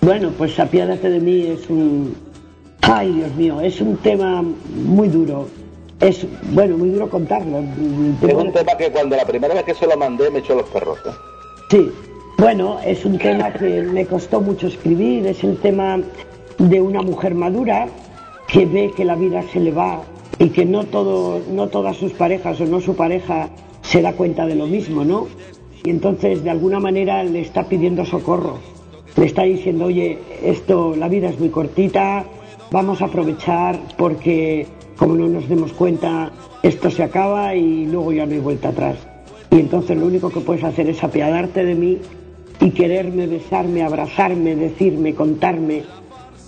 Bueno, 0.00 0.30
pues 0.36 0.58
apiádate 0.58 1.10
de 1.10 1.20
mí 1.20 1.46
es 1.46 1.68
un... 1.70 2.16
Ay, 2.80 3.12
Dios 3.12 3.34
mío, 3.36 3.60
es 3.60 3.80
un 3.80 3.96
tema 3.98 4.42
muy 4.42 5.08
duro. 5.08 5.48
Es, 6.00 6.26
bueno, 6.50 6.76
muy 6.76 6.90
duro 6.90 7.08
contarlo. 7.08 7.60
Es 7.60 8.34
un 8.34 8.52
tema 8.52 8.76
que 8.76 8.90
cuando 8.90 9.16
la 9.16 9.24
primera 9.24 9.54
vez 9.54 9.62
que 9.62 9.74
se 9.74 9.86
lo 9.86 9.96
mandé 9.96 10.30
me 10.30 10.40
echó 10.40 10.56
los 10.56 10.68
perros. 10.68 10.98
¿eh? 11.06 11.10
Sí, 11.70 11.92
bueno, 12.38 12.80
es 12.84 13.04
un 13.04 13.18
tema 13.18 13.52
que 13.52 13.82
me 13.82 14.04
costó 14.04 14.40
mucho 14.40 14.66
escribir, 14.66 15.26
es 15.28 15.44
el 15.44 15.58
tema 15.58 16.00
de 16.58 16.80
una 16.80 17.00
mujer 17.00 17.34
madura 17.36 17.86
que 18.48 18.66
ve 18.66 18.92
que 18.96 19.04
la 19.04 19.14
vida 19.14 19.42
se 19.52 19.60
le 19.60 19.70
va 19.70 20.02
y 20.38 20.50
que 20.50 20.64
no, 20.64 20.84
todo, 20.84 21.40
no 21.50 21.68
todas 21.68 21.96
sus 21.96 22.12
parejas 22.12 22.60
o 22.60 22.66
no 22.66 22.80
su 22.80 22.96
pareja 22.96 23.48
se 23.82 24.02
da 24.02 24.12
cuenta 24.12 24.46
de 24.46 24.56
lo 24.56 24.66
mismo, 24.66 25.04
¿no? 25.04 25.28
Y 25.84 25.90
entonces 25.90 26.44
de 26.44 26.50
alguna 26.50 26.80
manera 26.80 27.24
le 27.24 27.40
está 27.40 27.64
pidiendo 27.64 28.04
socorro, 28.04 28.58
le 29.16 29.26
está 29.26 29.42
diciendo, 29.42 29.86
oye, 29.86 30.18
esto, 30.42 30.94
la 30.96 31.08
vida 31.08 31.28
es 31.28 31.38
muy 31.38 31.48
cortita, 31.48 32.24
vamos 32.70 33.02
a 33.02 33.06
aprovechar 33.06 33.78
porque 33.96 34.66
como 34.96 35.16
no 35.16 35.28
nos 35.28 35.48
demos 35.48 35.72
cuenta, 35.72 36.30
esto 36.62 36.90
se 36.90 37.02
acaba 37.02 37.54
y 37.54 37.86
luego 37.86 38.12
ya 38.12 38.24
no 38.24 38.32
hay 38.32 38.38
vuelta 38.38 38.68
atrás. 38.68 38.96
Y 39.50 39.58
entonces 39.58 39.96
lo 39.98 40.06
único 40.06 40.30
que 40.30 40.40
puedes 40.40 40.64
hacer 40.64 40.88
es 40.88 41.02
apiadarte 41.02 41.64
de 41.64 41.74
mí 41.74 41.98
y 42.60 42.70
quererme, 42.70 43.26
besarme, 43.26 43.82
abrazarme, 43.82 44.54
decirme, 44.54 45.14
contarme, 45.14 45.82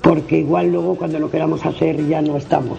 porque 0.03 0.39
igual 0.39 0.71
luego 0.71 0.95
cuando 0.95 1.19
lo 1.19 1.31
queramos 1.31 1.67
hacer 1.67 2.07
ya 2.07 2.23
no 2.23 2.37
estamos. 2.37 2.79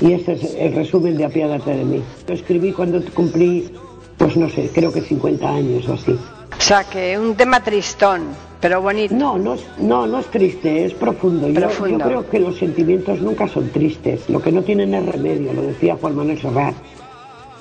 Y 0.00 0.12
ese 0.12 0.32
es 0.32 0.54
el 0.54 0.74
resumen 0.74 1.16
de 1.16 1.24
apiádate 1.24 1.76
de 1.76 1.84
mí. 1.84 2.02
Lo 2.26 2.34
escribí 2.34 2.72
cuando 2.72 3.02
cumplí, 3.12 3.70
pues 4.18 4.36
no 4.36 4.48
sé, 4.48 4.70
creo 4.72 4.92
que 4.92 5.00
50 5.00 5.48
años 5.48 5.88
o 5.88 5.94
así. 5.94 6.12
O 6.12 6.60
sea, 6.60 6.84
que 6.84 7.18
un 7.18 7.34
tema 7.34 7.62
tristón, 7.62 8.22
pero 8.60 8.80
bonito. 8.80 9.14
No, 9.14 9.36
no, 9.38 9.54
es- 9.54 9.66
no, 9.78 10.06
no 10.06 10.18
es 10.20 10.26
triste, 10.26 10.84
es 10.84 10.94
profundo. 10.94 11.48
Yo- 11.48 11.54
Yo, 11.54 11.60
Profundo. 11.60 12.04
creo 12.04 12.28
que 12.30 12.38
los 12.38 12.56
sentimientos 12.58 13.20
nunca 13.20 13.48
son 13.48 13.70
tristes, 13.70 14.28
lo 14.28 14.40
que 14.40 14.52
no 14.52 14.62
tienen 14.62 14.94
es 14.94 15.04
remedio, 15.06 15.52
lo 15.52 15.62
decía 15.62 15.96
Juan 16.00 16.14
Manuel 16.16 16.40
Serrat. 16.40 16.74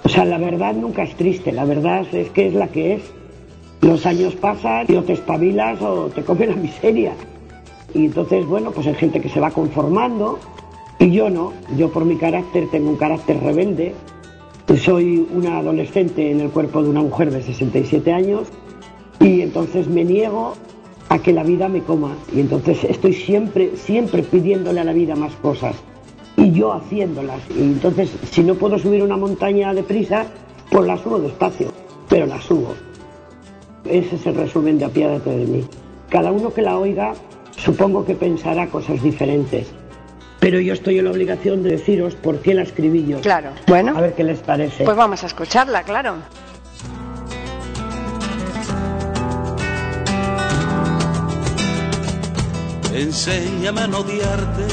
O 0.04 0.10
sea, 0.10 0.26
la 0.26 0.38
verdad 0.38 0.74
nunca 0.74 1.04
es 1.04 1.16
triste, 1.16 1.52
la 1.52 1.66
verdad 1.66 2.06
es 2.12 2.30
que 2.32 2.48
es 2.48 2.54
la 2.54 2.68
que 2.68 2.96
es. 2.96 3.04
Los 3.82 4.06
años 4.06 4.36
pasan 4.36 4.86
y 4.90 4.96
o 4.96 5.04
te 5.04 5.14
espabilas 5.14 5.82
o 5.82 6.08
te 6.14 6.22
come 6.24 6.46
la 6.48 6.56
miseria. 6.56 7.14
Y 7.94 8.06
entonces, 8.06 8.46
bueno, 8.46 8.72
pues 8.72 8.86
hay 8.88 8.94
gente 8.96 9.20
que 9.20 9.30
se 9.30 9.40
va 9.40 9.50
conformando 9.52 10.38
y 11.00 11.12
yo 11.12 11.30
no. 11.30 11.54
Yo 11.78 11.92
por 11.92 12.06
mi 12.06 12.16
carácter 12.18 12.68
tengo 12.72 12.90
un 12.90 12.96
carácter 12.98 13.42
rebelde. 13.42 13.94
Soy 14.78 15.28
una 15.34 15.58
adolescente 15.58 16.32
en 16.32 16.40
el 16.40 16.50
cuerpo 16.50 16.82
de 16.82 16.90
una 16.90 17.02
mujer 17.02 17.30
de 17.32 17.42
67 17.42 18.14
años 18.14 18.48
y 19.20 19.42
entonces 19.42 19.88
me 19.88 20.04
niego 20.04 20.54
a 21.10 21.20
que 21.20 21.34
la 21.34 21.44
vida 21.44 21.68
me 21.68 21.82
coma. 21.82 22.16
Y 22.34 22.40
entonces 22.40 22.84
estoy 22.86 23.14
siempre 23.14 23.76
siempre 23.76 24.24
pidiéndole 24.24 24.80
a 24.80 24.84
la 24.86 24.94
vida 24.94 25.16
más 25.16 25.34
cosas 25.36 25.76
y 26.38 26.52
yo 26.52 26.72
haciéndolas. 26.74 27.42
Y 27.56 27.62
entonces 27.62 28.12
si 28.32 28.44
no 28.44 28.56
puedo 28.56 28.80
subir 28.80 29.04
una 29.04 29.18
montaña 29.18 29.74
deprisa 29.74 30.26
pues 30.70 30.88
la 30.88 30.98
subo 30.98 31.20
despacio 31.20 31.68
pero 32.08 32.26
la 32.26 32.42
subo. 32.42 32.74
Ese 33.86 34.16
es 34.16 34.26
el 34.26 34.36
resumen 34.36 34.78
de 34.78 34.86
apiádate 34.86 35.30
de 35.32 35.46
mí. 35.46 35.64
Cada 36.10 36.32
uno 36.32 36.54
que 36.54 36.62
la 36.62 36.78
oiga 36.78 37.14
supongo 37.58 38.06
que 38.06 38.16
pensará 38.16 38.68
cosas 38.68 39.02
diferentes 39.04 39.72
pero 40.42 40.60
yo 40.60 40.74
estoy 40.74 41.00
en 41.00 41.06
la 41.06 41.12
obligación 41.12 41.64
de 41.64 41.70
deciros 41.70 42.16
por 42.16 42.42
qué 42.42 42.54
la 42.56 42.64
escribí 42.64 43.06
yo 43.06 43.22
Claro. 43.22 43.52
Bueno, 43.68 43.96
a 43.96 44.02
ver 44.02 44.16
qué 44.16 44.26
les 44.26 44.40
parece 44.40 44.84
pues 44.84 44.98
vamos 44.98 45.24
a 45.24 45.28
escucharla, 45.28 45.84
claro. 45.84 46.16
Enséñame 52.94 53.80
a 53.82 53.88
no 53.88 54.00
odiarte, 54.00 54.64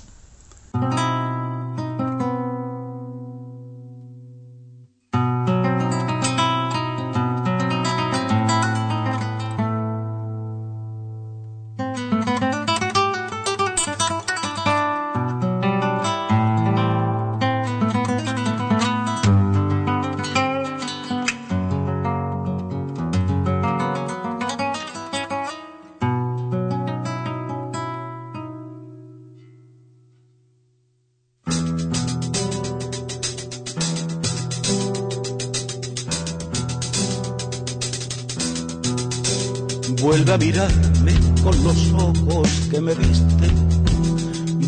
mirarme 40.47 41.13
con 41.43 41.61
los 41.61 41.91
ojos 41.91 42.47
que 42.71 42.79
me 42.79 42.93
viste. 42.95 43.47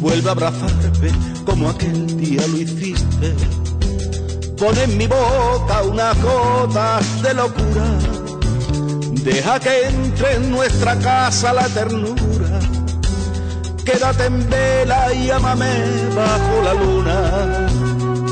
Vuelve 0.02 0.28
a 0.28 0.32
abrazarme 0.34 1.10
como 1.46 1.70
aquel 1.70 2.18
día 2.18 2.46
lo 2.48 2.58
hiciste. 2.58 3.34
Pon 4.58 4.78
en 4.78 4.98
mi 4.98 5.08
boca 5.08 5.84
una 5.84 6.14
gota 6.16 7.00
de 7.24 7.34
locura. 7.34 7.88
Deja 9.24 9.60
que 9.62 9.88
entre 9.88 10.34
en 10.36 10.52
nuestra 10.52 11.00
casa 11.00 11.54
la 11.54 11.68
ternura. 11.70 12.60
Quédate 13.86 14.26
en 14.26 14.50
vela 14.50 15.14
y 15.14 15.30
amame 15.30 15.74
bajo 16.14 16.54
la 16.62 16.74
luna 16.74 17.68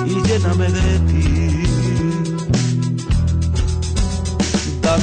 y 0.05 0.27
lléname 0.27 0.67
de 0.69 0.99
ti. 1.07 1.36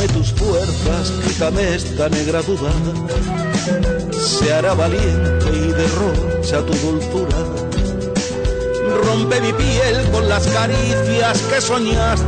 Dame 0.05 0.19
tus 0.19 0.33
fuerzas, 0.35 1.13
quítame 1.27 1.77
esta 1.77 2.11
negra 2.11 2.43
duda. 2.43 2.71
Se 4.13 4.53
hará 4.53 4.75
valiente 4.75 5.47
y 5.51 5.73
derrocha 5.73 6.59
tu 6.67 6.75
dulzura. 6.75 7.39
Rompe 9.03 9.41
mi 9.41 9.53
piel 9.55 10.11
con 10.11 10.29
las 10.29 10.47
caricias 10.49 11.41
que 11.49 11.59
soñaste. 11.59 12.27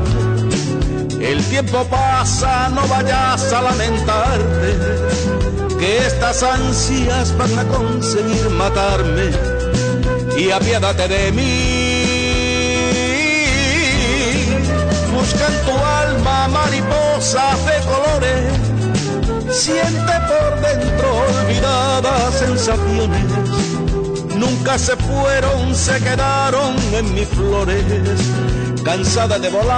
El 1.20 1.44
tiempo 1.44 1.84
pasa, 1.90 2.70
no 2.70 2.88
vayas 2.88 3.52
a 3.52 3.60
lamentarte, 3.60 4.78
que 5.78 5.98
estas 6.06 6.42
ansias 6.42 7.36
van 7.36 7.58
a 7.58 7.64
conseguir 7.64 8.48
matarme 8.50 9.32
y 10.38 10.50
apiádate 10.50 11.08
de 11.08 11.32
mí. 11.32 11.96
Busca 15.12 15.46
en 15.46 15.66
tu 15.66 15.72
alma 15.72 16.48
de 17.34 17.80
colores, 17.86 18.52
siente 19.50 20.12
por 20.28 20.60
dentro 20.60 21.16
olvidadas 21.26 22.34
sensaciones. 22.34 23.24
Nunca 24.36 24.78
se 24.78 24.94
fueron, 24.94 25.74
se 25.74 25.98
quedaron 25.98 26.76
en 26.94 27.14
mis 27.14 27.26
flores, 27.26 27.82
cansada 28.84 29.40
de 29.40 29.48
volar. 29.48 29.74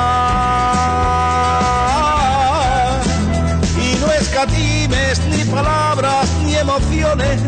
Y 3.80 3.94
no 3.98 4.12
escatimes 4.12 5.18
ni 5.30 5.44
palabras 5.44 6.28
ni 6.44 6.54
emociones, 6.54 7.40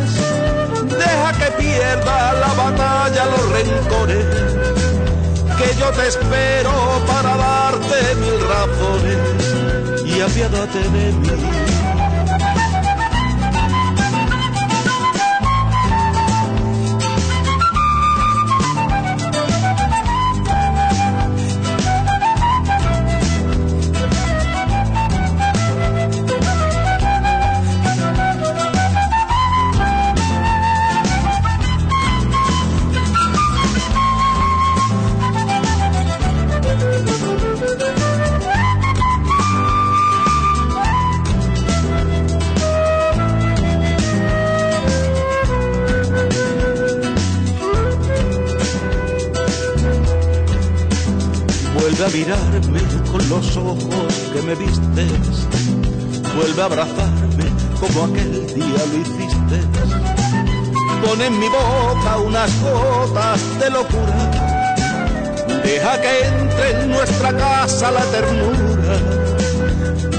deja 0.88 1.32
que 1.34 1.50
pierda 1.58 2.32
la 2.32 2.54
batalla 2.54 3.26
los 3.26 3.50
rencores 3.50 4.24
que 5.58 5.74
yo 5.78 5.90
te 5.90 6.08
espero 6.08 6.72
para 7.06 7.36
darte 7.36 8.14
mil 8.14 8.40
razones 8.48 9.49
y 10.20 10.22
apiádate 10.22 10.78
de 10.78 11.12
mí. 11.12 11.79
Mirarme 52.12 52.80
con 53.10 53.28
los 53.28 53.56
ojos 53.56 54.14
que 54.32 54.42
me 54.42 54.54
vistes. 54.54 55.46
Vuelve 56.34 56.62
a 56.62 56.64
abrazarme 56.64 57.44
como 57.78 58.04
aquel 58.04 58.46
día 58.54 58.82
lo 58.90 58.98
hiciste. 58.98 59.58
Pon 61.04 61.20
en 61.20 61.38
mi 61.38 61.48
boca 61.48 62.18
unas 62.18 62.50
gotas 62.62 63.58
de 63.58 63.70
locura. 63.70 64.30
Deja 65.64 66.00
que 66.00 66.26
entre 66.26 66.82
en 66.82 66.90
nuestra 66.90 67.36
casa 67.36 67.90
la 67.90 68.04
ternura. 68.06 68.96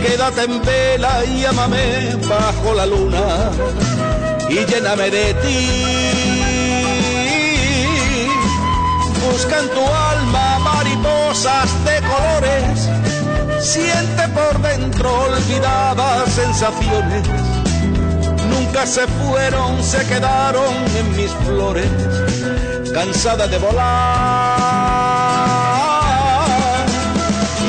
Quédate 0.01 0.43
en 0.43 0.61
vela 0.63 1.25
y 1.25 1.45
amame 1.45 2.15
bajo 2.29 2.73
la 2.73 2.85
luna. 2.85 3.51
Y 4.49 4.65
lléname 4.65 5.09
de 5.09 5.33
ti. 5.35 5.91
Busca 9.23 9.59
en 9.59 9.69
tu 9.69 9.81
alma 9.81 10.11
mariposas 11.43 11.85
de 11.85 12.01
colores, 12.07 12.89
siente 13.59 14.27
por 14.29 14.61
dentro 14.61 15.09
olvidadas 15.21 16.31
sensaciones. 16.31 17.27
Nunca 18.49 18.85
se 18.85 19.07
fueron, 19.07 19.83
se 19.83 20.05
quedaron 20.07 20.73
en 20.97 21.15
mis 21.15 21.31
flores, 21.45 21.89
cansada 22.93 23.47
de 23.47 23.57
volar. 23.57 23.79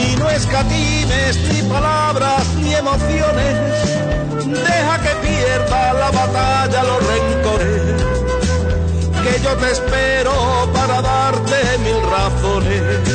Y 0.02 0.16
no 0.16 0.30
escatimes 0.30 1.38
ni 1.52 1.62
palabras 1.62 2.46
ni 2.56 2.74
emociones, 2.74 3.56
deja 4.46 4.98
que 4.98 5.14
pierda 5.26 5.92
la 5.94 6.10
batalla 6.10 6.82
los 6.84 7.06
rencores 7.06 7.82
que 9.22 9.40
yo 9.40 9.54
te 9.56 9.70
espero 9.70 10.32
para 10.74 11.00
darte 11.00 11.78
mil 11.78 12.02
razones 12.10 13.11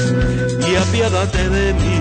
y 0.77 0.79
apiádate 0.79 1.49
de 1.49 1.73
mí. 1.73 1.97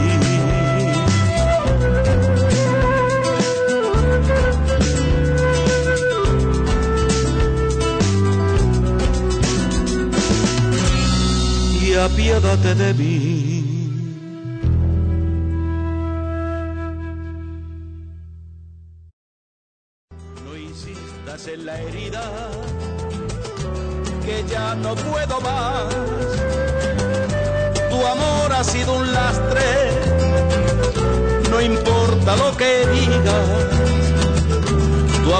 Y 11.82 11.94
apiádate 11.94 12.74
de 12.74 12.94
mí. 12.94 13.35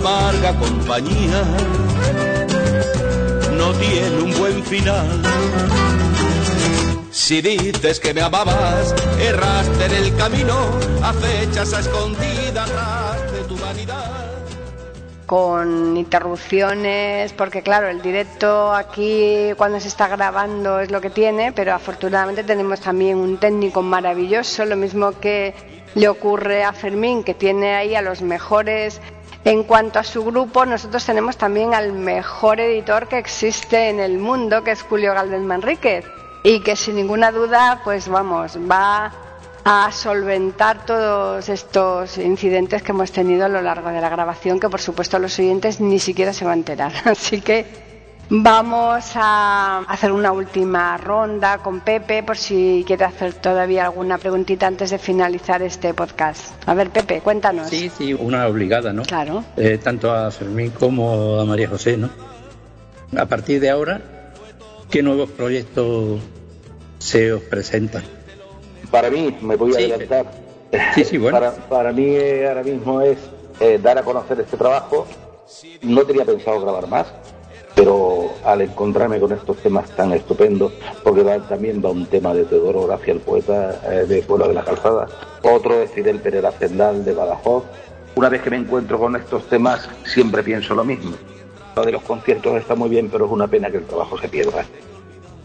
Amarga 0.07 0.54
compañía 0.54 1.42
no 3.59 3.72
tiene 3.72 4.22
un 4.22 4.38
buen 4.38 4.62
final. 4.64 5.22
Si 7.11 7.40
dices 7.40 7.98
que 7.98 8.14
me 8.14 8.20
amabas, 8.20 8.94
erraste 9.18 9.86
en 9.86 9.92
el 9.92 10.16
camino, 10.16 10.57
acechas 11.02 11.72
a 11.72 11.80
escondidas 11.80 12.70
tras 12.70 13.32
de 13.32 13.42
tu 13.48 13.57
vanidad 13.57 14.26
con 15.26 15.96
interrupciones, 15.96 17.32
porque 17.32 17.61
claro, 17.62 17.88
el 17.88 18.00
directo 18.00 18.72
aquí 18.72 19.48
cuando 19.57 19.80
se 19.80 19.88
está 19.88 20.07
grabando 20.07 20.78
es 20.78 20.92
lo 20.92 21.00
que 21.00 21.11
tiene, 21.11 21.50
pero 21.50 21.74
afortunadamente 21.74 22.44
tenemos 22.44 22.78
también 22.78 23.16
un 23.16 23.36
técnico 23.36 23.82
maravilloso, 23.82 24.64
lo 24.66 24.76
mismo 24.76 25.18
que 25.18 25.52
le 25.96 26.09
ocurre 26.09 26.62
a 26.62 26.72
Fermín, 26.72 27.24
que 27.24 27.34
tiene 27.34 27.74
ahí 27.74 27.96
a 27.96 28.02
los 28.02 28.22
mejores. 28.22 29.00
En 29.47 29.62
cuanto 29.62 30.01
a 30.01 30.03
su 30.03 30.24
grupo, 30.24 30.66
nosotros 30.66 31.07
tenemos 31.07 31.36
también 31.36 31.72
al 31.72 31.92
mejor 31.92 32.59
editor 32.59 33.07
que 33.07 33.16
existe 33.16 33.90
en 33.90 34.01
el 34.01 34.18
mundo, 34.18 34.64
que 34.64 34.72
es 34.72 34.82
Julio 34.82 35.14
Galvez 35.14 35.40
Manríquez, 35.40 36.05
y 36.42 36.59
que 36.64 36.74
sin 36.74 36.97
ninguna 36.97 37.30
duda, 37.30 37.80
pues 37.84 38.09
vamos, 38.09 38.59
va 38.68 39.12
a 39.64 39.92
solventar 39.92 40.84
todos 40.84 41.49
estos 41.49 42.18
incidentes 42.18 42.82
que 42.82 42.90
hemos 42.90 43.12
tenido 43.12 43.44
a 43.44 43.49
lo 43.49 43.62
largo 43.62 43.90
de 43.90 44.01
la 44.01 44.09
grabación, 44.09 44.59
que 44.59 44.68
por 44.68 44.80
supuesto 44.80 45.16
los 45.20 45.38
oyentes 45.38 45.80
ni 45.80 46.01
siquiera 46.01 46.32
se 46.32 46.44
van 46.44 46.55
a 46.55 46.57
enterar. 46.57 46.92
Así 47.05 47.40
que 47.40 47.95
vamos 48.29 49.12
a 49.14 49.79
hacer 49.89 50.12
una 50.12 50.33
última 50.33 50.97
ronda 50.97 51.59
con 51.59 51.81
Pepe 51.81 52.22
por 52.22 52.37
si 52.37 52.85
quiere 52.87 53.05
hacer 53.05 53.35
todavía 53.35 53.85
alguna 53.87 54.18
preguntita 54.18 54.66
antes 54.66 54.91
de 54.91 54.99
finalizar 54.99 55.62
este 55.62 55.95
podcast. 55.95 56.53
A 56.68 56.74
ver, 56.74 56.91
Pepe, 56.91 57.20
cuéntanos. 57.20 57.68
Sí, 57.68 57.91
sí, 57.97 58.14
una 58.14 58.47
obligada, 58.47 58.93
¿no? 58.93 59.03
Claro. 59.03 59.45
Eh, 59.57 59.79
tanto 59.83 60.11
a 60.12 60.31
Fermín 60.31 60.70
como 60.70 61.39
a 61.41 61.45
María 61.45 61.68
José, 61.68 61.97
¿no? 61.97 62.11
A 63.16 63.27
partir 63.27 63.61
de 63.61 63.70
ahora, 63.70 64.01
¿qué 64.91 65.03
nuevos 65.03 65.31
proyectos 65.31 66.20
se 66.99 67.33
os 67.33 67.43
presentan? 67.43 68.03
Para 68.91 69.11
mí, 69.11 69.37
me 69.41 69.57
voy 69.57 69.72
a 69.72 69.77
Sí. 69.77 69.85
adelantar. 69.93 70.27
Sí, 70.95 71.05
sí, 71.05 71.18
bueno. 71.18 71.39
Para, 71.39 71.53
para 71.53 71.93
mí 71.93 72.05
eh, 72.07 72.49
ahora 72.49 72.62
mismo 72.64 73.01
es 73.01 73.18
eh, 73.61 73.79
dar 73.83 73.99
a 73.99 74.03
conocer 74.03 74.41
este 74.41 74.57
trabajo. 74.57 75.07
No 75.83 76.03
tenía 76.05 76.24
pensado 76.24 76.61
grabar 76.61 76.89
más. 76.89 77.07
Pero 77.77 78.31
al 78.43 78.62
encontrarme 78.62 79.20
con 79.20 79.33
estos 79.33 79.59
temas 79.59 79.91
tan 79.91 80.12
estupendos, 80.12 80.72
porque 81.05 81.22
también 81.47 81.83
va 81.85 81.91
un 81.91 82.07
tema 82.07 82.33
de 82.33 82.45
Teodoro 82.45 82.87
Gracia, 82.87 83.12
el 83.12 83.20
poeta 83.20 83.81
eh, 83.85 84.07
de 84.07 84.22
Pueblo 84.22 84.49
de 84.49 84.55
la 84.55 84.64
Calzada, 84.64 85.07
otro 85.43 85.79
de 85.79 85.87
Fidel 85.87 86.18
Pereira 86.18 86.51
Zendal 86.53 87.05
de 87.05 87.12
Badajoz, 87.12 87.64
una 88.14 88.31
vez 88.31 88.41
que 88.41 88.49
me 88.49 88.57
encuentro 88.57 88.99
con 88.99 89.14
estos 89.14 89.47
temas 89.51 89.91
siempre 90.05 90.43
pienso 90.43 90.74
lo 90.74 90.85
mismo. 90.85 91.12
Lo 91.77 91.85
de 91.85 91.93
los 91.93 92.03
conciertos 92.03 92.59
está 92.59 92.74
muy 92.74 92.89
bien, 92.89 93.11
pero 93.11 93.27
es 93.27 93.31
una 93.31 93.47
pena 93.47 93.70
que 93.70 93.77
el 93.77 93.85
trabajo 93.85 94.16
se 94.16 94.29
pierda. 94.29 94.64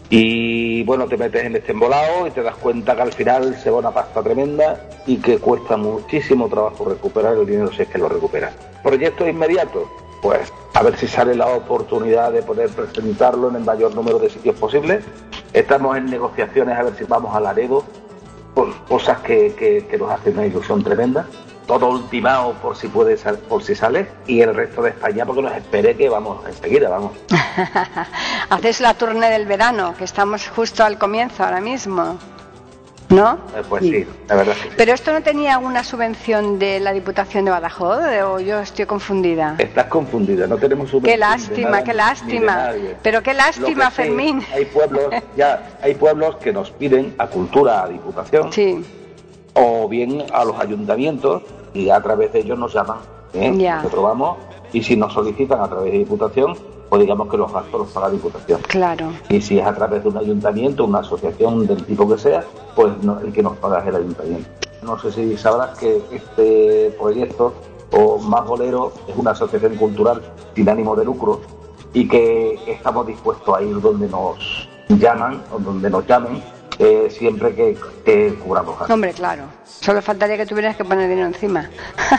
Y 0.08 0.82
bueno, 0.84 1.06
te 1.06 1.18
metes 1.18 1.44
en 1.44 1.56
este 1.56 1.72
embolado 1.72 2.26
y 2.26 2.30
te 2.30 2.42
das 2.42 2.56
cuenta 2.56 2.96
que 2.96 3.02
al 3.02 3.12
final 3.12 3.56
se 3.62 3.68
va 3.68 3.78
una 3.78 3.90
pasta 3.90 4.22
tremenda 4.22 4.88
y 5.06 5.18
que 5.18 5.36
cuesta 5.36 5.76
muchísimo 5.76 6.48
trabajo 6.48 6.86
recuperar 6.86 7.36
el 7.36 7.44
dinero 7.44 7.70
si 7.72 7.82
es 7.82 7.88
que 7.88 7.98
lo 7.98 8.08
recuperas. 8.08 8.54
Proyectos 8.82 9.28
inmediatos, 9.28 9.84
pues 10.22 10.52
a 10.72 10.82
ver 10.82 10.96
si 10.96 11.08
sale 11.08 11.34
la 11.34 11.48
oportunidad 11.48 12.32
de 12.32 12.42
poder 12.42 12.70
presentarlo 12.70 13.50
en 13.50 13.56
el 13.56 13.64
mayor 13.64 13.94
número 13.94 14.18
de 14.18 14.30
sitios 14.30 14.56
posible. 14.56 15.00
Estamos 15.52 15.96
en 15.98 16.06
negociaciones 16.06 16.78
a 16.78 16.84
ver 16.84 16.94
si 16.96 17.04
vamos 17.04 17.34
a 17.34 17.40
Laredo, 17.40 17.84
cosas 18.88 19.18
que, 19.18 19.54
que, 19.54 19.86
que 19.86 19.98
nos 19.98 20.10
hacen 20.10 20.34
una 20.34 20.46
ilusión 20.46 20.82
tremenda. 20.82 21.26
Todo 21.66 21.90
ultimado 21.90 22.54
por 22.54 22.76
si 22.76 22.88
puede 22.88 23.16
por 23.48 23.62
si 23.62 23.74
sale 23.74 24.08
y 24.26 24.40
el 24.40 24.54
resto 24.54 24.82
de 24.82 24.90
España 24.90 25.24
porque 25.24 25.42
nos 25.42 25.54
espere 25.54 25.96
que 25.96 26.08
vamos 26.08 26.44
enseguida 26.46 26.88
vamos. 26.88 27.12
Haces 28.50 28.80
la 28.80 28.94
turne 28.94 29.30
del 29.30 29.46
verano 29.46 29.94
que 29.96 30.04
estamos 30.04 30.48
justo 30.48 30.84
al 30.84 30.98
comienzo 30.98 31.44
ahora 31.44 31.60
mismo 31.60 32.18
¿No? 33.12 33.34
Eh, 33.54 33.62
pues 33.68 33.82
sí, 33.84 34.06
la 34.28 34.36
verdad 34.36 34.54
que 34.54 34.70
sí. 34.70 34.74
¿Pero 34.76 34.92
esto 34.92 35.12
no 35.12 35.22
tenía 35.22 35.58
una 35.58 35.84
subvención 35.84 36.58
de 36.58 36.80
la 36.80 36.92
Diputación 36.92 37.44
de 37.44 37.50
Badajoz 37.50 38.00
o 38.24 38.40
yo 38.40 38.60
estoy 38.60 38.86
confundida? 38.86 39.56
Estás 39.58 39.86
confundida, 39.86 40.46
no 40.46 40.56
tenemos 40.56 40.90
subvención. 40.90 41.12
Qué 41.14 41.18
lástima, 41.18 41.84
qué 41.84 41.94
lástima. 41.94 42.70
Pero 43.02 43.22
qué 43.22 43.34
lástima, 43.34 43.90
Fermín. 43.90 44.42
hay 44.52 44.64
pueblos, 44.64 45.14
ya, 45.36 45.78
hay 45.82 45.94
pueblos 45.94 46.36
que 46.36 46.52
nos 46.52 46.70
piden 46.70 47.14
a 47.18 47.26
Cultura, 47.26 47.84
a 47.84 47.88
Diputación. 47.88 48.52
Sí 48.52 48.84
o 49.54 49.88
bien 49.88 50.24
a 50.32 50.44
los 50.44 50.58
ayuntamientos 50.58 51.42
y 51.74 51.90
a 51.90 52.00
través 52.00 52.32
de 52.32 52.40
ellos 52.40 52.58
nos 52.58 52.72
llaman. 52.72 52.98
¿eh? 53.34 53.50
Nosotros 53.50 54.02
vamos 54.02 54.38
y 54.72 54.82
si 54.82 54.96
nos 54.96 55.12
solicitan 55.12 55.60
a 55.60 55.68
través 55.68 55.92
de 55.92 55.98
Diputación, 55.98 56.56
pues 56.92 57.00
digamos 57.00 57.26
que 57.30 57.38
los 57.38 57.50
gastos 57.50 57.80
los 57.80 57.88
paga 57.88 58.10
Diputación. 58.10 58.60
Claro. 58.68 59.12
Y 59.30 59.40
si 59.40 59.58
es 59.58 59.64
a 59.64 59.74
través 59.74 60.02
de 60.02 60.10
un 60.10 60.18
ayuntamiento, 60.18 60.84
una 60.84 60.98
asociación 60.98 61.66
del 61.66 61.82
tipo 61.86 62.06
que 62.06 62.18
sea, 62.18 62.44
pues 62.76 62.92
el 63.24 63.32
que 63.32 63.42
nos 63.42 63.56
paga 63.56 63.78
es 63.78 63.86
el 63.86 63.96
ayuntamiento. 63.96 64.50
No 64.82 64.98
sé 64.98 65.10
si 65.10 65.38
sabrás 65.38 65.78
que 65.78 66.02
este 66.12 66.94
proyecto, 67.00 67.54
o 67.92 68.18
Más 68.18 68.46
Bolero, 68.46 68.92
es 69.08 69.16
una 69.16 69.30
asociación 69.30 69.76
cultural 69.76 70.20
sin 70.54 70.68
ánimo 70.68 70.94
de 70.94 71.06
lucro 71.06 71.40
y 71.94 72.06
que 72.06 72.58
estamos 72.66 73.06
dispuestos 73.06 73.56
a 73.56 73.62
ir 73.62 73.80
donde 73.80 74.06
nos 74.08 74.68
llaman 74.90 75.42
o 75.50 75.60
donde 75.60 75.88
nos 75.88 76.06
llamen 76.06 76.42
eh, 76.82 77.08
siempre 77.10 77.54
que, 77.54 77.76
que 78.04 78.34
cubramos 78.34 78.90
Hombre, 78.90 79.12
claro. 79.12 79.44
Solo 79.64 80.02
faltaría 80.02 80.36
que 80.36 80.46
tuvieras 80.46 80.76
que 80.76 80.84
poner 80.84 81.08
dinero 81.08 81.28
encima. 81.28 81.70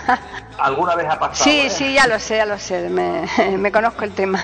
¿Alguna 0.58 0.96
vez 0.96 1.08
ha 1.10 1.20
pasado? 1.20 1.44
Sí, 1.44 1.62
¿eh? 1.66 1.70
sí, 1.70 1.94
ya 1.94 2.08
lo 2.08 2.18
sé, 2.18 2.38
ya 2.38 2.46
lo 2.46 2.58
sé. 2.58 2.90
Me, 2.90 3.72
conozco 3.72 4.06
el 4.06 4.12
tema. 4.12 4.44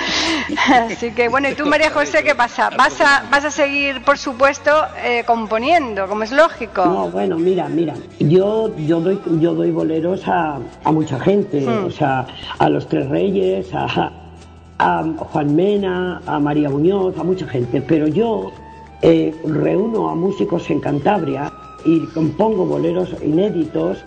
Así 0.68 1.12
que, 1.12 1.28
bueno, 1.28 1.50
¿y 1.50 1.54
tú, 1.54 1.66
María 1.66 1.90
José, 1.90 2.22
qué 2.22 2.34
pasa? 2.34 2.70
¿Vas 2.70 3.00
a, 3.02 3.24
vas 3.30 3.44
a 3.44 3.50
seguir, 3.50 4.02
por 4.02 4.16
supuesto, 4.16 4.70
eh, 5.02 5.24
componiendo, 5.26 6.06
como 6.08 6.22
es 6.22 6.32
lógico? 6.32 6.84
No, 6.86 7.10
bueno, 7.10 7.36
mira, 7.36 7.68
mira. 7.68 7.94
Yo, 8.20 8.74
yo, 8.78 9.00
doy, 9.00 9.20
yo 9.40 9.54
doy 9.54 9.70
boleros 9.70 10.22
a, 10.26 10.58
mucha 10.86 11.20
gente. 11.20 11.60
Hmm. 11.60 11.86
O 11.86 11.90
sea, 11.90 12.26
a 12.58 12.68
los 12.70 12.88
Tres 12.88 13.08
Reyes, 13.10 13.68
a, 13.74 14.10
a 14.78 15.04
Juan 15.18 15.54
Mena, 15.54 16.22
a 16.26 16.38
María 16.38 16.70
Muñoz, 16.70 17.18
a 17.18 17.24
mucha 17.24 17.46
gente. 17.46 17.82
Pero 17.82 18.06
yo 18.06 18.52
eh, 19.06 19.34
reúno 19.44 20.08
a 20.08 20.14
músicos 20.14 20.70
en 20.70 20.80
Cantabria 20.80 21.52
y 21.84 22.06
compongo 22.06 22.64
boleros 22.64 23.14
inéditos 23.22 24.02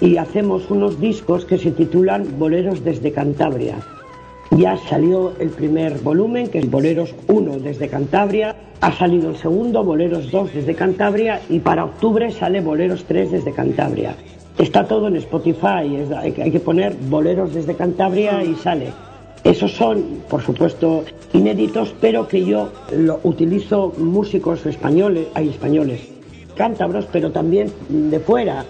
y 0.00 0.18
hacemos 0.18 0.70
unos 0.70 1.00
discos 1.00 1.44
que 1.44 1.58
se 1.58 1.72
titulan 1.72 2.38
Boleros 2.38 2.84
desde 2.84 3.10
Cantabria. 3.10 3.74
Ya 4.52 4.76
salió 4.76 5.32
el 5.40 5.48
primer 5.48 5.98
volumen, 5.98 6.46
que 6.46 6.60
es 6.60 6.70
Boleros 6.70 7.12
1 7.26 7.58
desde 7.58 7.88
Cantabria, 7.88 8.54
ha 8.80 8.92
salido 8.92 9.30
el 9.30 9.36
segundo, 9.36 9.82
Boleros 9.82 10.30
2 10.30 10.54
desde 10.54 10.76
Cantabria, 10.76 11.40
y 11.48 11.58
para 11.58 11.84
octubre 11.84 12.30
sale 12.30 12.60
Boleros 12.60 13.04
3 13.04 13.32
desde 13.32 13.52
Cantabria. 13.52 14.14
Está 14.58 14.86
todo 14.86 15.08
en 15.08 15.16
Spotify, 15.16 16.06
hay 16.22 16.52
que 16.52 16.60
poner 16.60 16.94
Boleros 16.94 17.52
desde 17.52 17.74
Cantabria 17.74 18.44
y 18.44 18.54
sale. 18.54 18.92
Esos 19.44 19.72
son, 19.72 20.22
por 20.28 20.42
supuesto, 20.42 21.04
inéditos, 21.32 21.94
pero 22.00 22.26
que 22.26 22.44
yo 22.44 22.70
lo 22.92 23.20
utilizo 23.22 23.92
músicos 23.98 24.66
españoles, 24.66 25.28
hay 25.34 25.50
españoles, 25.50 26.00
cántabros, 26.56 27.06
pero 27.12 27.30
también 27.30 27.72
de 27.88 28.18
fuera. 28.18 28.64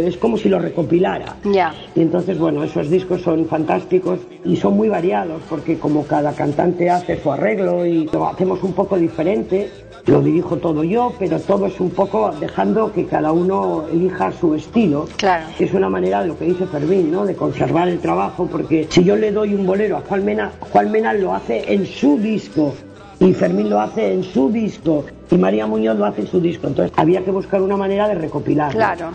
Es 0.00 0.16
como 0.16 0.36
si 0.36 0.48
lo 0.48 0.58
recopilara. 0.58 1.36
Ya. 1.44 1.74
Y 1.94 2.02
entonces, 2.02 2.38
bueno, 2.38 2.64
esos 2.64 2.90
discos 2.90 3.22
son 3.22 3.46
fantásticos 3.46 4.20
y 4.44 4.56
son 4.56 4.76
muy 4.76 4.88
variados 4.88 5.42
porque 5.48 5.78
como 5.78 6.04
cada 6.04 6.32
cantante 6.32 6.88
hace 6.88 7.20
su 7.20 7.30
arreglo 7.30 7.84
y 7.84 8.06
lo 8.12 8.26
hacemos 8.26 8.62
un 8.62 8.72
poco 8.72 8.96
diferente, 8.96 9.70
lo 10.06 10.22
dirijo 10.22 10.56
todo 10.56 10.82
yo, 10.84 11.12
pero 11.18 11.38
todo 11.40 11.66
es 11.66 11.78
un 11.80 11.90
poco 11.90 12.30
dejando 12.40 12.92
que 12.92 13.06
cada 13.06 13.32
uno 13.32 13.84
elija 13.92 14.32
su 14.32 14.54
estilo. 14.54 15.06
Claro. 15.16 15.46
Es 15.58 15.72
una 15.74 15.88
manera 15.88 16.22
de 16.22 16.28
lo 16.28 16.38
que 16.38 16.46
dice 16.46 16.66
Fermín, 16.66 17.10
¿no? 17.10 17.24
De 17.24 17.34
conservar 17.34 17.88
el 17.88 17.98
trabajo, 17.98 18.48
porque 18.50 18.86
si 18.90 19.04
yo 19.04 19.16
le 19.16 19.30
doy 19.32 19.54
un 19.54 19.66
bolero 19.66 19.98
a 19.98 20.00
Juan 20.00 20.24
Mena, 20.24 20.52
Juan 20.72 20.90
Mena 20.90 21.12
lo 21.12 21.34
hace 21.34 21.72
en 21.72 21.86
su 21.86 22.18
disco 22.18 22.74
y 23.20 23.34
Fermín 23.34 23.68
lo 23.68 23.80
hace 23.80 24.14
en 24.14 24.24
su 24.24 24.50
disco 24.50 25.04
y 25.30 25.36
María 25.36 25.66
Muñoz 25.66 25.98
lo 25.98 26.06
hace 26.06 26.22
en 26.22 26.26
su 26.26 26.40
disco. 26.40 26.66
Entonces 26.66 26.92
había 26.96 27.22
que 27.22 27.30
buscar 27.30 27.60
una 27.60 27.76
manera 27.76 28.08
de 28.08 28.14
recopilar. 28.14 28.72
Claro. 28.72 29.10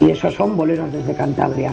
Y 0.00 0.10
esos 0.10 0.34
son 0.34 0.56
boleros 0.56 0.92
desde 0.92 1.14
Cantabria. 1.14 1.72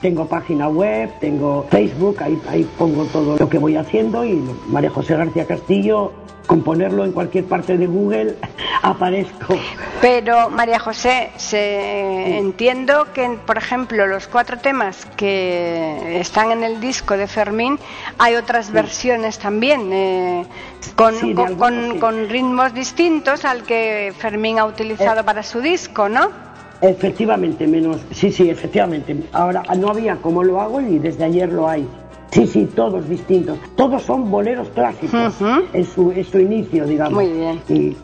Tengo 0.00 0.26
página 0.26 0.68
web, 0.68 1.10
tengo 1.20 1.66
Facebook, 1.70 2.16
ahí, 2.22 2.40
ahí 2.48 2.68
pongo 2.76 3.04
todo 3.06 3.36
lo 3.36 3.48
que 3.48 3.58
voy 3.58 3.76
haciendo 3.76 4.24
y 4.24 4.42
María 4.66 4.90
José 4.90 5.16
García 5.16 5.46
Castillo 5.46 6.12
componerlo 6.46 7.04
en 7.04 7.12
cualquier 7.12 7.44
parte 7.44 7.78
de 7.78 7.86
Google, 7.86 8.36
aparezco. 8.82 9.56
Pero, 10.00 10.50
María 10.50 10.78
José, 10.78 11.30
se, 11.36 12.38
entiendo 12.38 13.06
que, 13.14 13.38
por 13.46 13.58
ejemplo, 13.58 14.06
los 14.06 14.26
cuatro 14.26 14.58
temas 14.58 15.06
que 15.16 16.20
están 16.20 16.50
en 16.50 16.64
el 16.64 16.80
disco 16.80 17.16
de 17.16 17.26
Fermín, 17.26 17.78
hay 18.18 18.34
otras 18.34 18.72
versiones 18.72 19.38
también, 19.38 19.92
eh, 19.92 20.46
con, 20.96 21.14
con, 21.98 22.28
ritmos 22.28 22.74
distintos 22.74 23.44
al 23.44 23.62
que 23.62 24.12
Fermín 24.18 24.58
ha 24.58 24.64
utilizado 24.64 25.20
eh. 25.20 25.24
para 25.24 25.42
su 25.42 25.60
disco, 25.60 26.08
¿no? 26.08 26.51
Efectivamente, 26.82 27.66
menos, 27.68 27.98
sí, 28.10 28.32
sí, 28.32 28.50
efectivamente. 28.50 29.16
Ahora 29.32 29.62
no 29.78 29.88
había 29.88 30.16
como 30.16 30.42
lo 30.42 30.60
hago 30.60 30.80
y 30.80 30.98
desde 30.98 31.24
ayer 31.24 31.52
lo 31.52 31.68
hay. 31.68 31.86
Sí, 32.32 32.46
sí, 32.46 32.68
todos 32.74 33.08
distintos. 33.08 33.58
Todos 33.76 34.02
son 34.02 34.30
boleros 34.30 34.68
clásicos 34.70 35.34
en, 35.72 35.84
su, 35.84 36.12
su 36.30 36.38
inicio, 36.40 36.84
digamos. 36.86 37.12
Muy 37.12 37.28
bien. 37.28 37.60
Y, 37.68 37.96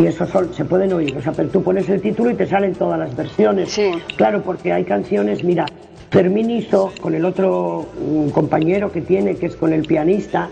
y 0.00 0.06
esos 0.06 0.28
son, 0.28 0.52
se 0.52 0.64
pueden 0.64 0.92
oír. 0.92 1.16
O 1.16 1.22
sea, 1.22 1.32
pero 1.32 1.48
tú 1.48 1.62
pones 1.62 1.88
el 1.88 2.02
título 2.02 2.30
y 2.30 2.34
te 2.34 2.46
salen 2.46 2.74
todas 2.74 2.98
las 2.98 3.16
versiones. 3.16 3.70
Sí. 3.70 3.90
Claro, 4.16 4.42
porque 4.42 4.72
hay 4.72 4.84
canciones, 4.84 5.42
mira, 5.42 5.64
Fermín 6.10 6.50
hizo 6.50 6.92
con 7.00 7.14
el 7.14 7.24
otro 7.24 7.86
compañero 8.32 8.90
que 8.90 9.00
tiene, 9.00 9.36
que 9.36 9.46
es 9.46 9.56
con 9.56 9.72
el 9.72 9.86
pianista, 9.86 10.50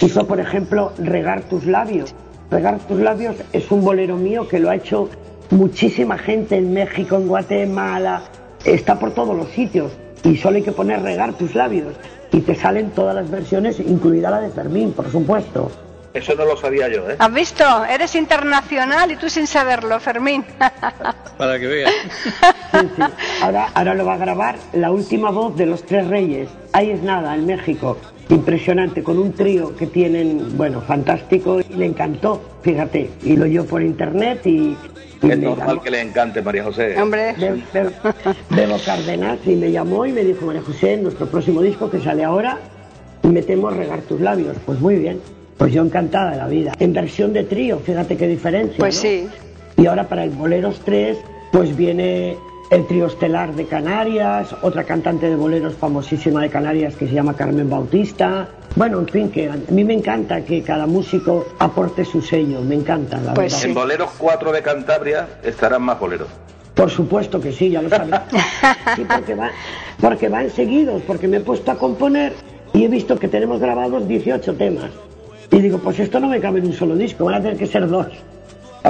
hizo, 0.00 0.26
por 0.26 0.38
ejemplo, 0.38 0.92
Regar 0.98 1.42
tus 1.48 1.64
labios. 1.64 2.14
Regar 2.50 2.78
tus 2.80 3.00
labios 3.00 3.36
es 3.52 3.70
un 3.70 3.82
bolero 3.82 4.16
mío 4.16 4.46
que 4.46 4.58
lo 4.58 4.70
ha 4.70 4.76
hecho 4.76 5.08
muchísima 5.50 6.18
gente 6.18 6.56
en 6.56 6.72
México, 6.72 7.16
en 7.16 7.28
Guatemala, 7.28 8.22
está 8.64 8.98
por 8.98 9.12
todos 9.12 9.36
los 9.36 9.48
sitios 9.48 9.92
y 10.24 10.36
solo 10.36 10.56
hay 10.56 10.62
que 10.62 10.72
poner 10.72 11.02
Regar 11.02 11.32
tus 11.34 11.54
labios 11.54 11.94
y 12.32 12.40
te 12.40 12.54
salen 12.54 12.90
todas 12.90 13.14
las 13.14 13.30
versiones, 13.30 13.80
incluida 13.80 14.30
la 14.30 14.40
de 14.40 14.50
Fermín, 14.50 14.92
por 14.92 15.10
supuesto. 15.10 15.70
Eso 16.14 16.34
no 16.34 16.44
lo 16.44 16.56
sabía 16.56 16.88
yo, 16.88 17.08
¿eh? 17.10 17.16
¿Has 17.18 17.32
visto? 17.32 17.84
Eres 17.84 18.14
internacional 18.14 19.12
y 19.12 19.16
tú 19.16 19.28
sin 19.28 19.46
saberlo, 19.46 20.00
Fermín. 20.00 20.44
Para 21.38 21.58
que 21.58 21.66
veas. 21.66 21.92
Ahora, 23.42 23.70
ahora 23.74 23.94
lo 23.94 24.04
va 24.04 24.14
a 24.14 24.18
grabar 24.18 24.56
la 24.72 24.90
última 24.90 25.30
voz 25.30 25.56
de 25.56 25.66
los 25.66 25.84
Tres 25.84 26.06
Reyes. 26.08 26.48
Ahí 26.72 26.90
es 26.90 27.02
nada, 27.02 27.34
en 27.34 27.46
México. 27.46 27.96
Impresionante, 28.28 29.02
con 29.02 29.18
un 29.18 29.32
trío 29.32 29.74
que 29.76 29.86
tienen, 29.86 30.56
bueno, 30.56 30.80
fantástico. 30.80 31.60
Y 31.60 31.74
le 31.74 31.86
encantó, 31.86 32.42
fíjate. 32.62 33.10
Y 33.22 33.36
lo 33.36 33.44
oyó 33.44 33.64
por 33.64 33.82
internet 33.82 34.46
y, 34.46 34.76
es 35.22 35.38
normal 35.38 35.80
que 35.82 35.90
le 35.90 36.00
encante 36.00 36.42
María 36.42 36.64
José. 36.64 37.00
Hombre. 37.00 37.34
Bebo 38.50 38.76
Cárdenas 38.84 39.38
y 39.46 39.56
me 39.56 39.70
llamó 39.70 40.06
y 40.06 40.12
me 40.12 40.22
dijo, 40.24 40.46
María 40.46 40.62
José, 40.62 40.96
nuestro 40.96 41.26
próximo 41.26 41.62
disco 41.62 41.90
que 41.90 42.00
sale 42.00 42.24
ahora, 42.24 42.58
metemos 43.22 43.76
regar 43.76 44.00
tus 44.02 44.20
labios. 44.20 44.56
Pues 44.66 44.78
muy 44.80 44.96
bien. 44.96 45.20
Pues 45.58 45.72
yo 45.72 45.82
encantada 45.82 46.30
de 46.30 46.36
la 46.38 46.46
vida. 46.46 46.72
En 46.78 46.92
versión 46.92 47.32
de 47.32 47.42
trío, 47.44 47.78
fíjate 47.80 48.16
qué 48.16 48.26
diferencia. 48.28 48.78
Pues 48.78 48.96
sí. 48.96 49.28
Y 49.76 49.86
ahora 49.86 50.08
para 50.08 50.24
el 50.24 50.30
Boleros 50.30 50.80
3, 50.84 51.18
pues 51.52 51.76
viene 51.76 52.36
el 52.70 52.86
trío 52.86 53.06
estelar 53.06 53.54
de 53.54 53.64
Canarias, 53.66 54.54
otra 54.62 54.84
cantante 54.84 55.28
de 55.28 55.34
boleros 55.36 55.74
famosísima 55.74 56.42
de 56.42 56.50
Canarias 56.50 56.94
que 56.96 57.08
se 57.08 57.14
llama 57.14 57.34
Carmen 57.34 57.68
Bautista. 57.70 58.48
Bueno, 58.76 58.98
en 59.00 59.08
fin, 59.08 59.30
que 59.30 59.48
a 59.48 59.56
mí 59.70 59.84
me 59.84 59.94
encanta 59.94 60.42
que 60.44 60.62
cada 60.62 60.86
músico 60.86 61.46
aporte 61.58 62.04
su 62.04 62.20
sello, 62.20 62.60
me 62.60 62.74
encanta, 62.74 63.16
la 63.18 63.34
Pues 63.34 63.52
verdad. 63.54 63.68
En 63.68 63.74
Boleros 63.74 64.10
4 64.18 64.52
de 64.52 64.62
Cantabria 64.62 65.26
estarán 65.42 65.82
más 65.82 65.98
boleros. 65.98 66.28
Por 66.74 66.90
supuesto 66.90 67.40
que 67.40 67.50
sí, 67.52 67.70
ya 67.70 67.82
lo 67.82 67.88
sabes. 67.88 68.14
Sí, 68.96 69.04
porque, 69.08 69.34
va- 69.34 69.50
porque 70.00 70.28
van 70.28 70.50
seguidos, 70.50 71.02
porque 71.06 71.26
me 71.26 71.38
he 71.38 71.40
puesto 71.40 71.72
a 71.72 71.76
componer 71.76 72.32
y 72.74 72.84
he 72.84 72.88
visto 72.88 73.18
que 73.18 73.28
tenemos 73.28 73.60
grabados 73.60 74.06
18 74.06 74.54
temas. 74.54 74.90
Y 75.50 75.60
digo, 75.60 75.78
pues 75.78 75.98
esto 76.00 76.20
no 76.20 76.28
me 76.28 76.40
cabe 76.40 76.58
en 76.58 76.66
un 76.66 76.72
solo 76.72 76.94
disco, 76.96 77.24
van 77.24 77.36
a 77.36 77.40
tener 77.42 77.56
que 77.56 77.66
ser 77.66 77.88
dos. 77.88 78.06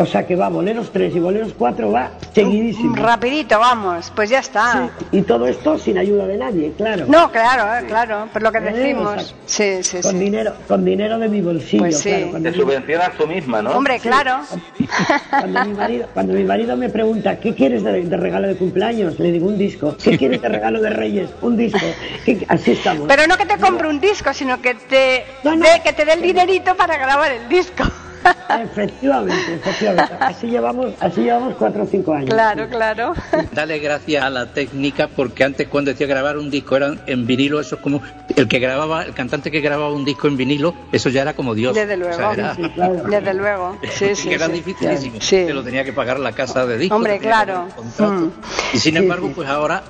O 0.01 0.07
sea 0.07 0.27
que 0.27 0.37
va, 0.37 0.49
Boleros 0.49 0.91
3 0.93 1.17
y 1.17 1.19
Boleros 1.19 1.53
4 1.59 1.91
va 1.91 2.11
seguidísimo. 2.33 2.95
Rapidito, 2.97 3.59
vamos, 3.59 4.13
pues 4.15 4.31
ya 4.31 4.39
está. 4.39 4.89
Y 5.11 5.23
todo 5.23 5.47
esto 5.47 5.77
sin 5.79 5.99
ayuda 5.99 6.27
de 6.27 6.37
nadie, 6.39 6.73
claro. 6.77 7.05
No, 7.09 7.33
claro, 7.33 7.75
eh, 7.77 7.87
claro, 7.89 8.29
por 8.33 8.43
lo 8.43 8.53
que 8.53 8.59
Eh, 8.59 8.63
decimos. 8.73 9.15
exacto. 9.15 9.37
Sí, 9.47 9.83
sí, 9.83 10.01
con 10.01 10.13
sí. 10.13 10.19
dinero, 10.19 10.53
con 10.69 10.85
dinero 10.85 11.19
de 11.19 11.29
mi 11.29 11.41
bolsillo, 11.41 11.83
Pues 11.83 11.99
sí. 11.99 12.11
claro. 12.11 12.31
Cuando, 12.31 12.51
Te 12.53 12.57
subvencionas 12.57 13.13
tú 13.19 13.27
misma, 13.27 13.63
¿no? 13.63 13.71
Hombre, 13.73 13.99
claro. 13.99 14.39
cuando 15.31 15.65
mi 15.65 15.73
marido, 15.75 16.07
cuando 16.15 16.33
mi 16.35 16.45
marido 16.45 16.77
me 16.77 16.89
pregunta 16.89 17.39
¿qué 17.41 17.55
quieres 17.55 17.83
de, 17.83 18.03
de 18.05 18.17
regalo 18.17 18.47
de 18.49 18.57
cumpleaños? 18.57 19.19
Le 19.19 19.33
digo 19.33 19.47
un 19.49 19.59
disco. 19.59 19.97
¿Qué 20.03 20.17
quieres 20.17 20.41
de 20.41 20.49
regalo 20.49 20.81
de 20.81 20.91
Reyes? 20.91 21.31
Un 21.43 21.57
disco. 21.57 21.81
¿Qué- 22.25 22.45
Así 22.49 22.73
estamos. 22.73 23.07
Pero 23.09 23.27
no 23.27 23.37
que 23.37 23.47
te 23.47 23.59
compre 23.59 23.89
un 23.89 24.01
disco, 24.01 24.33
sino 24.33 24.61
que 24.63 24.75
te, 24.75 25.25
No, 25.45 25.57
no. 25.57 25.65
que 25.83 25.93
te 25.93 26.05
dé 26.05 26.13
el 26.13 26.23
dinerito 26.23 26.77
para 26.77 26.97
grabar 26.99 27.33
el 27.33 27.49
disco. 27.49 27.85
Efectivamente, 28.63 29.55
efectivamente. 29.55 30.15
Así 30.21 30.47
llevamos, 30.49 30.93
así 31.01 31.21
llevamos 31.23 31.55
cuatro 31.57 31.83
o 31.85 31.87
cinco 31.87 32.13
años. 32.15 32.31
Claro, 32.31 32.69
claro. 32.69 33.13
Dale 33.53 33.79
gracias 33.79 34.25
a 34.25 34.31
la 34.31 34.47
técnica 34.53 35.09
porque 35.09 35.45
antes 35.45 35.69
cuando 35.69 35.91
decía 35.91 36.07
grabar 36.07 36.39
un 36.39 36.51
disco 36.51 36.77
eran 36.77 37.01
en 37.07 37.27
vinilo, 37.27 37.61
eso 37.61 37.77
es 37.77 37.81
como 37.83 38.01
el 38.37 38.49
que 38.49 38.59
grababa, 38.59 39.03
el 39.05 39.15
cantante 39.15 39.51
que 39.51 39.61
grababa 39.61 39.93
un 39.93 40.05
disco 40.05 40.29
en 40.29 40.37
vinilo, 40.37 40.75
eso 40.93 41.09
ya 41.11 41.23
era 41.23 41.35
como 41.35 41.55
Dios. 41.55 41.75
Desde 41.75 41.95
O 41.95 41.99
luego. 41.99 42.17
sea, 42.17 42.33
era- 42.33 42.55
Sí, 42.55 42.63
claro. 42.75 42.95
Desde 43.05 43.35
luego. 43.35 43.79
Sí, 43.93 44.15
sí. 44.15 44.29
que 44.29 44.35
era 44.35 44.47
sí. 44.47 44.53
dificilísimo. 44.53 45.17
Sí. 45.21 45.45
Te 45.47 45.55
lo 45.55 45.63
tenía 45.63 45.85
que 45.85 45.93
pagar 45.93 46.19
la 46.19 46.33
casa 46.33 46.67
de 46.67 46.79
discos. 46.79 46.97
Hombre, 46.97 47.19
claro. 47.19 47.67
Mm. 47.99 48.29
Y 48.75 48.79
sin 48.79 48.93
Sí, 48.95 48.99
embargo, 48.99 49.29
sí. 49.29 49.33
pues 49.37 49.49
ahora 49.49 49.83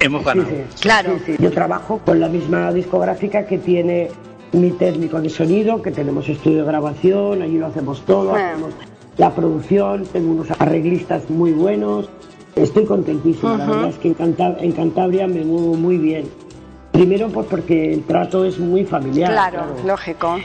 hemos 0.00 0.20
Sí, 0.22 0.26
ganado. 0.26 0.48
sí. 0.50 0.80
Claro. 0.82 1.18
Sí, 1.24 1.36
sí. 1.36 1.42
Yo 1.42 1.50
trabajo 1.50 1.98
con 2.04 2.20
la 2.20 2.28
misma 2.28 2.72
discográfica 2.72 3.46
que 3.46 3.58
tiene 3.58 4.10
mi 4.54 4.70
técnico 4.70 5.20
de 5.20 5.28
sonido, 5.30 5.82
que 5.82 5.90
tenemos 5.90 6.28
estudio 6.28 6.58
de 6.58 6.64
grabación, 6.64 7.42
allí 7.42 7.58
lo 7.58 7.66
hacemos 7.66 8.00
todo, 8.02 8.34
hacemos 8.34 8.70
la 9.18 9.30
producción, 9.34 10.04
tengo 10.12 10.32
unos 10.32 10.48
arreglistas 10.58 11.28
muy 11.30 11.52
buenos. 11.52 12.08
Estoy 12.56 12.84
contentísimo, 12.84 13.56
la 13.56 13.64
Ujú. 13.64 13.72
verdad 13.74 13.88
es 13.90 13.98
que 13.98 14.08
en, 14.08 14.14
Canta- 14.14 14.56
en 14.60 14.72
Cantabria 14.72 15.26
me 15.26 15.44
muevo 15.44 15.74
muy 15.74 15.98
bien. 15.98 16.24
Primero, 16.94 17.26
pues 17.28 17.48
porque 17.50 17.92
el 17.92 18.04
trato 18.04 18.44
es 18.44 18.56
muy 18.60 18.84
familiar. 18.84 19.32
Claro, 19.32 19.62
lógico. 19.84 20.36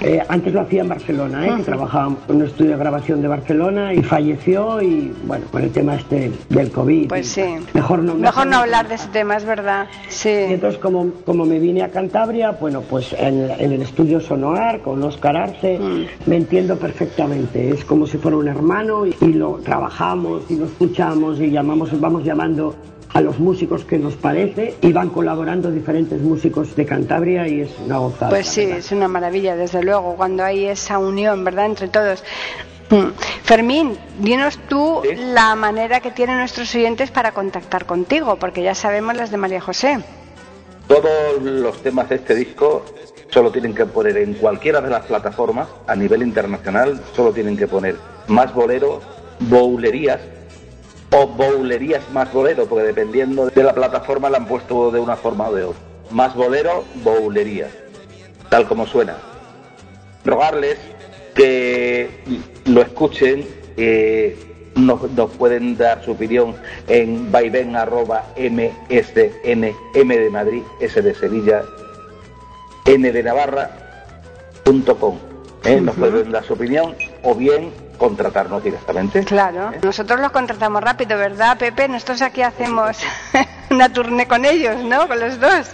Eh, 0.00 0.20
antes 0.28 0.52
lo 0.52 0.62
hacía 0.62 0.82
en 0.82 0.88
Barcelona, 0.88 1.46
¿eh? 1.46 1.52
que 1.58 1.62
trabajábamos 1.62 2.18
en 2.28 2.36
un 2.36 2.42
estudio 2.42 2.72
de 2.72 2.76
grabación 2.76 3.22
de 3.22 3.28
Barcelona 3.28 3.94
y 3.94 4.02
falleció 4.02 4.82
y 4.82 5.14
bueno, 5.24 5.44
con 5.52 5.62
el 5.62 5.70
tema 5.70 5.94
este 5.94 6.32
del 6.48 6.72
COVID. 6.72 7.06
Pues 7.08 7.26
y- 7.38 7.40
sí. 7.42 7.54
Mejor 7.72 8.00
no, 8.00 8.16
Mejor 8.16 8.48
no 8.48 8.56
hablar 8.56 8.88
de 8.88 8.96
ese 8.96 9.06
tema, 9.10 9.36
es 9.36 9.44
verdad. 9.44 9.86
y 10.08 10.12
Sí. 10.12 10.28
entonces, 10.28 10.80
como, 10.80 11.08
como 11.24 11.44
me 11.44 11.60
vine 11.60 11.82
a 11.82 11.90
Cantabria, 11.90 12.50
bueno, 12.50 12.80
pues 12.80 13.12
en, 13.16 13.48
en 13.58 13.70
el 13.72 13.82
estudio 13.82 14.18
Sonoar, 14.20 14.80
con 14.80 15.00
Oscar 15.04 15.36
Arce, 15.36 15.78
Mm. 15.78 16.04
me 16.28 16.36
entiendo 16.36 16.76
perfectamente. 16.78 17.70
Es 17.70 17.84
como 17.84 18.08
si 18.08 18.18
fuera 18.18 18.36
un 18.36 18.48
hermano 18.48 19.06
y, 19.06 19.14
y 19.20 19.34
lo 19.34 19.60
trabajamos 19.62 20.42
y 20.50 20.56
lo 20.56 20.64
escuchamos 20.66 21.38
y 21.40 21.48
llamamos, 21.52 21.98
vamos 22.00 22.24
llamando 22.24 22.74
a 23.12 23.20
los 23.20 23.38
músicos 23.38 23.84
que 23.84 23.98
nos 23.98 24.14
parece 24.14 24.74
y 24.80 24.92
van 24.92 25.10
colaborando 25.10 25.70
diferentes 25.70 26.20
músicos 26.20 26.74
de 26.76 26.86
Cantabria 26.86 27.46
y 27.46 27.60
es 27.62 27.70
una 27.84 27.98
gozada. 27.98 28.30
Pues 28.30 28.46
sí, 28.46 28.62
verdad. 28.64 28.78
es 28.78 28.92
una 28.92 29.08
maravilla, 29.08 29.54
desde 29.56 29.82
luego, 29.82 30.16
cuando 30.16 30.44
hay 30.44 30.66
esa 30.66 30.98
unión, 30.98 31.44
¿verdad?, 31.44 31.66
entre 31.66 31.88
todos. 31.88 32.24
Mm. 32.90 33.08
Fermín, 33.42 33.98
dinos 34.18 34.58
tú 34.68 35.00
Sí. 35.02 35.10
la 35.16 35.54
manera 35.54 36.00
que 36.00 36.10
tienen 36.10 36.38
nuestros 36.38 36.74
oyentes 36.74 37.10
para 37.10 37.32
contactar 37.32 37.86
contigo, 37.86 38.36
porque 38.36 38.62
ya 38.62 38.74
sabemos 38.74 39.14
las 39.16 39.30
de 39.30 39.36
María 39.36 39.60
José. 39.60 39.98
Todos 40.88 41.42
los 41.42 41.82
temas 41.82 42.08
de 42.08 42.16
este 42.16 42.34
disco 42.34 42.84
solo 43.30 43.50
tienen 43.50 43.74
que 43.74 43.86
poner 43.86 44.16
en 44.18 44.34
cualquiera 44.34 44.80
de 44.80 44.90
las 44.90 45.06
plataformas 45.06 45.68
a 45.86 45.96
nivel 45.96 46.22
internacional, 46.22 47.00
solo 47.14 47.32
tienen 47.32 47.56
que 47.56 47.66
poner 47.66 47.96
más 48.26 48.52
bolero, 48.52 49.00
boulerías 49.40 50.20
o 51.12 51.26
boulerías 51.26 52.02
más 52.10 52.32
bolero, 52.32 52.66
porque 52.66 52.86
dependiendo 52.86 53.46
de 53.50 53.62
la 53.62 53.74
plataforma 53.74 54.30
la 54.30 54.38
han 54.38 54.46
puesto 54.46 54.90
de 54.90 54.98
una 54.98 55.16
forma 55.16 55.48
o 55.48 55.54
de 55.54 55.64
otra. 55.64 55.80
Más 56.10 56.34
bolero, 56.34 56.84
boulerías, 57.02 57.70
tal 58.48 58.66
como 58.66 58.86
suena. 58.86 59.16
Rogarles 60.24 60.78
que 61.34 62.08
lo 62.66 62.82
escuchen, 62.82 63.46
eh, 63.76 64.36
nos, 64.74 65.10
nos 65.12 65.30
pueden 65.32 65.76
dar 65.76 66.02
su 66.04 66.12
opinión 66.12 66.54
en 66.88 67.30
vaivén 67.30 67.76
arroba 67.76 68.24
msn, 68.36 69.74
m 69.94 70.18
de 70.18 70.30
Madrid, 70.30 70.62
s 70.80 71.00
de 71.00 71.14
Sevilla, 71.14 71.62
n 72.86 73.12
de 73.12 73.22
Navarra, 73.22 73.70
punto 74.64 74.96
com. 74.96 75.18
¿eh? 75.64 75.80
Nos 75.80 75.96
pueden 75.96 76.32
dar 76.32 76.44
su 76.44 76.54
opinión 76.54 76.94
o 77.22 77.34
bien 77.34 77.70
contratarnos 78.02 78.64
directamente. 78.64 79.22
Claro, 79.22 79.70
nosotros 79.80 80.18
los 80.18 80.32
contratamos 80.32 80.82
rápido, 80.82 81.16
¿verdad, 81.16 81.56
Pepe? 81.56 81.86
Nosotros 81.86 82.20
aquí 82.22 82.42
hacemos 82.42 82.96
una 83.70 83.92
tournée 83.92 84.26
con 84.26 84.44
ellos, 84.44 84.82
¿no? 84.82 85.06
Con 85.06 85.20
los 85.20 85.38
dos. 85.38 85.68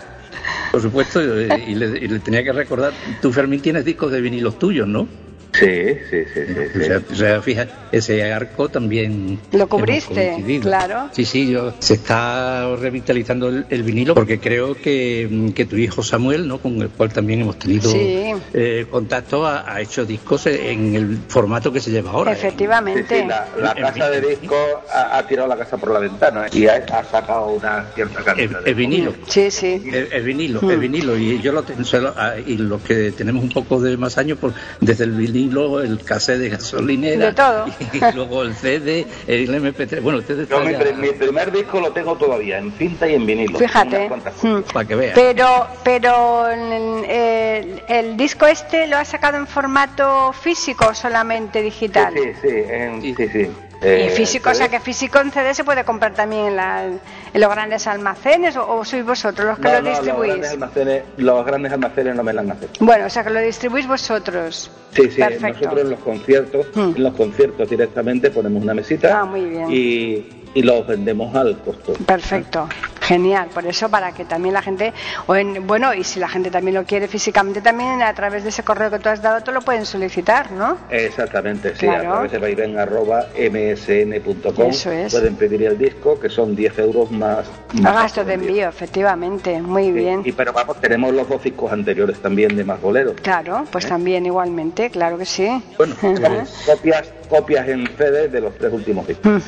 Por 0.71 0.83
supuesto, 0.83 1.23
eh, 1.23 1.65
y 1.67 1.75
le, 1.75 1.87
y 1.87 2.07
le 2.07 2.19
tenía 2.21 2.45
que 2.45 2.53
recordar, 2.53 2.93
tú 3.23 3.33
Fermín 3.33 3.63
tienes 3.63 3.87
discos 3.87 4.13
de 4.13 4.21
vinilos 4.21 4.59
tuyos, 4.59 4.87
¿no? 4.87 5.09
Sí, 5.53 5.67
sí, 6.11 6.19
sí, 6.35 6.41
sí. 6.47 6.53
O 6.61 6.79
sí. 6.79 6.85
sea, 6.85 7.03
o 7.11 7.15
sea, 7.15 7.43
fija, 7.43 7.67
ese 7.91 8.33
arco 8.33 8.69
también. 8.69 9.41
Lo 9.53 9.67
cubriste, 9.67 10.61
claro. 10.61 11.09
Sí, 11.13 11.25
sí, 11.25 11.51
yo, 11.51 11.73
se 11.79 11.95
está 11.95 12.77
revitalizando 12.77 13.49
el, 13.49 13.67
el 13.71 13.83
vinilo 13.83 14.15
porque 14.15 14.39
creo 14.39 14.75
que, 14.75 15.51
que 15.55 15.65
tu 15.65 15.77
hijo 15.77 16.03
Samuel, 16.03 16.47
¿no? 16.47 16.59
con 16.59 16.81
el 16.83 16.91
cual 16.91 17.13
también 17.13 17.41
hemos 17.41 17.59
tenido 17.59 17.91
Sí. 17.91 18.33
eh, 18.53 18.87
contacto, 18.91 19.47
ha, 19.47 19.73
ha 19.73 19.81
hecho 19.81 20.05
discos 20.05 20.47
en 20.47 20.95
el 20.95 21.19
formato 21.29 21.73
que 21.73 21.81
se 21.81 21.91
lleva 21.91 22.11
ahora. 22.11 22.35
Sí, 22.35 22.47
Efectivamente. 22.47 23.23
sí, 23.23 23.27
la, 23.27 23.49
la 23.59 23.73
En 23.73 23.83
casa 23.83 24.11
de 24.11 24.21
vinilo. 24.21 24.41
disco 24.41 24.57
ha, 24.93 25.19
ha 25.19 25.27
tirado 25.27 25.49
la 25.49 25.57
casa 25.57 25.77
por 25.79 25.93
la 25.93 25.99
ventana 26.01 26.47
¿eh? 26.47 26.51
y 26.53 26.67
ha, 26.67 26.75
ha 26.93 27.05
sacado 27.05 27.49
una 27.53 27.87
cierta 27.95 28.19
El, 28.21 28.25
cantidad 28.25 28.63
de 28.63 28.71
el 28.71 28.75
vinilo. 28.77 29.15
Sí, 29.27 29.51
sí. 29.51 29.83
El, 29.93 30.09
el 30.13 30.23
vinilo, 30.25 30.61
Hmm. 30.61 30.71
el 30.71 30.79
vinilo, 30.79 31.17
y 31.17 31.41
yo 31.41 31.53
lo 31.53 31.63
ten- 31.63 31.85
se 31.85 32.01
lo- 32.01 32.13
ah, 32.17 32.35
y 32.45 32.57
los 32.59 32.83
que 32.83 33.13
tenemos 33.13 33.43
un 33.43 33.51
poco 33.51 33.81
de 33.81 33.97
más 33.97 34.19
años, 34.19 34.39
pues 34.41 34.53
desde 34.81 35.05
el 35.05 35.13
vinilo, 35.13 35.38
el 35.45 36.03
cassette 36.05 36.39
de 36.39 36.49
gasolinera, 36.51 37.27
De 37.27 37.33
todo. 37.33 37.67
y, 37.93 38.15
luego 38.15 38.43
el 38.43 38.55
CD, 38.55 39.07
el 39.27 39.49
MP3, 39.49 40.01
bueno, 40.01 40.21
Yo 40.21 40.35
está 40.43 40.61
mi, 40.61 40.73
ya- 40.73 40.79
pri- 40.79 40.95
mi 40.95 41.11
primer 41.11 41.53
disco 41.53 41.81
lo 41.81 41.93
tengo 41.93 42.17
todavía 42.17 42.59
en 42.59 42.73
cinta 42.73 43.09
y 43.09 43.15
en 43.15 43.27
vinilo. 43.27 43.59
Fíjate. 43.59 44.09
Mm. 44.09 44.09
copias. 44.09 44.73
para 44.73 44.89
que 44.89 44.95
veas. 44.95 45.13
Pero, 45.15 45.67
pero 45.85 46.49
el, 46.49 47.05
el- 47.05 47.83
el 47.89 48.17
disco 48.17 48.47
este 48.47 48.87
lo 48.87 48.97
ha 48.97 49.05
sacado 49.05 49.37
en 49.39 49.47
formato 49.47 50.33
físico 50.33 50.87
o 50.91 50.95
solamente 50.95 51.63
digital. 51.63 52.13
Sí, 52.15 52.31
sí, 52.43 52.49
en- 52.69 53.03
Sí. 53.03 53.15
sí, 53.17 53.29
sí. 53.29 53.49
Y 53.81 53.87
Eh, 53.87 54.11
físico, 54.11 54.51
o 54.51 54.55
sea 54.55 54.69
que 54.69 54.81
físico 54.81 55.21
en 55.21 55.31
CD 55.31 55.55
se 55.55 55.63
puede 55.63 55.85
comprar 55.85 56.13
también 56.13 56.47
en, 56.47 56.57
la- 56.57 56.85
en 56.87 57.01
los 57.41 57.49
grandes 57.49 57.87
almacenes 57.87 58.57
o, 58.57 58.69
o 58.69 58.85
sois 58.85 59.05
vosotros 59.05 59.47
los 59.47 59.57
que 59.59 59.69
No, 59.69 59.75
lo 59.75 59.81
no, 59.83 59.89
los 59.91 59.99
distribuís. 60.01 60.29
grandes 60.31 60.51
almacenes, 60.51 61.03
los 61.17 61.47
grandes 61.47 61.73
almacenes 61.73 62.17
no 62.17 62.23
me 62.25 62.33
la 62.33 62.41
han 62.41 62.51
aceptado. 62.51 62.85
Bueno, 62.85 63.07
o 63.07 63.11
sea 63.11 63.23
que 63.23 63.31
lo 63.31 63.39
distribuís 63.41 63.87
vosotros. 63.87 64.69
Sí, 64.91 65.03
sí, 65.11 65.19
Perfecto. 65.21 65.47
nosotros 65.61 65.81
en 65.83 65.91
los 65.91 66.01
conciertos, 66.01 66.67
Mm. 66.75 66.93
en 66.97 67.03
los 67.05 67.15
conciertos 67.15 67.71
directamente 67.71 68.31
ponemos 68.31 68.63
una 68.65 68.75
mesita 68.75 69.21
Ah, 69.21 69.25
muy 69.25 69.45
bien. 69.45 69.67
y, 69.71 70.27
y 70.55 70.63
los 70.63 70.85
vendemos 70.85 71.33
al 71.37 71.57
costo. 71.61 71.93
Perfecto, 72.05 72.69
genial. 73.09 73.49
Por 73.55 73.67
eso, 73.67 73.89
para 73.89 74.13
que 74.13 74.25
también 74.27 74.53
la 74.55 74.61
gente, 74.63 74.93
o 75.27 75.35
en, 75.35 75.67
bueno, 75.67 75.95
y 75.95 76.05
si 76.05 76.21
la 76.21 76.29
gente 76.29 76.51
también 76.51 76.75
lo 76.75 76.85
quiere 76.85 77.09
físicamente, 77.09 77.63
también 77.63 78.03
a 78.03 78.13
través 78.13 78.43
de 78.43 78.51
ese 78.51 78.63
correo 78.63 78.91
que 78.91 78.99
tú 78.99 79.09
has 79.09 79.23
dado, 79.23 79.43
te 79.43 79.51
lo 79.51 79.63
pueden 79.63 79.87
solicitar, 79.87 80.51
¿no? 80.53 80.77
Exactamente, 80.91 81.75
sí, 81.75 81.87
Claro. 81.87 82.09
a 82.09 82.13
través 82.13 82.33
de 82.33 82.39
vaivén 82.39 82.79
arroba 82.79 83.27
msn.com 83.35 84.71
Eso 84.71 84.91
es. 84.93 85.13
pueden 85.13 85.37
pedir 85.37 85.63
el 85.63 85.79
disco, 85.79 86.21
que 86.21 86.29
son 86.29 86.55
10 86.55 86.79
euros 86.81 87.11
más. 87.11 87.47
Más 87.81 87.95
gasto 87.95 88.25
de 88.25 88.35
envío, 88.35 88.69
efectivamente. 88.69 89.61
Muy 89.63 89.85
Sí, 89.87 89.93
bien. 89.93 90.23
Y 90.25 90.33
pero 90.33 90.53
vamos, 90.53 90.79
tenemos 90.81 91.15
los 91.15 91.27
dos 91.29 91.43
discos 91.43 91.73
anteriores 91.73 92.21
también 92.21 92.55
de 92.57 92.65
más 92.65 92.81
boleros. 92.81 93.15
Claro, 93.23 93.65
pues 93.71 93.87
también 93.87 94.27
igualmente, 94.27 94.91
claro 94.91 95.17
que 95.17 95.25
sí. 95.25 95.63
Bueno, 95.79 95.95
Ajá. 96.03 96.45
copias, 96.67 97.09
copias 97.31 97.69
en 97.69 97.87
CD 97.97 98.29
de 98.29 98.41
los 98.41 98.57
tres 98.59 98.73
últimos 98.73 99.07
discos. 99.07 99.43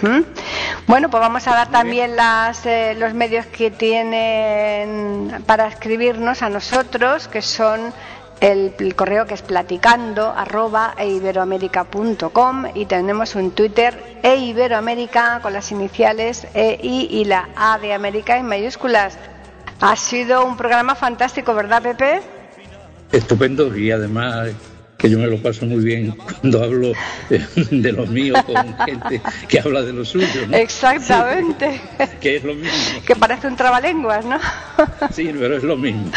Bueno, 0.86 1.10
pues 1.10 1.20
vamos 1.20 1.46
a 1.46 1.50
dar 1.52 1.70
también 1.70 2.16
las, 2.16 2.64
eh, 2.66 2.94
los 2.98 3.12
medios 3.14 3.44
que 3.50 3.70
tienen 3.70 5.42
para 5.46 5.68
escribirnos 5.68 6.42
a 6.42 6.48
nosotros, 6.48 7.28
que 7.28 7.42
son 7.42 7.92
el, 8.40 8.94
correo 8.94 9.26
que 9.26 9.34
es 9.34 9.42
platicando 9.42 10.28
arroba 10.28 10.94
eiberoamerica.com 10.98 12.64
y 12.74 12.86
tenemos 12.86 13.34
un 13.34 13.50
Twitter 13.50 14.18
eiberoamerica 14.22 15.40
con 15.42 15.52
las 15.52 15.70
iniciales 15.72 16.46
E, 16.54 16.78
I 16.82 17.08
y 17.10 17.24
la 17.26 17.50
A 17.54 17.78
de 17.78 17.92
América 17.92 18.38
en 18.38 18.46
mayúsculas. 18.46 19.18
Ha 19.80 19.96
sido 19.96 20.44
un 20.44 20.56
programa 20.56 20.94
fantástico, 20.94 21.54
¿verdad, 21.54 21.82
Pepe? 21.82 22.22
Estupendo 23.12 23.76
y 23.76 23.90
además 23.90 24.50
que 25.00 25.08
yo 25.08 25.18
me 25.18 25.26
lo 25.26 25.38
paso 25.38 25.64
muy 25.64 25.82
bien 25.82 26.14
cuando 26.40 26.62
hablo 26.62 26.92
de 27.28 27.92
lo 27.92 28.06
mío 28.06 28.34
con 28.44 28.76
gente 28.84 29.20
que 29.48 29.60
habla 29.60 29.82
de 29.82 29.92
lo 29.92 30.04
suyo. 30.04 30.26
Exactamente. 30.52 31.80
que 32.20 32.36
es 32.36 32.44
lo 32.44 32.54
mismo. 32.54 33.02
Que 33.06 33.16
parece 33.16 33.46
un 33.46 33.56
trabalenguas, 33.56 34.24
¿no? 34.24 34.38
sí, 35.12 35.30
pero 35.38 35.56
es 35.56 35.62
lo 35.62 35.76
mismo. 35.76 36.10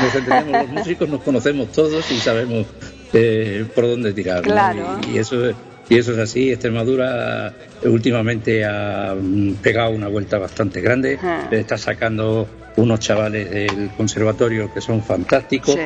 Nos 0.00 0.14
entendemos 0.14 0.62
los 0.62 0.70
músicos, 0.70 1.08
nos 1.08 1.22
conocemos 1.22 1.70
todos 1.70 2.10
y 2.10 2.18
sabemos 2.18 2.66
eh, 3.12 3.64
por 3.74 3.86
dónde 3.86 4.12
tirar. 4.12 4.42
Claro. 4.42 4.98
Y, 5.12 5.18
eso 5.18 5.48
es. 5.48 5.54
Y 5.88 5.98
eso 5.98 6.12
es 6.12 6.18
así, 6.18 6.50
Extremadura 6.50 7.52
últimamente 7.84 8.64
ha 8.64 9.14
mm, 9.14 9.56
pegado 9.56 9.90
una 9.90 10.08
vuelta 10.08 10.38
bastante 10.38 10.80
grande, 10.80 11.18
está 11.50 11.76
sacando 11.76 12.48
unos 12.76 13.00
chavales 13.00 13.50
del 13.50 13.90
conservatorio 13.94 14.72
que 14.72 14.80
son 14.80 15.02
fantásticos, 15.02 15.76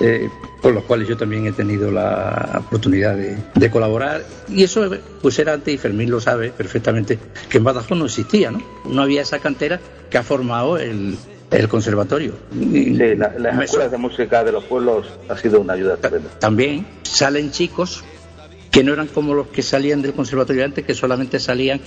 eh, 0.00 0.28
con 0.60 0.74
los 0.74 0.84
cuales 0.84 1.08
yo 1.08 1.16
también 1.16 1.46
he 1.46 1.52
tenido 1.52 1.90
la 1.90 2.62
oportunidad 2.66 3.16
de, 3.16 3.70
colaborar. 3.70 4.24
Y 4.48 4.64
eso 4.64 4.88
pues 5.20 5.38
era 5.38 5.52
antes, 5.52 5.74
y 5.74 5.78
Fermín 5.78 6.10
lo 6.10 6.20
sabe 6.20 6.50
perfectamente, 6.50 7.18
que 7.48 7.58
en 7.58 7.64
Badajoz 7.64 7.98
no 7.98 8.06
existía, 8.06 8.50
¿no? 8.50 8.62
No 8.84 9.02
había 9.02 9.22
esa 9.22 9.38
cantera 9.38 9.80
que 10.10 10.18
ha 10.18 10.22
formado 10.22 10.78
el, 10.78 11.16
conservatorio. 11.68 12.34
Sí, 12.52 12.94
la, 12.94 13.32
las 13.38 13.60
escuelas 13.60 13.90
de 13.90 13.98
música 13.98 14.42
de 14.42 14.52
los 14.52 14.64
pueblos 14.64 15.06
ha 15.28 15.36
sido 15.36 15.60
una 15.60 15.74
ayuda 15.74 15.96
tremenda. 15.96 16.30
También 16.38 16.86
salen 17.02 17.50
chicos 17.50 18.04
que 18.72 18.82
no 18.82 18.94
eran 18.94 19.06
como 19.06 19.34
los 19.34 19.48
que 19.48 19.62
salían 19.62 20.00
del 20.00 20.14
conservatorio 20.14 20.64
antes, 20.64 20.84
que 20.84 20.94
solamente 20.94 21.38
salían 21.38 21.80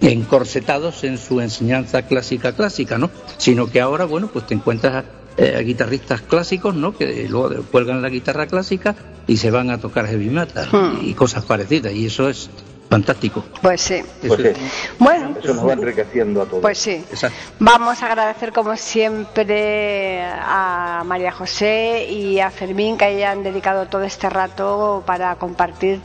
encorsetados 0.00 1.04
en 1.04 1.16
su 1.16 1.40
enseñanza 1.40 2.02
clásica 2.02 2.52
clásica, 2.52 2.98
¿no? 2.98 3.08
Sino 3.38 3.70
que 3.70 3.80
ahora, 3.80 4.04
bueno, 4.04 4.28
pues 4.30 4.46
te 4.46 4.54
encuentras 4.54 5.04
eh, 5.36 5.62
guitarristas 5.64 6.20
clásicos, 6.22 6.74
¿no? 6.74 6.96
Que 6.96 7.28
luego 7.28 7.62
cuelgan 7.70 8.02
la 8.02 8.08
guitarra 8.08 8.48
clásica 8.48 8.96
y 9.28 9.36
se 9.36 9.52
van 9.52 9.70
a 9.70 9.78
tocar 9.78 10.06
heavy 10.08 10.28
metal 10.28 10.68
hmm. 10.72 11.06
y 11.06 11.14
cosas 11.14 11.44
parecidas. 11.44 11.94
Y 11.94 12.06
eso 12.06 12.28
es 12.28 12.50
fantástico. 12.88 13.44
Pues 13.62 13.80
sí. 13.80 14.02
Pues 14.26 14.56
bueno, 14.98 15.34
eso 15.42 15.54
nos 15.54 15.66
va 15.66 15.72
enriqueciendo 15.74 16.42
a 16.42 16.46
todos. 16.46 16.62
Pues 16.62 16.78
sí. 16.78 17.04
Vamos 17.58 18.02
a 18.02 18.06
agradecer 18.06 18.52
como 18.52 18.76
siempre 18.76 20.22
a 20.24 21.02
María 21.04 21.32
José 21.32 22.06
y 22.10 22.40
a 22.40 22.50
Fermín 22.50 22.96
que 22.96 23.04
hayan 23.04 23.42
dedicado 23.42 23.86
todo 23.86 24.02
este 24.02 24.28
rato 24.30 25.02
para 25.06 25.34
compartir 25.36 26.00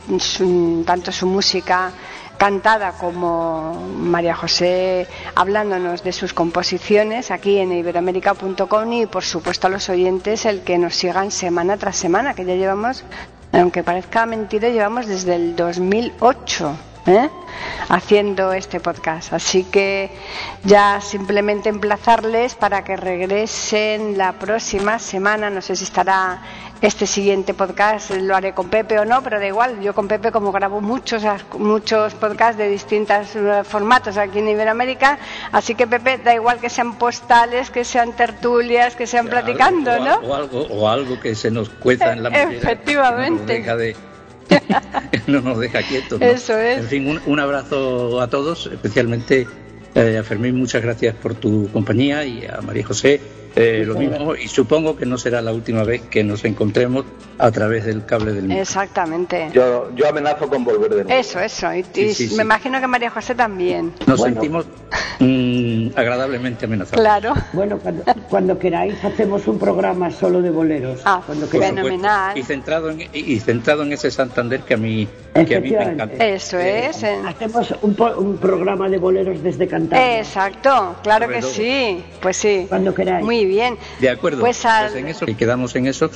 tanto 0.84 1.12
su 1.12 1.26
música 1.26 1.92
cantada 2.36 2.92
como 2.92 3.74
María 3.96 4.34
José 4.34 5.06
hablándonos 5.34 6.02
de 6.02 6.12
sus 6.12 6.34
composiciones 6.34 7.30
aquí 7.30 7.58
en 7.58 7.72
iberoamérica.com 7.72 8.92
y 8.92 9.06
por 9.06 9.24
supuesto 9.24 9.68
a 9.68 9.70
los 9.70 9.88
oyentes 9.88 10.44
el 10.44 10.62
que 10.62 10.78
nos 10.78 10.94
sigan 10.94 11.30
semana 11.30 11.76
tras 11.76 11.96
semana, 11.96 12.34
que 12.34 12.44
ya 12.44 12.54
llevamos, 12.54 13.04
aunque 13.60 13.82
parezca 13.82 14.26
mentira, 14.26 14.68
llevamos 14.68 15.06
desde 15.06 15.36
el 15.36 15.56
2008. 15.56 16.76
¿Eh? 17.06 17.30
haciendo 17.88 18.52
este 18.52 18.80
podcast. 18.80 19.32
Así 19.32 19.64
que 19.64 20.10
ya 20.64 21.00
simplemente 21.00 21.68
emplazarles 21.68 22.54
para 22.54 22.84
que 22.84 22.96
regresen 22.96 24.18
la 24.18 24.32
próxima 24.32 24.98
semana. 24.98 25.50
No 25.50 25.60
sé 25.60 25.76
si 25.76 25.84
estará 25.84 26.42
este 26.80 27.06
siguiente 27.06 27.54
podcast, 27.54 28.10
lo 28.10 28.36
haré 28.36 28.52
con 28.52 28.68
Pepe 28.68 28.98
o 28.98 29.04
no, 29.06 29.22
pero 29.22 29.38
da 29.38 29.46
igual. 29.46 29.80
Yo 29.80 29.94
con 29.94 30.06
Pepe, 30.06 30.30
como 30.30 30.52
grabo 30.52 30.80
muchos, 30.82 31.22
muchos 31.58 32.14
podcasts 32.14 32.58
de 32.58 32.68
distintos 32.68 33.34
eh, 33.36 33.62
formatos 33.64 34.18
aquí 34.18 34.40
en 34.40 34.48
Iberoamérica, 34.48 35.18
así 35.52 35.74
que 35.74 35.86
Pepe, 35.86 36.18
da 36.18 36.34
igual 36.34 36.58
que 36.58 36.68
sean 36.68 36.98
postales, 36.98 37.70
que 37.70 37.84
sean 37.84 38.12
tertulias, 38.12 38.96
que 38.96 39.06
sean 39.06 39.28
platicando, 39.28 39.98
¿no? 39.98 40.16
O 40.16 40.34
algo, 40.34 40.66
o 40.68 40.88
algo 40.88 41.18
que 41.20 41.34
se 41.34 41.50
nos 41.50 41.70
cueza 41.70 42.12
en 42.12 42.22
la 42.22 42.28
Efectivamente. 42.52 43.64
no 45.26 45.40
nos 45.40 45.58
deja 45.58 45.82
quietos. 45.82 46.20
Eso 46.20 46.58
es. 46.58 46.78
En 46.78 46.88
fin, 46.88 47.20
un, 47.26 47.40
abrazo 47.40 48.20
a 48.20 48.28
todos, 48.28 48.68
especialmente 48.72 49.46
eh, 49.94 50.18
a 50.18 50.24
Fermín, 50.24 50.56
muchas 50.56 50.82
gracias 50.82 51.14
por 51.14 51.34
tu 51.34 51.70
compañía 51.72 52.24
y 52.24 52.46
a 52.46 52.60
María 52.60 52.84
José 52.84 53.20
eh, 53.56 53.84
lo 53.86 53.94
mismo, 53.94 54.34
y 54.34 54.48
supongo 54.48 54.96
que 54.96 55.06
no 55.06 55.16
será 55.16 55.40
la 55.40 55.52
última 55.52 55.84
vez 55.84 56.02
que 56.02 56.24
nos 56.24 56.44
encontremos 56.44 57.04
a 57.38 57.50
través 57.52 57.84
del 57.84 58.04
cable 58.04 58.32
del 58.32 58.44
mundo. 58.44 58.60
Exactamente. 58.60 59.48
Yo, 59.52 59.90
yo 59.94 60.08
amenazo 60.08 60.48
con 60.48 60.64
volver 60.64 60.90
de 60.90 61.04
nuevo. 61.04 61.20
Eso, 61.20 61.40
eso. 61.40 61.72
Y, 61.72 61.84
me 62.36 62.42
imagino 62.42 62.80
que 62.80 62.86
María 62.86 63.10
José 63.10 63.34
también. 63.34 63.92
Nos 64.06 64.22
sentimos 64.22 64.66
mm, 65.20 65.88
agradablemente 65.96 66.66
amenazados. 66.66 67.00
Claro. 67.00 67.34
Bueno, 67.52 67.78
cuando, 68.28 68.58
queráis 68.58 69.02
hacemos 69.04 69.46
un 69.46 69.58
programa 69.58 70.10
solo 70.10 70.42
de 70.42 70.50
boleros. 70.50 71.00
Ah, 71.04 71.22
cuando 71.24 71.46
fenomenal. 71.46 72.36
Y 72.36 72.42
centrado, 72.42 72.90
en, 72.90 73.08
y 73.12 73.38
centrado 73.40 73.82
en 73.82 73.92
ese 73.92 74.10
Santander 74.10 74.60
que 74.60 74.74
a 74.74 74.78
mí, 74.78 75.08
que 75.46 75.56
a 75.56 75.60
mí 75.60 75.70
me 75.70 75.82
encanta. 75.82 76.24
Eso 76.24 76.58
es. 76.58 77.04
Hacemos 77.04 77.72
un, 77.82 77.96
un, 78.18 78.36
programa 78.38 78.88
de 78.88 78.98
boleros 78.98 79.42
desde 79.42 79.66
Cantabria. 79.66 80.18
Exacto, 80.18 80.96
claro 81.02 81.28
que 81.28 81.42
sí. 81.42 82.02
Pues 82.20 82.36
sí. 82.36 82.66
Cuando 82.68 82.94
queráis. 82.94 83.24
Muy 83.24 83.43
bien. 83.46 83.76
De 84.00 84.10
acuerdo. 84.10 84.40
Pues, 84.40 84.60
pues, 84.62 84.94
en 84.94 85.08
eso 85.08 85.24
y 85.28 85.34
quedamos 85.34 85.74
en 85.76 85.86
eso. 85.86 86.10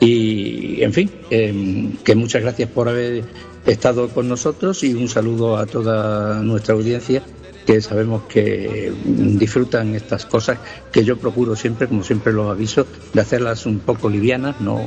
Y, 0.00 0.82
en 0.82 0.92
fin, 0.92 1.10
em, 1.30 1.96
que 1.98 2.14
muchas 2.16 2.42
gracias 2.42 2.68
por 2.68 2.88
haber 2.88 3.24
estado 3.66 4.08
con 4.08 4.28
nosotros 4.28 4.82
y 4.82 4.94
un 4.94 5.08
saludo 5.08 5.56
a 5.56 5.66
toda 5.66 6.42
nuestra 6.42 6.74
audiencia 6.74 7.22
que 7.64 7.80
sabemos 7.80 8.24
que 8.24 8.92
disfrutan 9.04 9.94
estas 9.94 10.26
cosas 10.26 10.58
que 10.90 11.04
yo 11.04 11.16
procuro 11.18 11.54
siempre, 11.54 11.86
como 11.86 12.02
siempre 12.02 12.32
los 12.32 12.50
aviso, 12.50 12.86
de 13.12 13.20
hacerlas 13.20 13.66
un 13.66 13.78
poco 13.78 14.10
livianas, 14.10 14.60
no 14.60 14.80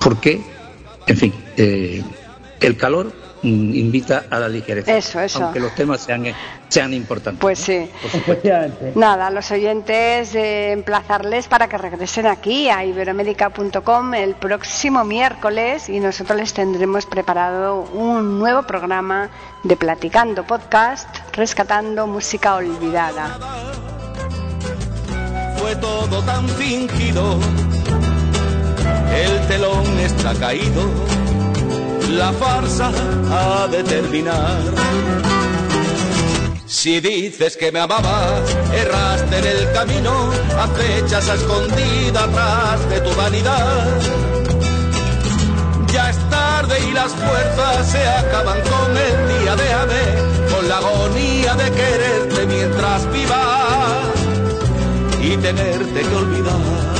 porque, 0.00 0.40
en 1.06 1.16
fin, 1.16 1.32
eh, 1.56 2.02
el 2.60 2.76
calor 2.76 3.12
invita 3.42 4.24
a 4.30 4.38
la 4.38 4.48
ligereza. 4.48 4.96
Eso, 4.96 5.20
eso. 5.20 5.44
Aunque 5.44 5.60
los 5.60 5.74
temas 5.74 6.00
sean, 6.00 6.24
sean 6.68 6.92
importantes. 6.94 7.40
Pues 7.40 7.58
sí. 7.58 7.90
Nada, 8.94 9.30
los 9.30 9.50
oyentes 9.50 10.34
eh, 10.34 10.72
emplazarles 10.72 11.48
para 11.48 11.68
que 11.68 11.78
regresen 11.78 12.26
aquí 12.26 12.68
a 12.68 12.84
iberoamérica.com 12.84 14.14
el 14.14 14.34
próximo 14.34 15.04
miércoles 15.04 15.88
y 15.88 16.00
nosotros 16.00 16.38
les 16.38 16.52
tendremos 16.52 17.06
preparado 17.06 17.82
un 17.94 18.38
nuevo 18.38 18.62
programa 18.62 19.30
de 19.62 19.76
Platicando 19.76 20.44
Podcast, 20.44 21.08
rescatando 21.32 22.06
música 22.06 22.54
olvidada. 22.54 23.38
Fue 25.56 25.76
todo 25.76 26.22
tan 26.22 26.48
fingido, 26.48 27.38
el 29.14 29.48
telón 29.48 29.98
está 30.00 30.34
caído 30.34 31.29
la 32.10 32.32
farsa 32.32 32.90
ha 33.30 33.68
de 33.68 33.82
terminar. 33.84 34.60
Si 36.66 37.00
dices 37.00 37.56
que 37.56 37.70
me 37.72 37.80
amabas, 37.80 38.56
erraste 38.72 39.38
en 39.38 39.46
el 39.46 39.72
camino, 39.72 40.30
acechas 40.58 41.28
a 41.28 41.34
escondida 41.34 42.24
atrás 42.24 42.88
de 42.88 43.00
tu 43.00 43.14
vanidad. 43.16 43.86
Ya 45.92 46.10
es 46.10 46.18
tarde 46.30 46.76
y 46.88 46.92
las 46.92 47.12
fuerzas 47.12 47.90
se 47.90 48.06
acaban 48.06 48.60
con 48.62 48.96
el 48.96 49.40
día 49.40 49.56
de 49.56 49.72
amé, 49.72 50.54
con 50.54 50.68
la 50.68 50.78
agonía 50.78 51.54
de 51.54 51.70
quererte 51.70 52.46
mientras 52.46 53.12
vivas 53.12 54.20
y 55.22 55.36
tenerte 55.36 56.00
que 56.00 56.14
olvidar. 56.14 56.99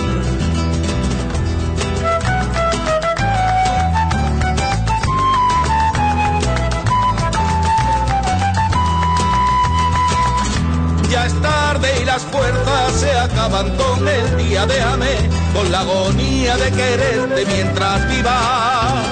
Ya 11.10 11.26
es 11.26 11.42
tarde 11.42 11.88
y 12.00 12.04
las 12.04 12.22
fuerzas 12.22 12.92
se 12.92 13.10
acaban 13.10 13.76
con 13.76 14.06
el 14.06 14.36
día 14.38 14.64
de 14.66 14.80
amé, 14.80 15.16
con 15.52 15.70
la 15.70 15.80
agonía 15.80 16.56
de 16.56 16.70
quererte 16.70 17.44
mientras 17.46 18.08
viva 18.08 19.02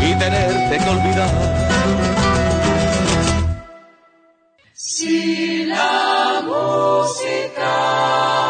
y 0.00 0.14
tenerte 0.18 0.78
que 0.78 0.90
olvidar. 0.90 1.30
Si 4.74 5.64
la 5.66 6.42
música 6.44 8.41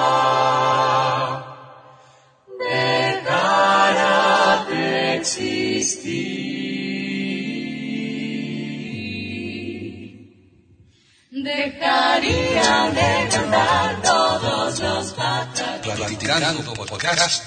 dejarían 11.43 12.95
de 12.95 13.29
cantar 13.31 14.03
todos 14.03 14.79
los 14.79 15.13
pájaros. 15.13 15.81
Platicando 15.83 16.75
podcast 16.75 17.45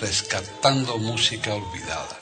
Rescatando 0.00 0.98
Música 0.98 1.54
Olvidada. 1.54 2.18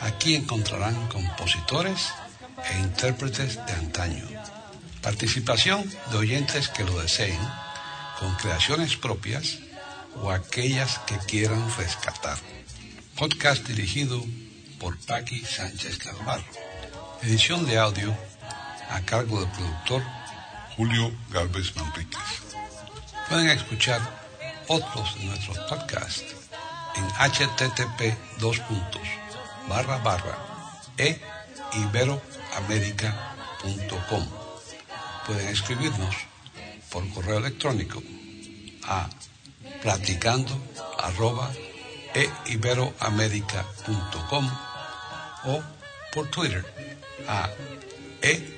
Aquí 0.00 0.34
encontrarán 0.34 1.08
compositores 1.08 2.10
e 2.70 2.78
intérpretes 2.78 3.64
de 3.66 3.72
antaño. 3.72 4.24
Participación 5.02 5.90
de 6.10 6.18
oyentes 6.18 6.68
que 6.68 6.84
lo 6.84 7.00
deseen, 7.00 7.40
con 8.18 8.34
creaciones 8.36 8.96
propias 8.96 9.58
o 10.22 10.30
aquellas 10.30 10.98
que 11.00 11.16
quieran 11.18 11.64
rescatar. 11.76 12.38
Podcast 13.16 13.66
dirigido 13.66 14.22
por 14.78 14.98
Paqui 15.06 15.44
Sánchez 15.44 15.98
Calvar. 15.98 16.42
Edición 17.22 17.66
de 17.66 17.78
audio 17.78 18.27
a 18.90 19.00
cargo 19.02 19.40
del 19.40 19.50
productor 19.50 20.02
Julio 20.76 21.12
Galvez 21.30 21.76
Manríquez. 21.76 22.42
Pueden 23.28 23.50
escuchar 23.50 24.00
otros 24.68 25.18
de 25.18 25.26
nuestros 25.26 25.58
podcasts 25.58 26.34
en 26.96 27.04
http 27.04 28.16
dos 28.38 28.58
puntos 28.60 29.06
barra 29.68 29.98
barra 29.98 30.38
e 30.96 31.20
iberoamerica.com. 31.74 34.26
Pueden 35.26 35.48
escribirnos 35.48 36.16
por 36.90 37.06
correo 37.10 37.36
electrónico 37.38 38.02
a 38.84 39.10
platicando 39.82 40.58
e 42.14 42.30
iberoamerica.com 42.46 44.50
o 45.44 45.62
por 46.12 46.28
Twitter 46.28 46.64
a 47.28 47.50
e 48.22 48.57